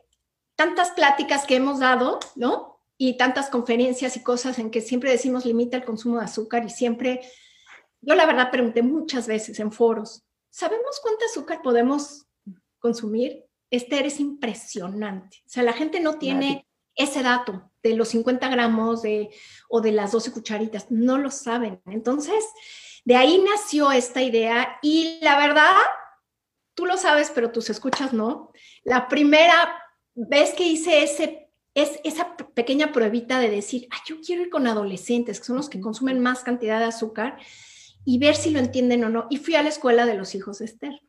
tantas 0.55 0.91
pláticas 0.91 1.45
que 1.45 1.55
hemos 1.55 1.79
dado, 1.79 2.19
¿no? 2.35 2.79
Y 2.97 3.17
tantas 3.17 3.49
conferencias 3.49 4.15
y 4.17 4.23
cosas 4.23 4.59
en 4.59 4.69
que 4.69 4.81
siempre 4.81 5.11
decimos 5.11 5.45
limita 5.45 5.77
el 5.77 5.83
consumo 5.83 6.19
de 6.19 6.25
azúcar 6.25 6.63
y 6.63 6.69
siempre, 6.69 7.21
yo 8.01 8.15
la 8.15 8.25
verdad 8.25 8.51
pregunté 8.51 8.83
muchas 8.83 9.27
veces 9.27 9.59
en 9.59 9.71
foros, 9.71 10.23
¿sabemos 10.49 10.99
cuánto 11.01 11.25
azúcar 11.25 11.61
podemos 11.63 12.27
consumir, 12.83 13.45
Esther, 13.71 14.05
es 14.05 14.19
impresionante. 14.19 15.37
O 15.45 15.49
sea, 15.49 15.63
la 15.63 15.73
gente 15.73 16.01
no 16.01 16.19
tiene 16.19 16.67
ese 16.95 17.23
dato 17.23 17.71
de 17.83 17.95
los 17.95 18.09
50 18.09 18.47
gramos 18.49 19.01
de, 19.01 19.29
o 19.69 19.81
de 19.81 19.91
las 19.91 20.11
12 20.13 20.31
cucharitas, 20.31 20.89
no 20.89 21.17
lo 21.17 21.29
saben. 21.29 21.81
Entonces, 21.85 22.43
de 23.05 23.17
ahí 23.17 23.43
nació 23.43 23.91
esta 23.91 24.21
idea 24.21 24.79
y 24.81 25.19
la 25.21 25.37
verdad, 25.37 25.75
tú 26.73 26.85
lo 26.85 26.97
sabes, 26.97 27.31
pero 27.35 27.51
tus 27.51 27.69
escuchas 27.69 28.13
no. 28.13 28.51
La 28.83 29.09
primera 29.09 29.75
vez 30.15 30.53
que 30.53 30.65
hice 30.65 31.03
ese, 31.03 31.49
es 31.75 31.99
esa 32.03 32.37
pequeña 32.37 32.93
pruebita 32.93 33.39
de 33.39 33.49
decir, 33.49 33.87
ay, 33.91 33.99
yo 34.07 34.21
quiero 34.25 34.43
ir 34.43 34.49
con 34.49 34.65
adolescentes, 34.65 35.39
que 35.39 35.45
son 35.45 35.57
los 35.57 35.69
que 35.69 35.81
consumen 35.81 36.19
más 36.21 36.43
cantidad 36.43 36.79
de 36.79 36.85
azúcar, 36.85 37.37
y 38.05 38.19
ver 38.19 38.35
si 38.35 38.49
lo 38.49 38.59
entienden 38.59 39.03
o 39.03 39.09
no. 39.09 39.27
Y 39.29 39.37
fui 39.37 39.55
a 39.55 39.63
la 39.63 39.69
escuela 39.69 40.05
de 40.05 40.15
los 40.15 40.35
hijos 40.35 40.59
de 40.59 40.65
Esther. 40.65 41.01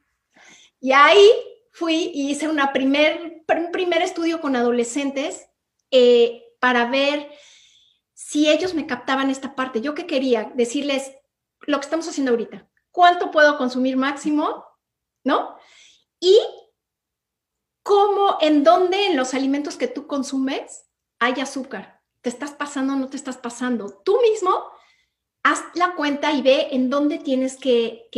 Y 0.81 0.93
ahí 0.93 1.29
fui 1.71 2.11
y 2.15 2.31
hice 2.31 2.49
una 2.49 2.73
primer, 2.73 3.45
un 3.49 3.73
primer 3.73 4.03
estudio 4.03 4.41
con 4.41 4.55
adolescentes 4.55 5.49
eh, 5.91 6.44
para 6.65 6.87
ver 6.87 7.31
si 8.15 8.49
ellos 8.49 8.73
me 8.73 8.87
captaban 8.87 9.29
esta 9.29 9.55
parte. 9.55 9.83
Yo 9.83 9.95
que 9.95 10.07
quería 10.07 10.51
decirles 10.55 11.13
lo 11.61 11.79
que 11.79 11.85
estamos 11.85 12.09
haciendo 12.09 12.31
ahorita. 12.31 12.67
¿Cuánto 12.91 13.31
puedo 13.31 13.59
consumir 13.59 13.99
máximo? 13.99 14.65
¿No? 15.25 15.59
Y 16.21 16.41
cómo, 17.83 18.39
en 18.41 18.65
dónde 18.65 19.09
en 19.09 19.15
los 19.19 19.35
alimentos 19.35 19.77
que 19.77 19.89
tú 19.89 20.07
consumes 20.07 20.87
hay 21.19 21.35
azúcar. 21.35 22.01
¿Te 22.23 22.31
estás 22.31 22.53
pasando 22.53 22.95
o 22.95 22.97
no 22.97 23.11
te 23.11 23.19
estás 23.19 23.37
pasando? 23.37 24.01
Tú 24.03 24.19
mismo 24.23 24.65
haz 25.43 25.65
la 25.75 25.95
cuenta 25.95 26.33
y 26.33 26.41
ve 26.41 26.69
en 26.71 26.89
dónde 26.89 27.19
tienes 27.19 27.59
que, 27.59 28.09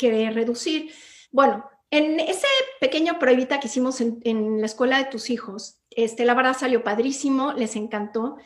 reducir. 0.00 0.92
Bueno, 1.30 1.70
en 1.92 2.18
ese 2.18 2.48
pequeño 2.80 3.20
pruebita 3.20 3.60
que 3.60 3.68
hicimos 3.68 4.00
en, 4.00 4.58
la 4.58 4.66
escuela 4.66 4.98
de 4.98 5.04
tus 5.04 5.30
hijos, 5.30 5.79
este, 5.90 6.24
la 6.24 6.34
verdad 6.34 6.56
salió 6.56 6.82
padrísimo, 6.82 7.52
les 7.52 7.76
encantó. 7.76 8.36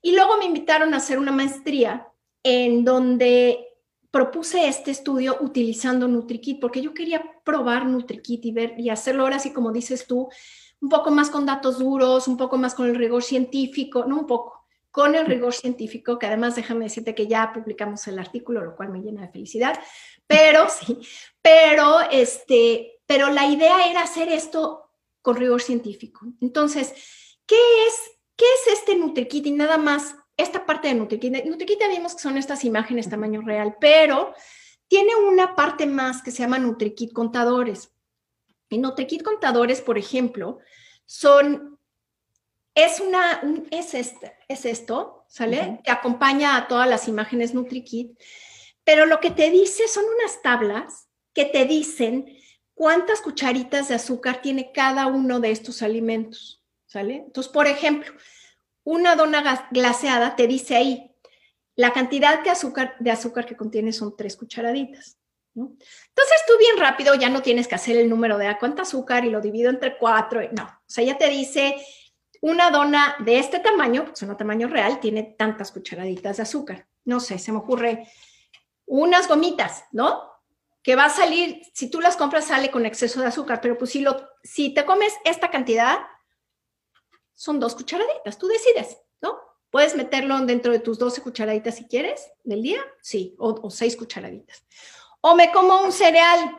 Y 0.00 0.12
luego 0.12 0.36
me 0.36 0.44
invitaron 0.44 0.94
a 0.94 0.98
hacer 0.98 1.18
una 1.18 1.32
maestría 1.32 2.08
en 2.42 2.84
donde 2.84 3.68
propuse 4.10 4.68
este 4.68 4.90
estudio 4.90 5.38
utilizando 5.40 6.06
NutriKit, 6.06 6.60
porque 6.60 6.82
yo 6.82 6.92
quería 6.92 7.24
probar 7.44 7.86
NutriKit 7.86 8.44
y 8.44 8.52
ver 8.52 8.74
y 8.78 8.90
hacerlo 8.90 9.22
ahora 9.22 9.36
así 9.36 9.52
como 9.52 9.72
dices 9.72 10.06
tú, 10.06 10.28
un 10.80 10.88
poco 10.88 11.10
más 11.10 11.30
con 11.30 11.46
datos 11.46 11.78
duros, 11.78 12.28
un 12.28 12.36
poco 12.36 12.58
más 12.58 12.74
con 12.74 12.86
el 12.88 12.96
rigor 12.96 13.22
científico, 13.22 14.04
no 14.04 14.18
un 14.18 14.26
poco, 14.26 14.66
con 14.90 15.14
el 15.14 15.24
rigor 15.24 15.54
científico, 15.54 16.18
que 16.18 16.26
además 16.26 16.56
déjame 16.56 16.84
decirte 16.84 17.14
que 17.14 17.26
ya 17.26 17.52
publicamos 17.54 18.06
el 18.08 18.18
artículo, 18.18 18.62
lo 18.62 18.76
cual 18.76 18.90
me 18.90 19.00
llena 19.00 19.22
de 19.22 19.28
felicidad, 19.28 19.80
pero 20.26 20.68
sí, 20.68 20.98
pero 21.40 22.00
este, 22.10 23.00
pero 23.06 23.30
la 23.30 23.46
idea 23.46 23.86
era 23.90 24.02
hacer 24.02 24.28
esto 24.28 24.81
con 25.22 25.36
rigor 25.36 25.62
científico. 25.62 26.26
Entonces, 26.40 26.92
¿qué 27.46 27.56
es, 27.86 27.94
qué 28.36 28.44
es 28.44 28.78
este 28.78 28.96
NutriKit? 28.96 29.46
Y 29.46 29.52
nada 29.52 29.78
más 29.78 30.16
esta 30.36 30.66
parte 30.66 30.88
de 30.88 30.94
NutriKit, 30.94 31.44
NutriKit 31.44 31.80
ya 31.80 31.88
vimos 31.88 32.14
que 32.14 32.22
son 32.22 32.36
estas 32.36 32.64
imágenes 32.64 33.08
tamaño 33.08 33.40
real, 33.42 33.76
pero 33.80 34.34
tiene 34.88 35.14
una 35.16 35.54
parte 35.54 35.86
más 35.86 36.22
que 36.22 36.30
se 36.30 36.38
llama 36.38 36.58
NutriKit 36.58 37.12
contadores. 37.12 37.94
En 38.68 38.82
NutriKit 38.82 39.22
contadores, 39.22 39.80
por 39.80 39.98
ejemplo, 39.98 40.58
son, 41.04 41.78
es 42.74 43.00
una, 43.00 43.42
es, 43.70 43.94
este, 43.94 44.36
es 44.48 44.64
esto, 44.64 45.24
¿sale? 45.28 45.80
Que 45.84 45.90
acompaña 45.90 46.56
a 46.56 46.68
todas 46.68 46.88
las 46.88 47.08
imágenes 47.08 47.54
NutriKit, 47.54 48.18
pero 48.84 49.06
lo 49.06 49.20
que 49.20 49.30
te 49.30 49.50
dice 49.50 49.88
son 49.88 50.04
unas 50.18 50.42
tablas 50.42 51.08
que 51.32 51.44
te 51.44 51.64
dicen 51.64 52.26
cuántas 52.82 53.20
cucharitas 53.20 53.86
de 53.86 53.94
azúcar 53.94 54.42
tiene 54.42 54.72
cada 54.72 55.06
uno 55.06 55.38
de 55.38 55.52
estos 55.52 55.82
alimentos, 55.82 56.64
¿sale? 56.84 57.22
Entonces, 57.26 57.52
por 57.52 57.68
ejemplo, 57.68 58.12
una 58.82 59.14
dona 59.14 59.68
glaseada 59.70 60.34
te 60.34 60.48
dice 60.48 60.74
ahí, 60.74 61.14
la 61.76 61.92
cantidad 61.92 62.42
de 62.42 62.50
azúcar, 62.50 62.96
de 62.98 63.12
azúcar 63.12 63.46
que 63.46 63.56
contiene 63.56 63.92
son 63.92 64.16
tres 64.16 64.36
cucharaditas. 64.36 65.16
Entonces 65.54 66.42
tú 66.44 66.54
bien 66.58 66.76
rápido 66.76 67.14
ya 67.14 67.28
no 67.28 67.40
tienes 67.40 67.68
que 67.68 67.76
hacer 67.76 67.96
el 67.96 68.08
número 68.08 68.36
de 68.36 68.48
a 68.48 68.58
cuánto 68.58 68.82
azúcar 68.82 69.24
y 69.24 69.30
lo 69.30 69.40
divido 69.40 69.70
entre 69.70 69.96
cuatro. 69.96 70.40
No, 70.50 70.64
o 70.64 70.82
sea, 70.84 71.04
ya 71.04 71.16
te 71.16 71.28
dice 71.28 71.76
una 72.40 72.72
dona 72.72 73.14
de 73.20 73.38
este 73.38 73.60
tamaño, 73.60 74.06
porque 74.06 74.24
es 74.24 74.36
tamaño 74.36 74.66
real, 74.66 74.98
tiene 74.98 75.36
tantas 75.38 75.70
cucharaditas 75.70 76.38
de 76.38 76.42
azúcar. 76.42 76.88
No 77.04 77.20
sé, 77.20 77.38
se 77.38 77.52
me 77.52 77.58
ocurre 77.58 78.08
unas 78.86 79.28
gomitas, 79.28 79.84
¿no? 79.92 80.31
Que 80.82 80.96
va 80.96 81.04
a 81.06 81.10
salir, 81.10 81.62
si 81.74 81.90
tú 81.90 82.00
las 82.00 82.16
compras 82.16 82.46
sale 82.46 82.70
con 82.70 82.86
exceso 82.86 83.20
de 83.20 83.28
azúcar, 83.28 83.60
pero 83.60 83.78
pues 83.78 83.90
si, 83.92 84.00
lo, 84.00 84.28
si 84.42 84.74
te 84.74 84.84
comes 84.84 85.12
esta 85.24 85.50
cantidad, 85.50 85.98
son 87.34 87.58
dos 87.58 87.74
cucharaditas, 87.74 88.38
tú 88.38 88.46
decides, 88.46 88.98
¿no? 89.20 89.38
Puedes 89.70 89.96
meterlo 89.96 90.38
dentro 90.40 90.70
de 90.70 90.78
tus 90.78 90.98
12 90.98 91.22
cucharaditas 91.22 91.76
si 91.76 91.86
quieres 91.86 92.30
del 92.44 92.62
día, 92.62 92.80
sí, 93.00 93.34
o, 93.38 93.70
seis 93.70 93.96
cucharaditas. 93.96 94.64
O 95.20 95.34
me 95.34 95.50
como 95.50 95.82
un 95.82 95.92
cereal, 95.92 96.56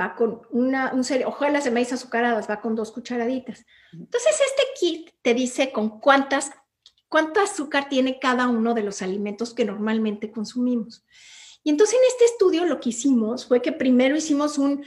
va 0.00 0.14
con 0.14 0.42
una, 0.50 0.92
un 0.92 1.04
cereal, 1.04 1.28
hojuelas 1.28 1.64
de 1.64 1.70
maíz 1.70 1.92
azucaradas, 1.92 2.48
va 2.48 2.60
con 2.60 2.74
dos 2.74 2.92
cucharaditas. 2.92 3.64
Entonces, 3.92 4.40
este 4.40 4.62
kit 4.80 5.10
te 5.22 5.34
dice 5.34 5.70
con 5.70 6.00
cuántas, 6.00 6.50
cuánto 7.08 7.40
azúcar 7.40 7.88
tiene 7.88 8.18
cada 8.18 8.48
uno 8.48 8.74
de 8.74 8.82
los 8.82 9.02
alimentos 9.02 9.52
que 9.52 9.64
normalmente 9.64 10.32
consumimos. 10.32 11.04
Y 11.64 11.70
entonces 11.70 11.96
en 11.96 12.06
este 12.08 12.24
estudio 12.24 12.64
lo 12.64 12.80
que 12.80 12.90
hicimos 12.90 13.46
fue 13.46 13.62
que 13.62 13.72
primero 13.72 14.16
hicimos 14.16 14.58
un, 14.58 14.84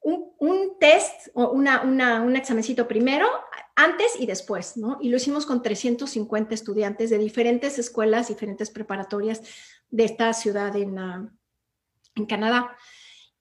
un, 0.00 0.78
test 0.80 1.28
o 1.34 1.50
una, 1.50 1.82
una, 1.82 2.22
un 2.22 2.36
examencito 2.36 2.88
primero 2.88 3.28
antes 3.76 4.18
y 4.18 4.26
después, 4.26 4.76
¿no? 4.76 4.98
Y 5.00 5.08
lo 5.08 5.16
hicimos 5.16 5.46
con 5.46 5.62
350 5.62 6.54
estudiantes 6.54 7.10
de 7.10 7.18
diferentes 7.18 7.78
escuelas, 7.78 8.28
diferentes 8.28 8.70
preparatorias 8.70 9.42
de 9.90 10.04
esta 10.04 10.32
ciudad 10.32 10.74
en, 10.76 10.98
ah, 10.98 11.32
en 12.14 12.26
Canadá. 12.26 12.76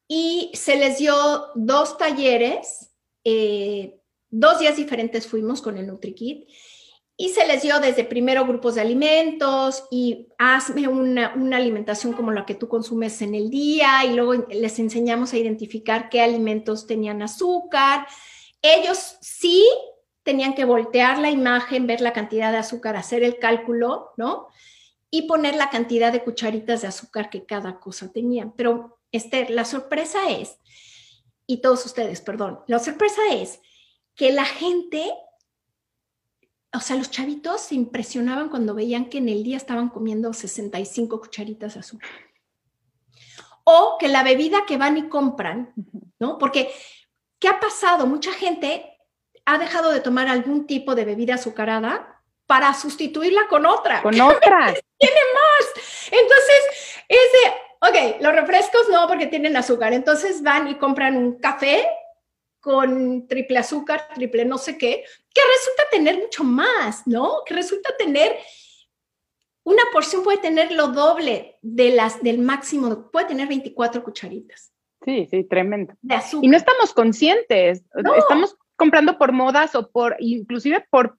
Y 0.07 0.51
se 0.53 0.77
les 0.77 0.99
dio 0.99 1.15
dos 1.55 1.97
talleres, 1.97 2.91
eh, 3.23 3.99
dos 4.29 4.59
días 4.59 4.77
diferentes 4.77 5.27
fuimos 5.27 5.61
con 5.61 5.77
el 5.77 5.87
NutriKit 5.87 6.47
y 7.19 7.29
se 7.29 7.47
les 7.47 7.63
dio 7.63 7.79
desde 7.79 8.03
primero 8.03 8.45
grupos 8.45 8.75
de 8.75 8.81
alimentos 8.81 9.85
y 9.89 10.27
hazme 10.37 10.87
una, 10.87 11.33
alimentación 11.55 12.13
como 12.13 12.31
la 12.31 12.45
que 12.45 12.53
tú 12.53 12.67
consumes 12.67 13.23
en 13.23 13.33
el 13.33 13.49
día 13.49 14.05
y 14.05 14.13
luego 14.13 14.45
les 14.51 14.77
enseñamos 14.77 15.33
a 15.33 15.37
identificar 15.37 16.09
qué 16.09 16.21
alimentos 16.21 16.85
tenían 16.85 17.23
azúcar. 17.23 18.05
Ellos 18.61 19.17
sí 19.19 19.67
tenían 20.21 20.53
que 20.53 20.65
voltear 20.65 21.17
la 21.17 21.31
imagen, 21.31 21.87
ver 21.87 22.01
la 22.01 22.13
cantidad 22.13 22.51
de 22.51 22.59
azúcar, 22.59 22.95
hacer 22.95 23.23
el 23.23 23.39
cálculo, 23.39 24.11
¿no? 24.15 24.47
Y 25.09 25.23
poner 25.23 25.55
la 25.55 25.71
cantidad 25.71 26.11
de 26.11 26.23
cucharitas 26.23 26.81
de 26.81 26.89
azúcar 26.89 27.31
que 27.31 27.45
cada 27.45 27.79
cosa 27.79 28.11
tenía. 28.11 28.53
Pero, 28.55 28.99
Esther, 29.11 29.49
la 29.49 29.65
sorpresa 29.65 30.29
es, 30.29 30.59
y 31.47 31.61
todos 31.61 31.83
ustedes, 31.85 32.21
perdón, 32.21 32.59
la 32.67 32.77
sorpresa 32.77 33.21
es 33.31 33.59
que 34.15 34.31
la 34.31 34.45
gente, 34.45 35.13
o 36.73 36.79
sea, 36.79 36.95
los 36.95 37.09
chavitos 37.09 37.61
se 37.61 37.75
impresionaban 37.75 38.49
cuando 38.49 38.75
veían 38.75 39.05
que 39.05 39.19
en 39.19 39.29
el 39.29 39.43
día 39.43 39.57
estaban 39.57 39.89
comiendo 39.89 40.33
65 40.33 41.19
cucharitas 41.19 41.73
de 41.73 41.79
azúcar. 41.79 42.09
O 43.63 43.97
que 43.99 44.07
la 44.07 44.23
bebida 44.23 44.65
que 44.65 44.77
van 44.77 44.97
y 44.97 45.09
compran, 45.09 45.73
¿no? 46.19 46.37
Porque, 46.37 46.73
¿qué 47.39 47.47
ha 47.47 47.59
pasado? 47.59 48.05
Mucha 48.05 48.31
gente 48.31 48.97
ha 49.45 49.57
dejado 49.57 49.91
de 49.91 50.01
tomar 50.01 50.27
algún 50.27 50.67
tipo 50.67 50.93
de 50.95 51.05
bebida 51.05 51.35
azucarada 51.35 52.21
para 52.45 52.73
sustituirla 52.73 53.47
con 53.47 53.65
otra. 53.65 54.01
Con 54.01 54.19
otra. 54.19 54.73
Tiene 54.97 55.21
más. 55.33 56.11
Entonces, 56.11 57.05
ese, 57.07 57.53
ok, 57.81 58.21
los 58.21 58.33
refrescos 58.33 58.89
no 58.89 59.07
porque 59.07 59.27
tienen 59.27 59.55
azúcar. 59.55 59.93
Entonces 59.93 60.41
van 60.41 60.67
y 60.67 60.75
compran 60.75 61.15
un 61.17 61.39
café 61.39 61.87
con 62.67 63.29
triple 63.29 63.59
azúcar, 63.59 64.09
triple 64.13 64.43
no 64.43 64.57
sé 64.57 64.77
qué, 64.77 65.05
que 65.33 65.41
resulta 65.55 65.83
tener 65.89 66.17
mucho 66.17 66.43
más, 66.43 67.07
¿no? 67.07 67.43
Que 67.45 67.53
resulta 67.53 67.95
tener 67.97 68.35
una 69.63 69.83
porción 69.93 70.21
puede 70.21 70.39
tener 70.39 70.73
lo 70.73 70.89
doble 70.89 71.55
de 71.61 71.91
las 71.91 72.21
del 72.21 72.39
máximo, 72.39 73.09
puede 73.09 73.27
tener 73.27 73.47
24 73.47 74.03
cucharitas. 74.03 74.73
Sí, 75.05 75.29
sí, 75.31 75.45
tremendo. 75.45 75.93
De 76.01 76.15
azúcar. 76.15 76.43
Y 76.43 76.49
no 76.49 76.57
estamos 76.57 76.93
conscientes, 76.93 77.83
estamos 78.17 78.57
comprando 78.75 79.17
por 79.17 79.31
modas 79.31 79.73
o 79.73 79.89
por, 79.89 80.17
inclusive 80.19 80.85
por 80.91 81.17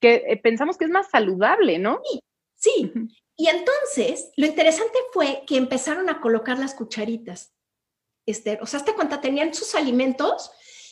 que 0.00 0.24
eh, 0.26 0.36
pensamos 0.38 0.76
que 0.76 0.86
es 0.86 0.90
más 0.90 1.08
saludable, 1.08 1.78
¿no? 1.78 2.00
Sí, 2.02 2.20
sí. 2.56 2.92
Y 3.36 3.46
entonces, 3.46 4.32
lo 4.36 4.46
interesante 4.46 4.98
fue 5.12 5.44
que 5.46 5.56
empezaron 5.56 6.10
a 6.10 6.20
colocar 6.20 6.58
las 6.58 6.74
cucharitas, 6.74 7.54
Esther. 8.26 8.58
O 8.60 8.66
sea, 8.66 8.80
hasta 8.80 8.96
cuenta 8.96 9.20
tenían 9.20 9.54
sus 9.54 9.76
alimentos 9.76 10.50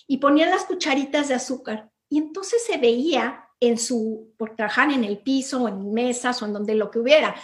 y 0.09 0.17
ponían 0.17 0.51
las 0.51 0.65
cucharitas 0.65 1.29
de 1.29 1.35
azúcar. 1.35 1.91
Y 2.09 2.19
entonces 2.19 2.65
se 2.65 2.79
veía 2.79 3.45
en 3.61 3.79
su, 3.79 4.35
por 4.37 4.57
trabajar 4.57 4.91
en 4.91 5.05
el 5.05 5.19
piso 5.19 5.63
o 5.63 5.69
en 5.69 5.93
mesas 5.93 6.43
o 6.43 6.47
en 6.47 6.55
donde 6.55 6.75
lo 6.75 6.91
que 6.91 6.99
hubiera, 6.99 7.37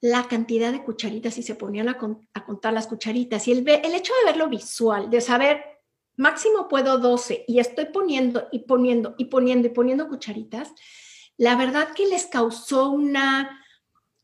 la 0.00 0.26
cantidad 0.26 0.72
de 0.72 0.82
cucharitas 0.82 1.36
y 1.38 1.42
se 1.42 1.54
ponían 1.54 1.88
a, 1.88 1.98
contar 1.98 2.72
las 2.72 2.86
cucharitas. 2.86 3.46
Y 3.46 3.52
el, 3.52 3.68
el 3.68 3.94
hecho 3.94 4.12
de 4.14 4.32
verlo 4.32 4.48
visual, 4.48 5.10
de 5.10 5.20
saber, 5.20 5.62
máximo 6.16 6.66
puedo 6.68 6.98
12 6.98 7.44
y 7.46 7.58
estoy 7.58 7.86
poniendo 7.86 8.48
y 8.50 8.60
poniendo 8.60 9.14
y 9.18 9.26
poniendo 9.26 9.68
y 9.68 9.70
poniendo 9.70 10.08
cucharitas, 10.08 10.72
la 11.36 11.56
verdad 11.56 11.92
que 11.92 12.06
les 12.06 12.26
causó 12.26 12.90
una, 12.90 13.62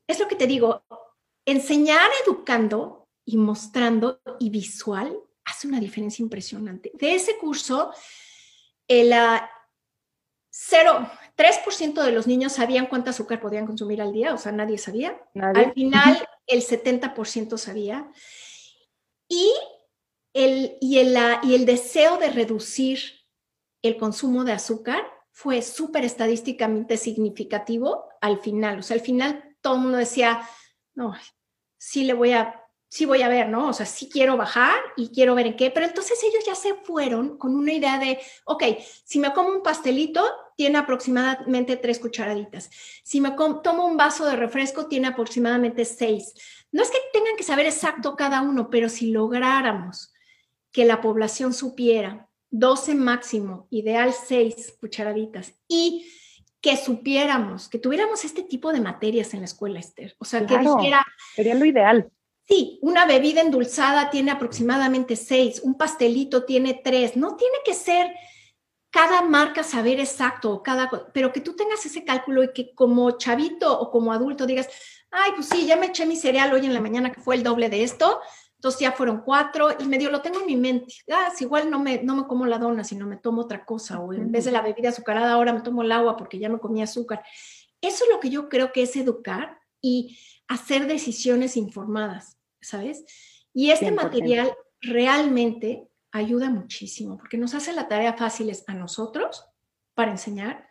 es 0.06 0.18
lo 0.18 0.28
que 0.28 0.36
te 0.36 0.46
digo, 0.46 0.82
enseñar 1.44 2.10
educando 2.24 3.08
y 3.26 3.36
mostrando 3.36 4.20
y 4.38 4.48
visual 4.48 5.18
hace 5.44 5.66
una 5.66 5.80
diferencia 5.80 6.22
impresionante. 6.22 6.90
De 6.94 7.14
ese 7.14 7.36
curso, 7.38 7.92
el, 8.88 9.12
0, 10.54 11.10
3% 11.34 12.02
de 12.04 12.12
los 12.12 12.26
niños 12.26 12.52
sabían 12.52 12.86
cuánta 12.86 13.10
azúcar 13.10 13.40
podían 13.40 13.66
consumir 13.66 14.02
al 14.02 14.12
día, 14.12 14.34
o 14.34 14.38
sea, 14.38 14.52
nadie 14.52 14.76
sabía. 14.76 15.18
Al 15.34 15.72
final, 15.72 16.28
el 16.46 16.62
70% 16.62 17.56
sabía. 17.56 18.10
Y 19.28 19.50
el, 20.34 20.76
y, 20.80 20.98
el, 20.98 21.16
y 21.42 21.54
el 21.54 21.64
deseo 21.64 22.18
de 22.18 22.30
reducir 22.30 23.00
el 23.80 23.96
consumo 23.96 24.44
de 24.44 24.52
azúcar 24.52 25.02
fue 25.30 25.62
súper 25.62 26.04
estadísticamente 26.04 26.98
significativo 26.98 28.10
al 28.20 28.38
final. 28.38 28.80
O 28.80 28.82
sea, 28.82 28.96
al 28.96 29.00
final 29.00 29.56
todo 29.62 29.76
el 29.76 29.80
mundo 29.80 29.96
decía, 29.96 30.46
no, 30.94 31.14
sí 31.78 32.04
le 32.04 32.12
voy 32.12 32.32
a 32.32 32.61
sí 32.92 33.06
voy 33.06 33.22
a 33.22 33.28
ver, 33.28 33.48
¿no? 33.48 33.68
O 33.68 33.72
sea, 33.72 33.86
sí 33.86 34.10
quiero 34.10 34.36
bajar 34.36 34.78
y 34.98 35.08
quiero 35.08 35.34
ver 35.34 35.46
en 35.46 35.56
qué, 35.56 35.70
pero 35.70 35.86
entonces 35.86 36.22
ellos 36.22 36.44
ya 36.44 36.54
se 36.54 36.74
fueron 36.74 37.38
con 37.38 37.56
una 37.56 37.72
idea 37.72 37.98
de, 37.98 38.18
ok, 38.44 38.64
si 39.02 39.18
me 39.18 39.32
como 39.32 39.48
un 39.48 39.62
pastelito, 39.62 40.22
tiene 40.58 40.76
aproximadamente 40.76 41.78
tres 41.78 41.98
cucharaditas. 41.98 42.68
Si 43.02 43.22
me 43.22 43.30
tomo 43.64 43.86
un 43.86 43.96
vaso 43.96 44.26
de 44.26 44.36
refresco, 44.36 44.88
tiene 44.88 45.08
aproximadamente 45.08 45.86
seis. 45.86 46.34
No 46.70 46.82
es 46.82 46.90
que 46.90 46.98
tengan 47.14 47.34
que 47.34 47.44
saber 47.44 47.64
exacto 47.64 48.14
cada 48.14 48.42
uno, 48.42 48.68
pero 48.68 48.90
si 48.90 49.10
lográramos 49.10 50.12
que 50.70 50.84
la 50.84 51.00
población 51.00 51.54
supiera 51.54 52.28
12 52.50 52.94
máximo, 52.94 53.68
ideal 53.70 54.12
seis 54.12 54.76
cucharaditas, 54.78 55.54
y 55.66 56.12
que 56.60 56.76
supiéramos, 56.76 57.70
que 57.70 57.78
tuviéramos 57.78 58.26
este 58.26 58.42
tipo 58.42 58.70
de 58.70 58.82
materias 58.82 59.32
en 59.32 59.40
la 59.40 59.46
escuela, 59.46 59.80
Esther. 59.80 60.14
O 60.18 60.26
sea, 60.26 60.44
que 60.44 60.58
dijera... 60.58 61.06
Sería 61.34 61.54
lo 61.54 61.64
ideal 61.64 62.12
Sí, 62.44 62.78
una 62.82 63.06
bebida 63.06 63.40
endulzada 63.40 64.10
tiene 64.10 64.30
aproximadamente 64.30 65.16
seis, 65.16 65.60
un 65.62 65.76
pastelito 65.76 66.44
tiene 66.44 66.80
tres. 66.82 67.16
No 67.16 67.36
tiene 67.36 67.58
que 67.64 67.74
ser 67.74 68.12
cada 68.90 69.22
marca 69.22 69.62
saber 69.62 70.00
exacto, 70.00 70.62
cada, 70.62 70.90
pero 71.14 71.32
que 71.32 71.40
tú 71.40 71.56
tengas 71.56 71.84
ese 71.86 72.04
cálculo 72.04 72.44
y 72.44 72.52
que 72.52 72.74
como 72.74 73.12
chavito 73.12 73.80
o 73.80 73.90
como 73.90 74.12
adulto 74.12 74.44
digas, 74.44 74.68
ay, 75.10 75.30
pues 75.34 75.48
sí, 75.48 75.66
ya 75.66 75.76
me 75.76 75.86
eché 75.86 76.04
mi 76.04 76.16
cereal 76.16 76.52
hoy 76.52 76.66
en 76.66 76.74
la 76.74 76.80
mañana 76.80 77.10
que 77.10 77.20
fue 77.20 77.36
el 77.36 77.42
doble 77.42 77.70
de 77.70 77.84
esto, 77.84 78.20
entonces 78.56 78.80
ya 78.82 78.92
fueron 78.92 79.22
cuatro 79.22 79.70
y 79.78 79.84
medio 79.86 80.10
lo 80.10 80.20
tengo 80.20 80.40
en 80.40 80.46
mi 80.46 80.56
mente. 80.56 80.94
Ah, 81.10 81.32
si 81.34 81.44
igual 81.44 81.70
no 81.70 81.78
me, 81.78 82.02
no 82.02 82.14
me 82.14 82.26
como 82.26 82.44
la 82.44 82.58
dona, 82.58 82.84
sino 82.84 83.06
me 83.06 83.16
tomo 83.16 83.42
otra 83.42 83.64
cosa, 83.64 83.98
o 83.98 84.12
en 84.12 84.30
vez 84.30 84.44
de 84.44 84.52
la 84.52 84.60
bebida 84.60 84.90
azucarada 84.90 85.32
ahora 85.32 85.54
me 85.54 85.62
tomo 85.62 85.82
el 85.82 85.90
agua 85.90 86.16
porque 86.16 86.38
ya 86.38 86.50
me 86.50 86.58
comí 86.58 86.82
azúcar. 86.82 87.24
Eso 87.80 88.04
es 88.04 88.10
lo 88.10 88.20
que 88.20 88.28
yo 88.28 88.50
creo 88.50 88.72
que 88.72 88.82
es 88.82 88.94
educar 88.94 89.58
y 89.80 90.18
hacer 90.52 90.86
decisiones 90.86 91.56
informadas, 91.56 92.38
¿sabes? 92.60 93.04
Y 93.54 93.70
este 93.70 93.90
material 93.92 94.52
realmente 94.80 95.88
ayuda 96.10 96.50
muchísimo 96.50 97.16
porque 97.16 97.38
nos 97.38 97.54
hace 97.54 97.72
la 97.72 97.88
tarea 97.88 98.14
fácil 98.14 98.52
a 98.66 98.74
nosotros 98.74 99.46
para 99.94 100.10
enseñar 100.10 100.68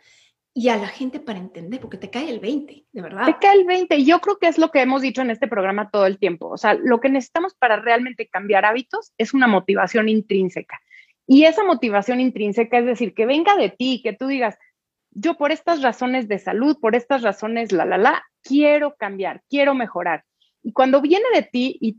y 0.53 0.69
a 0.69 0.75
la 0.75 0.87
gente 0.87 1.19
para 1.19 1.39
entender, 1.39 1.79
porque 1.79 1.97
te 1.97 2.09
cae 2.09 2.29
el 2.29 2.39
20, 2.39 2.85
de 2.91 3.01
verdad. 3.01 3.25
Te 3.25 3.37
cae 3.39 3.57
el 3.57 3.65
20. 3.65 4.03
Yo 4.03 4.19
creo 4.19 4.37
que 4.37 4.47
es 4.47 4.57
lo 4.57 4.69
que 4.69 4.81
hemos 4.81 5.01
dicho 5.01 5.21
en 5.21 5.31
este 5.31 5.47
programa 5.47 5.89
todo 5.89 6.05
el 6.05 6.19
tiempo. 6.19 6.49
O 6.49 6.57
sea, 6.57 6.73
lo 6.73 6.99
que 6.99 7.09
necesitamos 7.09 7.55
para 7.55 7.77
realmente 7.77 8.27
cambiar 8.27 8.65
hábitos 8.65 9.13
es 9.17 9.33
una 9.33 9.47
motivación 9.47 10.09
intrínseca. 10.09 10.81
Y 11.25 11.45
esa 11.45 11.63
motivación 11.63 12.19
intrínseca 12.19 12.79
es 12.79 12.85
decir, 12.85 13.13
que 13.13 13.25
venga 13.25 13.55
de 13.55 13.69
ti, 13.69 14.01
que 14.03 14.11
tú 14.11 14.27
digas, 14.27 14.57
yo 15.11 15.37
por 15.37 15.53
estas 15.53 15.81
razones 15.81 16.27
de 16.27 16.39
salud, 16.39 16.77
por 16.81 16.95
estas 16.95 17.21
razones, 17.21 17.71
la, 17.71 17.85
la, 17.85 17.97
la, 17.97 18.23
quiero 18.43 18.95
cambiar, 18.95 19.41
quiero 19.49 19.73
mejorar. 19.73 20.23
Y 20.63 20.73
cuando 20.73 21.01
viene 21.01 21.25
de 21.33 21.43
ti, 21.43 21.77
y, 21.81 21.97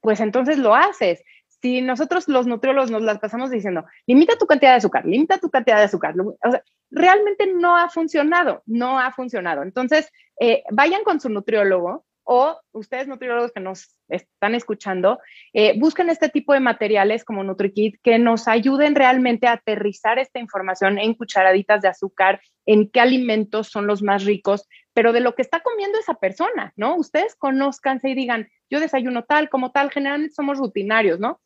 pues 0.00 0.20
entonces 0.20 0.58
lo 0.58 0.74
haces. 0.74 1.22
Si 1.60 1.80
nosotros 1.80 2.28
los 2.28 2.46
nutriólogos 2.46 2.90
nos 2.90 3.02
las 3.02 3.18
pasamos 3.18 3.50
diciendo, 3.50 3.84
limita 4.06 4.36
tu 4.36 4.46
cantidad 4.46 4.72
de 4.72 4.78
azúcar, 4.78 5.06
limita 5.06 5.38
tu 5.38 5.50
cantidad 5.50 5.78
de 5.78 5.84
azúcar, 5.84 6.14
o 6.18 6.50
sea, 6.50 6.62
realmente 6.90 7.52
no 7.52 7.76
ha 7.76 7.88
funcionado, 7.88 8.62
no 8.66 8.98
ha 9.00 9.12
funcionado. 9.12 9.62
Entonces, 9.62 10.10
eh, 10.40 10.62
vayan 10.70 11.04
con 11.04 11.20
su 11.20 11.28
nutriólogo, 11.30 12.04
o 12.24 12.58
ustedes 12.72 13.06
nutriólogos 13.06 13.52
que 13.52 13.60
nos 13.60 13.98
están 14.08 14.54
escuchando, 14.54 15.18
eh, 15.52 15.78
busquen 15.78 16.08
este 16.08 16.30
tipo 16.30 16.54
de 16.54 16.60
materiales 16.60 17.24
como 17.24 17.44
NutriKit 17.44 18.00
que 18.02 18.18
nos 18.18 18.48
ayuden 18.48 18.94
realmente 18.94 19.46
a 19.46 19.52
aterrizar 19.52 20.18
esta 20.18 20.40
información 20.40 20.98
en 20.98 21.14
cucharaditas 21.14 21.82
de 21.82 21.88
azúcar, 21.88 22.40
en 22.66 22.90
qué 22.90 23.00
alimentos 23.00 23.68
son 23.68 23.86
los 23.86 24.02
más 24.02 24.24
ricos, 24.24 24.66
pero 24.94 25.12
de 25.12 25.20
lo 25.20 25.34
que 25.34 25.42
está 25.42 25.60
comiendo 25.60 25.98
esa 25.98 26.14
persona, 26.14 26.72
¿no? 26.76 26.96
Ustedes 26.96 27.34
conózcanse 27.34 28.08
y 28.08 28.14
digan, 28.14 28.48
yo 28.70 28.80
desayuno 28.80 29.24
tal, 29.24 29.50
como 29.50 29.72
tal, 29.72 29.90
generalmente 29.90 30.34
somos 30.34 30.58
rutinarios, 30.58 31.18
¿no? 31.18 31.40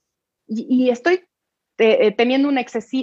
Y, 0.47 0.89
estoy 0.89 1.25
eh, 1.79 2.13
teniendo 2.13 2.49
un, 2.49 2.59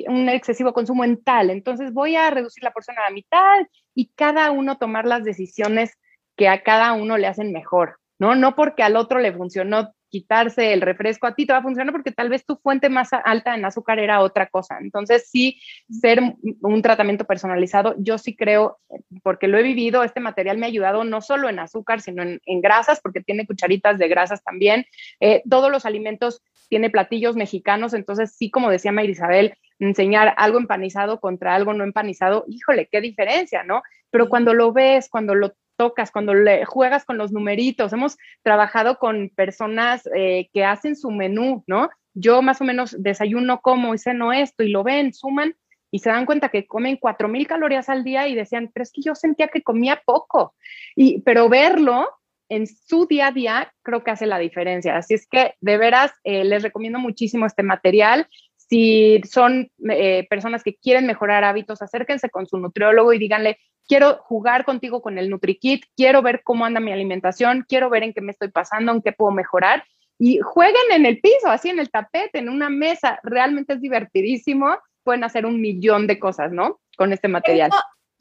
un 0.07 0.29
excesivo 0.29 0.73
consumo 0.73 1.03
en 1.03 1.23
tal, 1.23 1.49
entonces 1.49 1.93
voy 1.93 2.15
a 2.15 2.29
reducir 2.29 2.63
la 2.63 2.71
porción 2.71 2.97
a 2.97 3.03
la 3.03 3.11
mitad 3.11 3.67
y 3.93 4.11
cada 4.15 4.49
uno 4.51 4.77
tomar 4.77 5.05
las 5.05 5.23
decisiones 5.23 5.91
que 6.35 6.47
a 6.47 6.63
cada 6.63 6.93
uno 6.93 7.17
le 7.17 7.27
hacen 7.27 7.51
mejor, 7.51 7.99
¿no? 8.19 8.35
No 8.35 8.55
porque 8.55 8.83
al 8.83 8.95
otro 8.95 9.19
le 9.19 9.33
funcionó 9.33 9.93
quitarse 10.15 10.71
el 10.71 10.79
refresco, 10.79 11.27
a 11.27 11.35
ti 11.35 11.45
te 11.45 11.51
va 11.51 11.59
a 11.59 11.61
funcionar 11.61 11.91
porque 11.91 12.13
tal 12.13 12.29
vez 12.29 12.45
tu 12.45 12.55
fuente 12.55 12.87
más 12.87 13.09
alta 13.11 13.53
en 13.53 13.65
azúcar 13.65 13.99
era 13.99 14.21
otra 14.21 14.47
cosa. 14.47 14.77
Entonces, 14.79 15.27
sí, 15.29 15.59
ser 15.89 16.21
un 16.61 16.81
tratamiento 16.81 17.25
personalizado, 17.25 17.95
yo 17.97 18.17
sí 18.17 18.33
creo, 18.33 18.79
porque 19.23 19.49
lo 19.49 19.57
he 19.57 19.63
vivido, 19.63 20.05
este 20.05 20.21
material 20.21 20.57
me 20.57 20.67
ha 20.67 20.69
ayudado 20.69 21.03
no 21.03 21.19
solo 21.19 21.49
en 21.49 21.59
azúcar, 21.59 21.99
sino 21.99 22.23
en, 22.23 22.61
grasas, 22.61 23.01
porque 23.01 23.19
tiene 23.19 23.45
cucharitas 23.45 23.97
de 23.97 24.07
grasas 24.07 24.41
también. 24.41 24.85
Eh, 25.19 25.43
todos 25.49 25.69
los 25.69 25.85
alimentos 25.85 26.41
tiene 26.69 26.89
platillos 26.89 27.35
mexicanos, 27.35 27.93
entonces 27.93 28.37
sí, 28.37 28.49
como 28.49 28.69
decía 28.69 28.93
Mayra 28.93 29.11
Isabel, 29.11 29.57
enseñar 29.79 30.33
algo 30.37 30.59
empanizado 30.59 31.19
contra 31.19 31.55
algo 31.55 31.73
no 31.73 31.83
empanizado, 31.83 32.45
híjole, 32.47 32.87
qué 32.89 33.01
diferencia, 33.01 33.63
¿no? 33.65 33.83
Pero 34.11 34.29
cuando 34.29 34.53
lo 34.53 34.71
ves, 34.71 35.09
cuando 35.09 35.35
lo 35.35 35.51
tocas, 35.75 36.11
cuando 36.11 36.33
le 36.33 36.65
juegas 36.65 37.05
con 37.05 37.17
los 37.17 37.31
numeritos. 37.31 37.93
Hemos 37.93 38.17
trabajado 38.43 38.97
con 38.97 39.29
personas 39.29 40.07
eh, 40.15 40.49
que 40.53 40.63
hacen 40.63 40.95
su 40.95 41.11
menú, 41.11 41.63
¿no? 41.67 41.89
Yo 42.13 42.41
más 42.41 42.61
o 42.61 42.63
menos 42.63 42.95
desayuno 42.97 43.61
como 43.61 43.93
y 43.93 43.97
ceno 43.97 44.31
esto 44.31 44.63
y 44.63 44.69
lo 44.69 44.83
ven, 44.83 45.13
suman 45.13 45.55
y 45.91 45.99
se 45.99 46.09
dan 46.09 46.25
cuenta 46.25 46.49
que 46.49 46.67
comen 46.67 46.97
4.000 46.99 47.47
calorías 47.47 47.89
al 47.89 48.03
día 48.03 48.27
y 48.27 48.35
decían, 48.35 48.69
pero 48.73 48.83
es 48.83 48.91
que 48.91 49.01
yo 49.01 49.15
sentía 49.15 49.47
que 49.47 49.63
comía 49.63 50.01
poco. 50.05 50.53
Y, 50.95 51.21
pero 51.21 51.47
verlo 51.47 52.09
en 52.49 52.67
su 52.67 53.05
día 53.05 53.27
a 53.27 53.31
día 53.31 53.73
creo 53.81 54.03
que 54.03 54.11
hace 54.11 54.25
la 54.25 54.39
diferencia. 54.39 54.97
Así 54.97 55.13
es 55.13 55.27
que 55.27 55.53
de 55.61 55.77
veras 55.77 56.11
eh, 56.23 56.43
les 56.43 56.63
recomiendo 56.63 56.99
muchísimo 56.99 57.45
este 57.45 57.63
material. 57.63 58.27
Si 58.55 59.21
son 59.29 59.71
eh, 59.89 60.27
personas 60.29 60.63
que 60.63 60.75
quieren 60.75 61.05
mejorar 61.05 61.43
hábitos, 61.43 61.81
acérquense 61.81 62.29
con 62.29 62.45
su 62.45 62.57
nutriólogo 62.57 63.13
y 63.13 63.19
díganle, 63.19 63.57
quiero 63.87 64.17
jugar 64.23 64.65
contigo 64.65 65.01
con 65.01 65.17
el 65.17 65.29
NutriKit, 65.29 65.85
quiero 65.95 66.21
ver 66.21 66.41
cómo 66.43 66.65
anda 66.65 66.79
mi 66.79 66.91
alimentación, 66.91 67.65
quiero 67.67 67.89
ver 67.89 68.03
en 68.03 68.13
qué 68.13 68.21
me 68.21 68.31
estoy 68.31 68.49
pasando, 68.49 68.91
en 68.91 69.01
qué 69.01 69.11
puedo 69.11 69.31
mejorar. 69.31 69.83
Y 70.17 70.39
jueguen 70.39 70.91
en 70.91 71.05
el 71.05 71.19
piso, 71.19 71.49
así 71.49 71.69
en 71.69 71.79
el 71.79 71.91
tapete, 71.91 72.39
en 72.39 72.49
una 72.49 72.69
mesa. 72.69 73.19
Realmente 73.23 73.73
es 73.73 73.81
divertidísimo. 73.81 74.77
Pueden 75.03 75.23
hacer 75.23 75.45
un 75.45 75.59
millón 75.59 76.07
de 76.07 76.19
cosas, 76.19 76.51
¿no? 76.51 76.79
Con 76.97 77.11
este 77.11 77.27
material. 77.27 77.71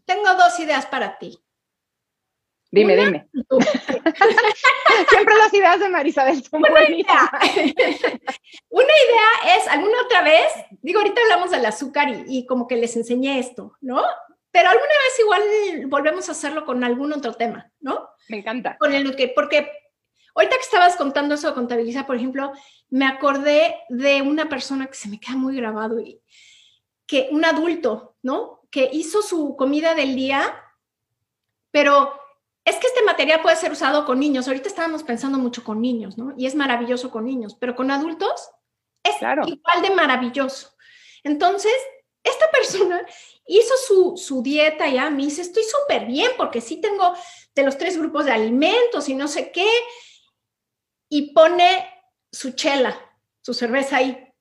Tengo, 0.05 0.35
dos 0.35 0.59
ideas 0.59 0.87
para 0.87 1.19
ti. 1.19 1.39
Dime, 2.71 2.97
dime. 2.97 3.29
Siempre 5.09 5.35
las 5.39 5.55
ideas 5.55 5.79
de 5.79 5.89
Marisabel 5.89 6.43
son 6.43 6.63
Una 6.69 6.91
idea. 6.91 7.31
Una 8.69 8.85
idea 8.85 9.57
es, 9.57 9.69
alguna 9.69 10.03
otra 10.05 10.23
vez, 10.23 10.47
digo, 10.83 10.99
ahorita 10.99 11.21
hablamos 11.23 11.53
del 11.53 11.65
azúcar 11.65 12.09
y, 12.09 12.39
y, 12.39 12.47
como 12.47 12.67
que 12.67 12.77
les 12.77 12.97
enseñé 12.97 13.39
esto, 13.39 13.77
¿no? 13.81 14.03
Pero 14.55 14.71
alguna 14.71 14.87
vez 14.87 15.19
igual 15.19 15.87
volvemos 15.89 16.29
a 16.29 16.33
hacerlo 16.33 16.65
con 16.65 16.85
algún 16.85 17.13
otro 17.13 17.35
tema, 17.35 17.73
¿no? 17.81 18.11
Me 18.29 18.37
encanta. 18.37 18.77
Con 18.79 18.95
el 18.95 19.17
que, 19.17 19.33
porque 19.35 19.69
ahorita 20.33 20.55
que 20.55 20.63
estabas 20.63 20.95
contando 20.95 21.35
eso 21.35 21.49
de 21.49 21.55
contabilizar, 21.55 22.07
por 22.07 22.15
ejemplo, 22.15 22.53
me 22.89 23.05
acordé 23.05 23.81
de 23.89 24.23
una 24.23 24.49
persona 24.49 24.87
que 24.87 24.95
se 24.95 25.09
me 25.09 25.19
queda 25.19 25.35
muy 25.35 25.57
grabado 25.57 25.99
y 25.99 26.23
que 27.05 27.31
un 27.33 27.45
adulto, 27.45 28.15
¿no? 28.23 28.61
Que 28.71 28.89
hizo 28.93 29.23
su 29.23 29.57
comida 29.57 29.97
del 29.97 30.15
día, 30.15 30.55
pero 31.73 32.15
es 32.65 32.77
que 32.77 32.87
este 32.87 33.03
material 33.03 33.43
puede 33.43 33.57
ser 33.57 33.73
usado 33.73 34.07
con 34.07 34.21
niños. 34.21 34.47
Ahorita 34.47 34.69
estábamos 34.69 35.03
pensando 35.03 35.37
mucho 35.37 35.65
con 35.65 35.81
niños, 35.81 36.17
¿no? 36.17 36.33
Y 36.37 36.47
es 36.47 36.55
maravilloso 36.55 37.11
con 37.11 37.25
niños, 37.25 37.57
pero 37.59 37.75
con 37.75 37.91
adultos 37.91 38.51
es 39.03 39.17
igual 39.17 39.83
de 39.83 39.91
maravilloso. 39.97 40.77
Entonces, 41.25 41.75
esta 42.25 42.51
persona 42.51 43.07
hizo 43.47 43.75
su, 43.87 44.17
su 44.17 44.43
dieta 44.43 44.89
ya, 44.89 45.11
me 45.11 45.25
dice, 45.25 45.43
estoy 45.43 45.63
súper 45.63 46.07
bien 46.07 46.33
porque 46.37 46.61
sí 46.61 46.81
tengo 46.81 47.15
de 47.55 47.63
los 47.63 47.79
tres 47.79 47.99
grupos 47.99 48.25
de 48.25 48.33
alimentos 48.33 49.09
y 49.09 49.15
no 49.15 49.29
sé 49.29 49.53
qué, 49.53 49.71
y 51.09 51.33
pone 51.33 51.89
su 52.33 52.53
chela, 52.53 52.99
su 53.43 53.55
cerveza 53.55 53.99
ahí. 53.99 54.33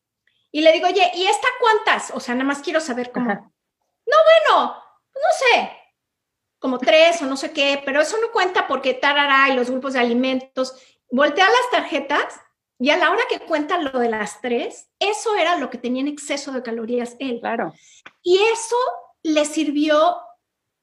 Y 0.52 0.62
le 0.62 0.72
digo, 0.72 0.88
oye, 0.88 1.12
¿y 1.16 1.26
esta 1.26 1.48
cuántas? 1.60 2.12
O 2.12 2.20
sea, 2.20 2.34
nada 2.36 2.46
más 2.46 2.62
quiero 2.62 2.80
saber 2.80 3.12
cómo. 3.12 3.34
No, 3.34 4.18
bueno, 4.48 4.84
no 5.14 5.38
sé, 5.38 5.72
como 6.60 6.80
tres 6.80 7.22
o 7.22 7.26
no 7.26 7.36
sé 7.36 7.52
qué, 7.52 7.82
pero 7.86 8.02
eso 8.02 8.18
no 8.20 8.32
cuenta 8.32 8.68
porque 8.68 8.94
tarará 8.94 9.50
y 9.50 9.56
los 9.56 9.70
grupos 9.70 9.94
de 9.94 10.00
alimentos. 10.00 10.76
Voltea 11.12 11.46
las 11.46 11.70
tarjetas 11.72 12.40
y 12.84 12.90
a 12.90 12.98
la 12.98 13.12
hora 13.12 13.24
que 13.30 13.40
cuenta 13.40 13.80
lo 13.80 13.98
de 13.98 14.10
las 14.10 14.42
tres, 14.42 14.90
eso 15.00 15.38
era 15.38 15.58
lo 15.58 15.70
que 15.70 15.78
tenía 15.78 16.02
en 16.02 16.10
exceso 16.10 16.52
de 16.52 16.62
calorías 16.62 17.16
él. 17.18 17.40
Claro. 17.40 17.74
Y 18.22 18.40
eso 18.52 18.76
le 19.24 19.46
sirvió, 19.46 20.18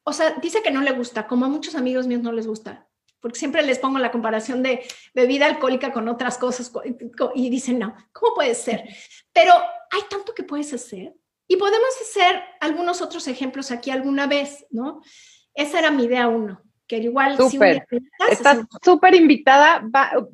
o 0.05 0.13
sea, 0.15 0.31
dice 0.41 0.63
que 0.63 0.71
no 0.71 0.81
le 0.81 0.93
gusta, 0.93 1.27
como 1.27 1.45
a 1.45 1.51
muchos 1.51 1.75
amigos 1.75 2.07
míos 2.07 2.23
no 2.23 2.33
les 2.33 2.47
gusta, 2.47 2.89
porque 3.21 3.39
siempre 3.39 3.63
les 3.63 3.79
pongo 3.79 3.99
la 3.99 4.13
comparación 4.13 4.63
de 4.63 4.83
bebida 5.13 5.45
alcohólica 5.45 5.93
con 5.93 6.09
otras 6.09 6.39
cosas 6.39 6.73
y 7.35 7.51
dicen, 7.51 7.79
no, 7.79 7.95
¿cómo 8.13 8.35
puede 8.35 8.55
ser? 8.55 8.83
Pero 9.35 9.53
hay 9.53 10.01
tanto 10.09 10.35
que 10.35 10.43
puedes 10.43 10.73
hacer 10.73 11.15
y 11.47 11.57
podemos 11.59 11.91
hacer 12.01 12.43
algunos 12.63 13.03
otros 13.03 13.29
ejemplos 13.29 13.71
aquí 13.71 13.91
alguna 13.91 14.27
vez, 14.27 14.65
¿no? 14.71 15.03
Esa 15.53 15.81
era 15.81 15.91
mi 15.91 16.05
idea 16.05 16.29
uno 16.29 16.63
que 16.91 16.97
igual 16.97 17.37
súper. 17.37 17.87
Estás 18.29 18.67
súper 18.83 19.15
invitada. 19.15 19.81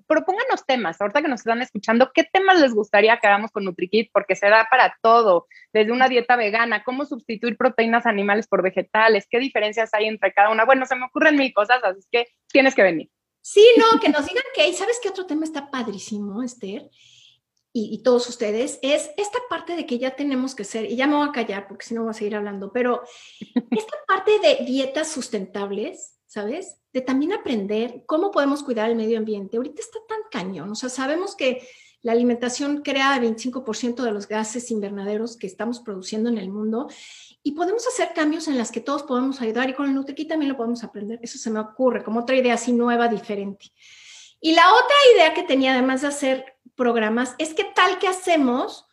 propónganos 0.07 0.65
temas, 0.67 0.99
ahorita 0.99 1.21
que 1.21 1.29
nos 1.29 1.41
están 1.41 1.61
escuchando, 1.61 2.11
¿qué 2.15 2.25
temas 2.25 2.59
les 2.59 2.73
gustaría 2.73 3.19
que 3.19 3.27
hagamos 3.27 3.51
con 3.51 3.65
NutriKit? 3.65 4.11
Porque 4.11 4.35
se 4.35 4.49
da 4.49 4.67
para 4.71 4.97
todo, 5.03 5.49
desde 5.75 5.93
una 5.93 6.09
dieta 6.09 6.35
vegana, 6.35 6.83
cómo 6.83 7.05
sustituir 7.05 7.59
proteínas 7.59 8.07
animales 8.07 8.47
por 8.47 8.63
vegetales, 8.63 9.27
qué 9.29 9.39
diferencias 9.39 9.93
hay 9.93 10.07
entre 10.07 10.33
cada 10.33 10.51
una. 10.51 10.65
Bueno, 10.65 10.87
se 10.87 10.97
me 10.97 11.05
ocurren 11.05 11.37
mil 11.37 11.53
cosas, 11.53 11.85
así 11.85 12.01
que 12.11 12.27
tienes 12.49 12.75
que 12.75 12.83
venir. 12.83 13.11
Sí, 13.43 13.65
no, 13.77 14.01
que 14.01 14.09
nos 14.09 14.27
digan 14.27 14.45
que, 14.55 14.73
¿sabes 14.73 14.99
qué 15.03 15.11
otro 15.11 15.27
tema 15.27 15.45
está 15.45 15.71
padrísimo, 15.71 16.43
Esther? 16.43 16.89
Y, 17.75 17.95
y, 17.95 18.03
todos 18.03 18.27
ustedes, 18.31 18.79
es 18.81 19.11
esta 19.19 19.39
parte 19.51 19.77
de 19.77 19.85
que 19.85 19.99
ya 19.99 20.17
tenemos 20.17 20.55
que 20.55 20.65
ser, 20.65 20.91
y 20.91 20.97
ya 20.97 21.07
me 21.07 21.17
voy 21.17 21.29
a 21.29 21.33
callar 21.33 21.69
porque 21.69 21.85
si 21.85 21.95
no 21.95 22.05
voy 22.05 22.11
a 22.11 22.15
seguir 22.15 22.35
hablando, 22.35 22.73
pero 22.73 23.03
esta 23.71 23.97
parte 24.09 24.39
de 24.39 24.65
dietas 24.65 25.13
sustentables, 25.13 26.16
¿sabes? 26.27 26.77
De 26.93 27.01
también 27.01 27.33
aprender 27.33 28.05
cómo 28.07 28.31
podemos 28.31 28.63
cuidar 28.63 28.91
el 28.91 28.97
medio 28.97 29.19
ambiente. 29.19 29.57
Ahorita 29.57 29.81
está 29.81 29.99
tan 30.09 30.19
cañón, 30.31 30.71
o 30.71 30.75
sea, 30.75 30.89
sabemos 30.89 31.35
que 31.37 31.67
la 32.03 32.13
alimentación 32.13 32.83
crea 32.83 33.17
el 33.17 33.23
25% 33.35 34.03
de 34.03 34.13
los 34.13 34.29
gases 34.29 34.71
invernaderos 34.71 35.37
que 35.37 35.49
estamos 35.49 35.81
produciendo 35.81 36.29
en 36.29 36.39
el 36.39 36.51
mundo 36.51 36.89
y 37.43 37.53
podemos 37.53 37.87
hacer 37.87 38.13
cambios 38.15 38.47
en 38.49 38.59
las 38.59 38.71
que 38.71 38.81
todos 38.81 39.03
podemos 39.03 39.41
ayudar 39.41 39.69
y 39.71 39.75
con 39.75 39.89
el 39.89 39.95
NutriKit 39.95 40.29
también 40.29 40.51
lo 40.53 40.57
podemos 40.57 40.85
aprender. 40.85 41.19
Eso 41.23 41.37
se 41.39 41.51
me 41.51 41.59
ocurre 41.59 42.05
como 42.05 42.21
otra 42.21 42.37
idea 42.37 42.55
así 42.55 42.73
nueva, 42.73 43.09
diferente. 43.09 43.73
Y 44.41 44.53
la 44.53 44.73
otra 44.73 44.97
idea 45.15 45.35
que 45.35 45.43
tenía 45.43 45.73
además 45.73 46.03
de 46.03 46.09
hacer 46.09 46.45
programas 46.77 47.35
es 47.39 47.55
que 47.55 47.65
tal 47.65 47.99
que 47.99 48.07
hacemos 48.09 48.87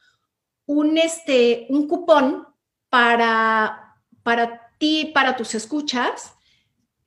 un, 0.65 0.97
este, 0.97 1.67
un 1.69 1.87
cupón 1.87 2.47
para, 2.89 3.95
para 4.23 4.71
ti, 4.79 5.11
para 5.13 5.35
tus 5.35 5.53
escuchas, 5.53 6.32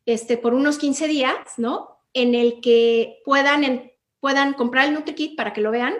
este, 0.06 0.38
por 0.38 0.54
unos 0.54 0.78
15 0.78 1.08
días, 1.08 1.36
¿no? 1.58 2.04
En 2.14 2.34
el 2.34 2.60
que 2.60 3.20
puedan, 3.24 3.90
puedan 4.20 4.54
comprar 4.54 4.86
el 4.86 4.94
NutriKit 4.94 5.36
para 5.36 5.52
que 5.52 5.60
lo 5.60 5.70
vean 5.70 5.94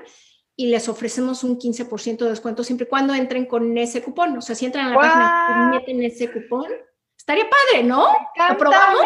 y 0.57 0.69
les 0.69 0.89
ofrecemos 0.89 1.45
un 1.45 1.59
15% 1.59 2.19
de 2.19 2.31
descuento 2.31 2.65
siempre 2.65 2.87
y 2.87 2.89
cuando 2.89 3.15
entren 3.15 3.45
con 3.45 3.77
ese 3.77 4.03
cupón. 4.03 4.39
O 4.39 4.41
sea, 4.41 4.55
si 4.55 4.65
entran 4.65 4.87
a 4.87 4.91
la 4.91 4.97
página 4.97 5.67
y 5.67 5.79
meten 5.79 6.03
ese 6.03 6.33
cupón, 6.33 6.73
estaría 7.17 7.45
padre, 7.45 7.85
¿no? 7.85 8.07
¿Aprobamos? 8.39 9.03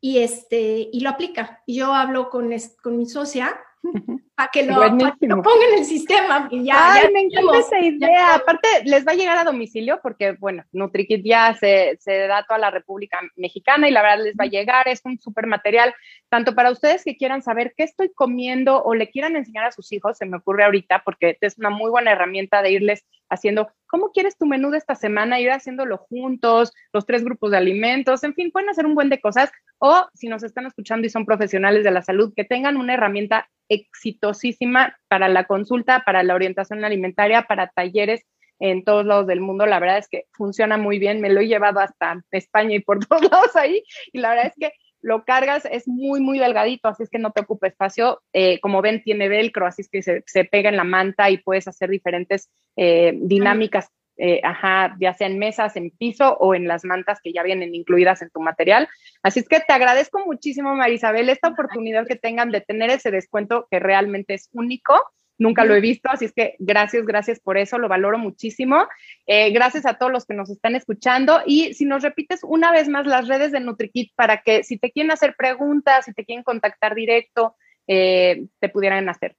y, 0.00 0.18
este, 0.18 0.88
y 0.92 1.00
lo 1.00 1.10
aplica. 1.10 1.62
Yo 1.66 1.94
hablo 1.94 2.30
con, 2.30 2.50
con 2.82 2.98
mi 2.98 3.06
socia 3.06 3.58
para 4.34 4.50
que, 4.50 4.62
lo, 4.64 4.74
pongan 4.74 5.72
en 5.72 5.78
el 5.78 5.84
sistema. 5.84 6.48
ya, 6.50 6.94
Ay, 6.94 7.12
me 7.12 7.20
encanta 7.22 7.58
esa 7.58 7.78
idea. 7.80 8.34
Aparte, 8.34 8.68
les 8.84 9.06
va 9.06 9.12
a 9.12 9.14
llegar 9.14 9.38
a 9.38 9.44
domicilio 9.44 10.00
porque, 10.02 10.32
bueno, 10.32 10.64
NutriKit 10.72 11.24
ya 11.24 11.54
se, 11.54 11.96
se, 12.00 12.26
da 12.26 12.38
a 12.38 12.46
toda 12.46 12.58
la 12.58 12.70
República 12.70 13.20
Mexicana 13.36 13.88
y 13.88 13.92
la 13.92 14.02
verdad 14.02 14.24
les 14.24 14.34
va 14.34 14.44
a 14.44 14.48
llegar. 14.48 14.88
Es 14.88 15.02
un 15.04 15.18
súper 15.18 15.46
material, 15.46 15.94
tanto 16.28 16.54
para 16.54 16.70
ustedes 16.70 17.04
que 17.04 17.16
quieran 17.16 17.42
saber 17.42 17.74
qué 17.76 17.84
estoy 17.84 18.10
comiendo 18.14 18.82
o 18.82 18.94
le 18.94 19.10
quieran 19.10 19.36
enseñar 19.36 19.64
a 19.64 19.72
sus 19.72 19.92
hijos, 19.92 20.16
se 20.16 20.26
me 20.26 20.38
ocurre 20.38 20.64
ahorita, 20.64 21.02
porque 21.04 21.36
es 21.40 21.58
una 21.58 21.70
muy 21.70 21.90
buena 21.90 22.12
herramienta 22.12 22.62
de 22.62 22.72
irles 22.72 23.04
haciendo, 23.30 23.70
¿cómo 23.86 24.10
quieres 24.12 24.36
tu 24.36 24.46
menú 24.46 24.70
de 24.70 24.78
esta 24.78 24.94
semana? 24.94 25.40
Ir 25.40 25.50
haciéndolo 25.50 25.98
juntos, 25.98 26.72
los 26.92 27.06
tres 27.06 27.24
grupos 27.24 27.50
de 27.50 27.58
alimentos, 27.58 28.24
en 28.24 28.34
fin, 28.34 28.50
pueden 28.50 28.68
hacer 28.68 28.86
un 28.86 28.94
buen 28.94 29.10
de 29.10 29.20
cosas. 29.20 29.50
O 29.78 30.06
si 30.14 30.28
nos 30.28 30.42
están 30.42 30.66
escuchando 30.66 31.06
y 31.06 31.10
son 31.10 31.26
profesionales 31.26 31.84
de 31.84 31.90
la 31.90 32.02
salud, 32.02 32.32
que 32.34 32.44
tengan 32.44 32.76
una 32.76 32.94
herramienta 32.94 33.48
exitosísima 33.68 34.96
para 35.08 35.28
la 35.28 35.44
consulta, 35.44 36.02
para 36.04 36.22
la 36.22 36.34
orientación 36.34 36.84
alimentaria, 36.84 37.42
para 37.42 37.68
talleres 37.68 38.24
en 38.60 38.84
todos 38.84 39.04
lados 39.04 39.26
del 39.26 39.40
mundo. 39.40 39.66
La 39.66 39.80
verdad 39.80 39.98
es 39.98 40.08
que 40.08 40.24
funciona 40.32 40.76
muy 40.76 40.98
bien. 40.98 41.20
Me 41.20 41.30
lo 41.30 41.40
he 41.40 41.48
llevado 41.48 41.80
hasta 41.80 42.22
España 42.30 42.76
y 42.76 42.80
por 42.80 42.98
todos 43.06 43.22
lados 43.30 43.56
ahí. 43.56 43.82
Y 44.12 44.20
la 44.20 44.30
verdad 44.30 44.46
es 44.46 44.54
que 44.58 44.72
lo 45.00 45.24
cargas, 45.24 45.66
es 45.66 45.86
muy, 45.86 46.22
muy 46.22 46.38
delgadito, 46.38 46.88
así 46.88 47.02
es 47.02 47.10
que 47.10 47.18
no 47.18 47.30
te 47.30 47.42
ocupa 47.42 47.66
espacio. 47.66 48.22
Eh, 48.32 48.58
como 48.60 48.80
ven, 48.80 49.02
tiene 49.02 49.28
velcro, 49.28 49.66
así 49.66 49.82
es 49.82 49.90
que 49.90 50.02
se, 50.02 50.44
pega 50.44 50.70
en 50.70 50.78
la 50.78 50.84
manta 50.84 51.28
y 51.28 51.36
puedes 51.36 51.68
hacer 51.68 51.90
diferentes 51.90 52.48
eh, 52.76 53.12
dinámicas 53.14 53.90
eh, 54.16 54.40
ajá, 54.44 54.96
ya 55.00 55.14
sea 55.14 55.26
en 55.26 55.38
mesas, 55.38 55.76
en 55.76 55.90
piso 55.90 56.36
o 56.38 56.54
en 56.54 56.68
las 56.68 56.84
mantas 56.84 57.20
que 57.22 57.32
ya 57.32 57.42
vienen 57.42 57.74
incluidas 57.74 58.22
en 58.22 58.30
tu 58.30 58.40
material. 58.40 58.88
Así 59.22 59.40
es 59.40 59.48
que 59.48 59.60
te 59.60 59.72
agradezco 59.72 60.24
muchísimo, 60.24 60.74
Marisabel, 60.74 61.28
esta 61.28 61.48
oportunidad 61.48 62.06
que 62.06 62.16
tengan 62.16 62.50
de 62.50 62.60
tener 62.60 62.90
ese 62.90 63.10
descuento 63.10 63.66
que 63.70 63.80
realmente 63.80 64.34
es 64.34 64.48
único. 64.52 64.94
Nunca 65.36 65.64
lo 65.64 65.74
he 65.74 65.80
visto, 65.80 66.08
así 66.10 66.26
es 66.26 66.32
que 66.32 66.54
gracias, 66.60 67.04
gracias 67.04 67.40
por 67.40 67.58
eso, 67.58 67.78
lo 67.78 67.88
valoro 67.88 68.18
muchísimo. 68.18 68.86
Eh, 69.26 69.50
gracias 69.50 69.84
a 69.84 69.94
todos 69.94 70.12
los 70.12 70.26
que 70.26 70.34
nos 70.34 70.48
están 70.48 70.76
escuchando 70.76 71.40
y 71.44 71.74
si 71.74 71.86
nos 71.86 72.04
repites 72.04 72.44
una 72.44 72.70
vez 72.70 72.88
más 72.88 73.04
las 73.06 73.26
redes 73.26 73.50
de 73.50 73.58
NutriKit 73.58 74.12
para 74.14 74.42
que 74.42 74.62
si 74.62 74.78
te 74.78 74.92
quieren 74.92 75.10
hacer 75.10 75.34
preguntas, 75.36 76.04
si 76.04 76.12
te 76.12 76.24
quieren 76.24 76.44
contactar 76.44 76.94
directo, 76.94 77.56
eh, 77.88 78.46
te 78.60 78.68
pudieran 78.68 79.08
hacer. 79.08 79.36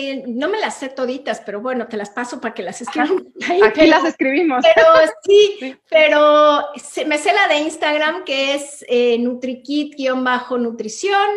Eh, 0.00 0.22
no 0.28 0.48
me 0.48 0.60
las 0.60 0.78
sé 0.78 0.90
toditas, 0.90 1.42
pero 1.44 1.60
bueno, 1.60 1.88
te 1.88 1.96
las 1.96 2.10
paso 2.10 2.40
para 2.40 2.54
que 2.54 2.62
las 2.62 2.80
escriban. 2.80 3.32
Aquí 3.64 3.84
las 3.88 4.04
escribimos. 4.04 4.64
Pero 4.72 4.84
sí, 5.24 5.76
pero 5.90 6.66
me 7.04 7.18
sé 7.18 7.32
la 7.32 7.48
de 7.48 7.58
Instagram 7.62 8.22
que 8.24 8.54
es 8.54 8.84
eh, 8.88 9.18
nutrikit-nutrición 9.18 11.28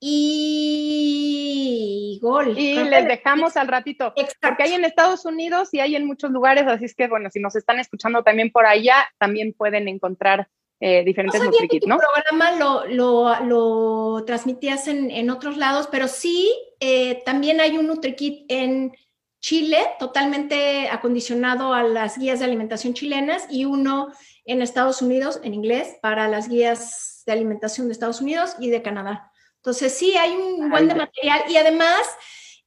y 0.00 2.18
gol. 2.20 2.58
Y 2.58 2.82
les 2.82 3.06
dejamos 3.06 3.56
al 3.56 3.68
ratito, 3.68 4.12
porque 4.42 4.62
hay 4.64 4.72
en 4.72 4.84
Estados 4.84 5.24
Unidos 5.24 5.72
y 5.72 5.78
hay 5.78 5.94
en 5.94 6.04
muchos 6.04 6.32
lugares, 6.32 6.66
así 6.66 6.86
es 6.86 6.96
que 6.96 7.06
bueno, 7.06 7.30
si 7.30 7.38
nos 7.38 7.54
están 7.54 7.78
escuchando 7.78 8.24
también 8.24 8.50
por 8.50 8.66
allá, 8.66 9.08
también 9.18 9.52
pueden 9.52 9.86
encontrar 9.86 10.48
eh, 10.80 11.02
diferentes 11.04 11.40
no 11.40 11.50
NutriKit, 11.50 11.86
¿no? 11.86 11.98
programa 11.98 12.52
lo, 12.52 12.86
lo, 12.86 13.44
lo 13.44 14.24
transmitías 14.24 14.86
en, 14.86 15.10
en, 15.10 15.28
otros 15.30 15.56
lados, 15.56 15.88
pero 15.90 16.06
sí, 16.06 16.52
eh, 16.78 17.22
también 17.24 17.60
hay 17.60 17.76
un 17.76 17.88
NutriKit 17.88 18.44
en 18.48 18.92
Chile, 19.40 19.78
totalmente 19.98 20.88
acondicionado 20.88 21.72
a 21.72 21.82
las 21.82 22.18
guías 22.18 22.38
de 22.38 22.44
alimentación 22.44 22.94
chilenas, 22.94 23.46
y 23.50 23.64
uno 23.64 24.08
en 24.44 24.62
Estados 24.62 25.02
Unidos, 25.02 25.40
en 25.42 25.54
inglés, 25.54 25.96
para 26.00 26.28
las 26.28 26.48
guías 26.48 27.22
de 27.26 27.32
alimentación 27.32 27.88
de 27.88 27.92
Estados 27.92 28.20
Unidos 28.20 28.54
y 28.60 28.70
de 28.70 28.82
Canadá. 28.82 29.32
Entonces, 29.56 29.92
sí, 29.92 30.16
hay 30.16 30.30
un 30.32 30.70
buen 30.70 30.88
de 30.88 30.94
material 30.94 31.42
y 31.48 31.56
además, 31.56 32.00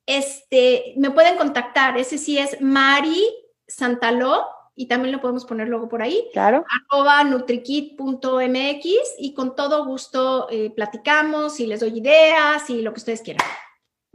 este, 0.06 0.94
me 0.98 1.12
pueden 1.12 1.38
contactar, 1.38 1.98
ese 1.98 2.18
sí 2.18 2.38
es 2.38 2.60
Mari 2.60 3.26
Santaló, 3.68 4.46
y 4.76 4.88
también 4.88 5.12
lo 5.12 5.22
podemos 5.22 5.46
poner 5.46 5.68
luego 5.68 5.90
por 5.90 6.02
ahí. 6.02 6.28
Claro. 6.34 6.66
Arroba 6.90 7.24
nutrikit.mx 7.24 8.86
y 9.20 9.34
con 9.34 9.56
todo 9.56 9.86
gusto 9.86 10.48
eh, 10.50 10.72
platicamos 10.76 11.60
y 11.60 11.68
les 11.68 11.80
doy 11.80 12.00
ideas 12.00 12.70
y 12.70 12.82
lo 12.82 12.94
que 12.94 13.00
ustedes 13.00 13.22
quieran. 13.22 13.46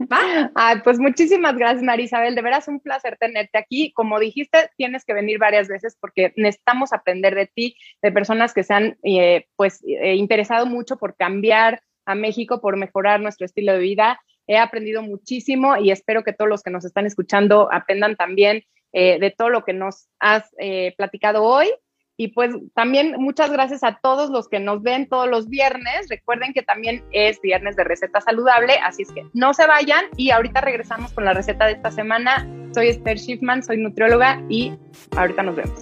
¿Va? 0.01 0.51
pues 0.83 0.99
muchísimas 0.99 1.55
gracias, 1.55 1.83
Marisabel. 1.83 2.35
De 2.35 2.41
veras 2.41 2.67
un 2.67 2.79
placer 2.79 3.17
tenerte 3.19 3.57
aquí. 3.57 3.91
Como 3.93 4.19
dijiste, 4.19 4.69
tienes 4.77 5.05
que 5.05 5.13
venir 5.13 5.39
varias 5.39 5.67
veces 5.67 5.97
porque 5.99 6.33
necesitamos 6.35 6.93
aprender 6.93 7.35
de 7.35 7.47
ti, 7.47 7.75
de 8.01 8.11
personas 8.11 8.53
que 8.53 8.63
se 8.63 8.73
han 8.73 8.97
eh, 9.03 9.47
pues 9.55 9.81
eh, 9.85 10.15
interesado 10.15 10.65
mucho 10.65 10.97
por 10.97 11.15
cambiar 11.15 11.81
a 12.05 12.15
México, 12.15 12.61
por 12.61 12.77
mejorar 12.77 13.19
nuestro 13.21 13.45
estilo 13.45 13.73
de 13.73 13.79
vida. 13.79 14.21
He 14.47 14.57
aprendido 14.57 15.01
muchísimo 15.01 15.75
y 15.77 15.91
espero 15.91 16.23
que 16.23 16.31
todos 16.31 16.49
los 16.49 16.63
que 16.63 16.71
nos 16.71 16.85
están 16.85 17.05
escuchando 17.05 17.67
aprendan 17.71 18.15
también 18.15 18.63
eh, 18.97 19.19
de 19.19 19.31
todo 19.31 19.49
lo 19.49 19.63
que 19.63 19.73
nos 19.73 20.07
has 20.19 20.49
platicado 20.97 21.43
hoy. 21.43 21.69
Y 22.19 22.29
pues 22.29 22.55
también 22.73 23.13
muchas 23.19 23.51
gracias 23.51 23.83
a 23.83 23.99
todos 24.01 24.31
los 24.31 24.49
que 24.49 24.59
nos 24.59 24.81
ven 24.81 25.07
todos 25.07 25.29
los 25.29 25.49
viernes. 25.49 26.09
Recuerden 26.09 26.51
que 26.51 26.63
también 26.63 27.03
es 27.11 27.39
viernes 27.41 27.75
de 27.75 27.83
receta 27.83 28.21
saludable, 28.21 28.73
así 28.83 29.03
es 29.03 29.11
que 29.11 29.23
no 29.33 29.53
se 29.53 29.67
vayan 29.67 30.03
y 30.17 30.31
ahorita 30.31 30.61
regresamos 30.61 31.13
con 31.13 31.25
la 31.25 31.33
receta 31.33 31.67
de 31.67 31.73
esta 31.73 31.91
semana. 31.91 32.47
Soy 32.73 32.87
Esther 32.87 33.19
Schiffman, 33.19 33.61
soy 33.61 33.77
nutrióloga 33.77 34.41
y 34.49 34.73
ahorita 35.15 35.43
nos 35.43 35.57
vemos. 35.57 35.79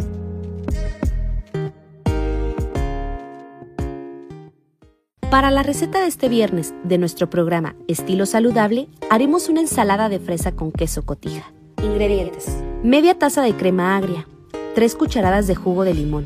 Para 5.32 5.52
la 5.52 5.64
receta 5.64 6.02
de 6.02 6.08
este 6.08 6.28
viernes 6.28 6.74
de 6.84 6.98
nuestro 6.98 7.30
programa 7.30 7.76
Estilo 7.88 8.26
Saludable, 8.26 8.88
haremos 9.10 9.48
una 9.48 9.62
ensalada 9.62 10.10
de 10.10 10.20
fresa 10.20 10.54
con 10.54 10.74
queso 10.74 11.06
cotija. 11.06 11.52
Ingredientes. 11.86 12.48
Media 12.84 13.18
taza 13.18 13.44
de 13.44 13.56
crema 13.56 13.96
agria, 13.96 14.28
3 14.74 14.96
cucharadas 14.96 15.46
de 15.46 15.54
jugo 15.54 15.84
de 15.84 15.94
limón, 15.94 16.26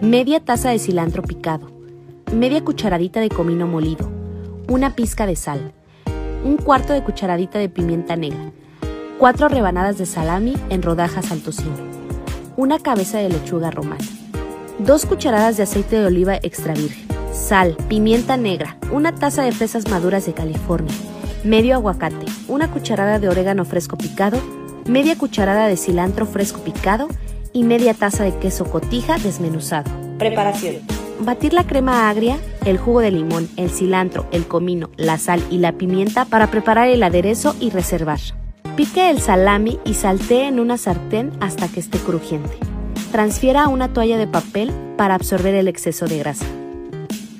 media 0.00 0.38
taza 0.38 0.70
de 0.70 0.78
cilantro 0.78 1.22
picado, 1.22 1.70
media 2.32 2.64
cucharadita 2.64 3.20
de 3.20 3.28
comino 3.28 3.66
molido, 3.66 4.08
una 4.68 4.94
pizca 4.94 5.26
de 5.26 5.34
sal, 5.34 5.72
un 6.44 6.56
cuarto 6.56 6.92
de 6.92 7.02
cucharadita 7.02 7.58
de 7.58 7.68
pimienta 7.68 8.14
negra, 8.14 8.52
4 9.18 9.48
rebanadas 9.48 9.98
de 9.98 10.06
salami 10.06 10.54
en 10.70 10.80
rodajas 10.80 11.32
al 11.32 11.40
tocino, 11.40 11.76
una 12.56 12.78
cabeza 12.78 13.18
de 13.18 13.30
lechuga 13.30 13.70
romana, 13.72 14.04
2 14.78 15.06
cucharadas 15.06 15.56
de 15.56 15.64
aceite 15.64 15.96
de 15.96 16.06
oliva 16.06 16.36
extra 16.36 16.72
virgen, 16.72 17.06
sal, 17.32 17.76
pimienta 17.88 18.36
negra, 18.36 18.78
una 18.92 19.12
taza 19.14 19.42
de 19.42 19.50
fresas 19.52 19.90
maduras 19.90 20.24
de 20.24 20.34
California, 20.34 20.94
medio 21.42 21.74
aguacate, 21.74 22.26
una 22.46 22.70
cucharada 22.70 23.18
de 23.18 23.28
orégano 23.28 23.64
fresco 23.64 23.98
picado, 23.98 24.38
media 24.90 25.16
cucharada 25.16 25.68
de 25.68 25.76
cilantro 25.76 26.26
fresco 26.26 26.60
picado 26.60 27.08
y 27.52 27.62
media 27.62 27.94
taza 27.94 28.24
de 28.24 28.36
queso 28.36 28.64
cotija 28.64 29.18
desmenuzado. 29.18 29.90
Preparación. 30.18 30.76
Batir 31.20 31.52
la 31.52 31.64
crema 31.64 32.08
agria, 32.08 32.38
el 32.64 32.76
jugo 32.76 33.00
de 33.00 33.12
limón, 33.12 33.48
el 33.56 33.70
cilantro, 33.70 34.26
el 34.32 34.46
comino, 34.46 34.90
la 34.96 35.16
sal 35.18 35.42
y 35.50 35.58
la 35.58 35.72
pimienta 35.72 36.24
para 36.24 36.50
preparar 36.50 36.88
el 36.88 37.02
aderezo 37.02 37.54
y 37.60 37.70
reservar. 37.70 38.18
Pique 38.76 39.10
el 39.10 39.20
salami 39.20 39.78
y 39.84 39.94
saltee 39.94 40.48
en 40.48 40.58
una 40.58 40.76
sartén 40.76 41.30
hasta 41.40 41.68
que 41.68 41.80
esté 41.80 41.98
crujiente. 41.98 42.56
Transfiera 43.12 43.64
a 43.64 43.68
una 43.68 43.92
toalla 43.92 44.18
de 44.18 44.26
papel 44.26 44.72
para 44.96 45.14
absorber 45.14 45.54
el 45.54 45.68
exceso 45.68 46.06
de 46.06 46.18
grasa. 46.18 46.46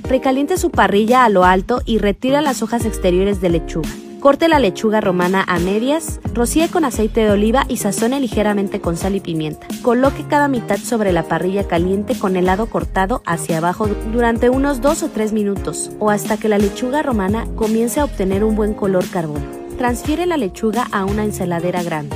Recaliente 0.05 0.57
su 0.57 0.70
parrilla 0.70 1.24
a 1.24 1.28
lo 1.28 1.44
alto 1.44 1.82
y 1.84 1.98
retira 1.98 2.42
las 2.42 2.62
hojas 2.62 2.84
exteriores 2.84 3.40
de 3.40 3.48
lechuga. 3.48 3.88
Corte 4.21 4.49
la 4.49 4.59
lechuga 4.59 5.01
romana 5.01 5.43
a 5.49 5.59
medias, 5.59 6.21
rocíe 6.35 6.68
con 6.68 6.85
aceite 6.85 7.23
de 7.23 7.31
oliva 7.31 7.64
y 7.68 7.79
sazone 7.79 8.21
ligeramente 8.21 8.79
con 8.79 8.99
sal 8.99 9.16
y 9.16 9.21
pimienta. 9.21 9.66
Coloque 9.81 10.27
cada 10.29 10.47
mitad 10.47 10.77
sobre 10.77 11.11
la 11.12 11.23
parrilla 11.23 11.66
caliente 11.66 12.18
con 12.18 12.37
el 12.37 12.45
lado 12.45 12.66
cortado 12.66 13.23
hacia 13.25 13.57
abajo 13.57 13.89
durante 14.12 14.51
unos 14.51 14.83
2 14.83 15.05
o 15.05 15.09
3 15.09 15.33
minutos 15.33 15.91
o 16.01 16.11
hasta 16.11 16.37
que 16.37 16.51
la 16.51 16.59
lechuga 16.59 17.03
romana 17.03 17.47
comience 17.57 17.99
a 17.99 18.05
obtener 18.05 18.45
un 18.45 18.57
buen 18.57 18.75
color 18.75 19.09
carbón. 19.09 19.43
Transfiere 19.79 20.27
la 20.27 20.37
lechuga 20.37 20.87
a 20.93 21.07
una 21.07 21.25
ensaladera 21.25 21.83
grande. 21.83 22.14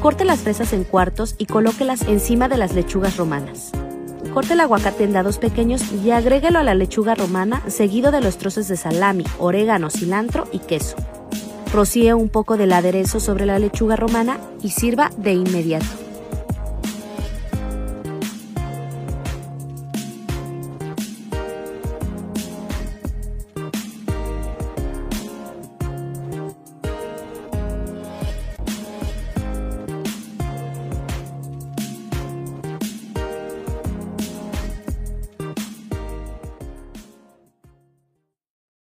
Corte 0.00 0.24
las 0.24 0.38
fresas 0.38 0.72
en 0.72 0.84
cuartos 0.84 1.34
y 1.36 1.46
colóquelas 1.46 2.02
encima 2.02 2.48
de 2.48 2.58
las 2.58 2.74
lechugas 2.74 3.16
romanas. 3.16 3.72
Corte 4.32 4.52
el 4.52 4.60
aguacate 4.60 5.02
en 5.02 5.12
dados 5.12 5.38
pequeños 5.38 5.82
y 5.92 6.12
agréguelo 6.12 6.60
a 6.60 6.62
la 6.62 6.76
lechuga 6.76 7.16
romana 7.16 7.60
seguido 7.66 8.12
de 8.12 8.20
los 8.20 8.38
trozos 8.38 8.68
de 8.68 8.76
salami, 8.76 9.24
orégano, 9.40 9.90
cilantro 9.90 10.46
y 10.52 10.60
queso. 10.60 10.96
Rocíe 11.74 12.14
un 12.14 12.28
poco 12.28 12.56
del 12.56 12.72
aderezo 12.72 13.18
sobre 13.18 13.46
la 13.46 13.58
lechuga 13.58 13.96
romana 13.96 14.38
y 14.62 14.70
sirva 14.70 15.10
de 15.16 15.32
inmediato. 15.32 16.03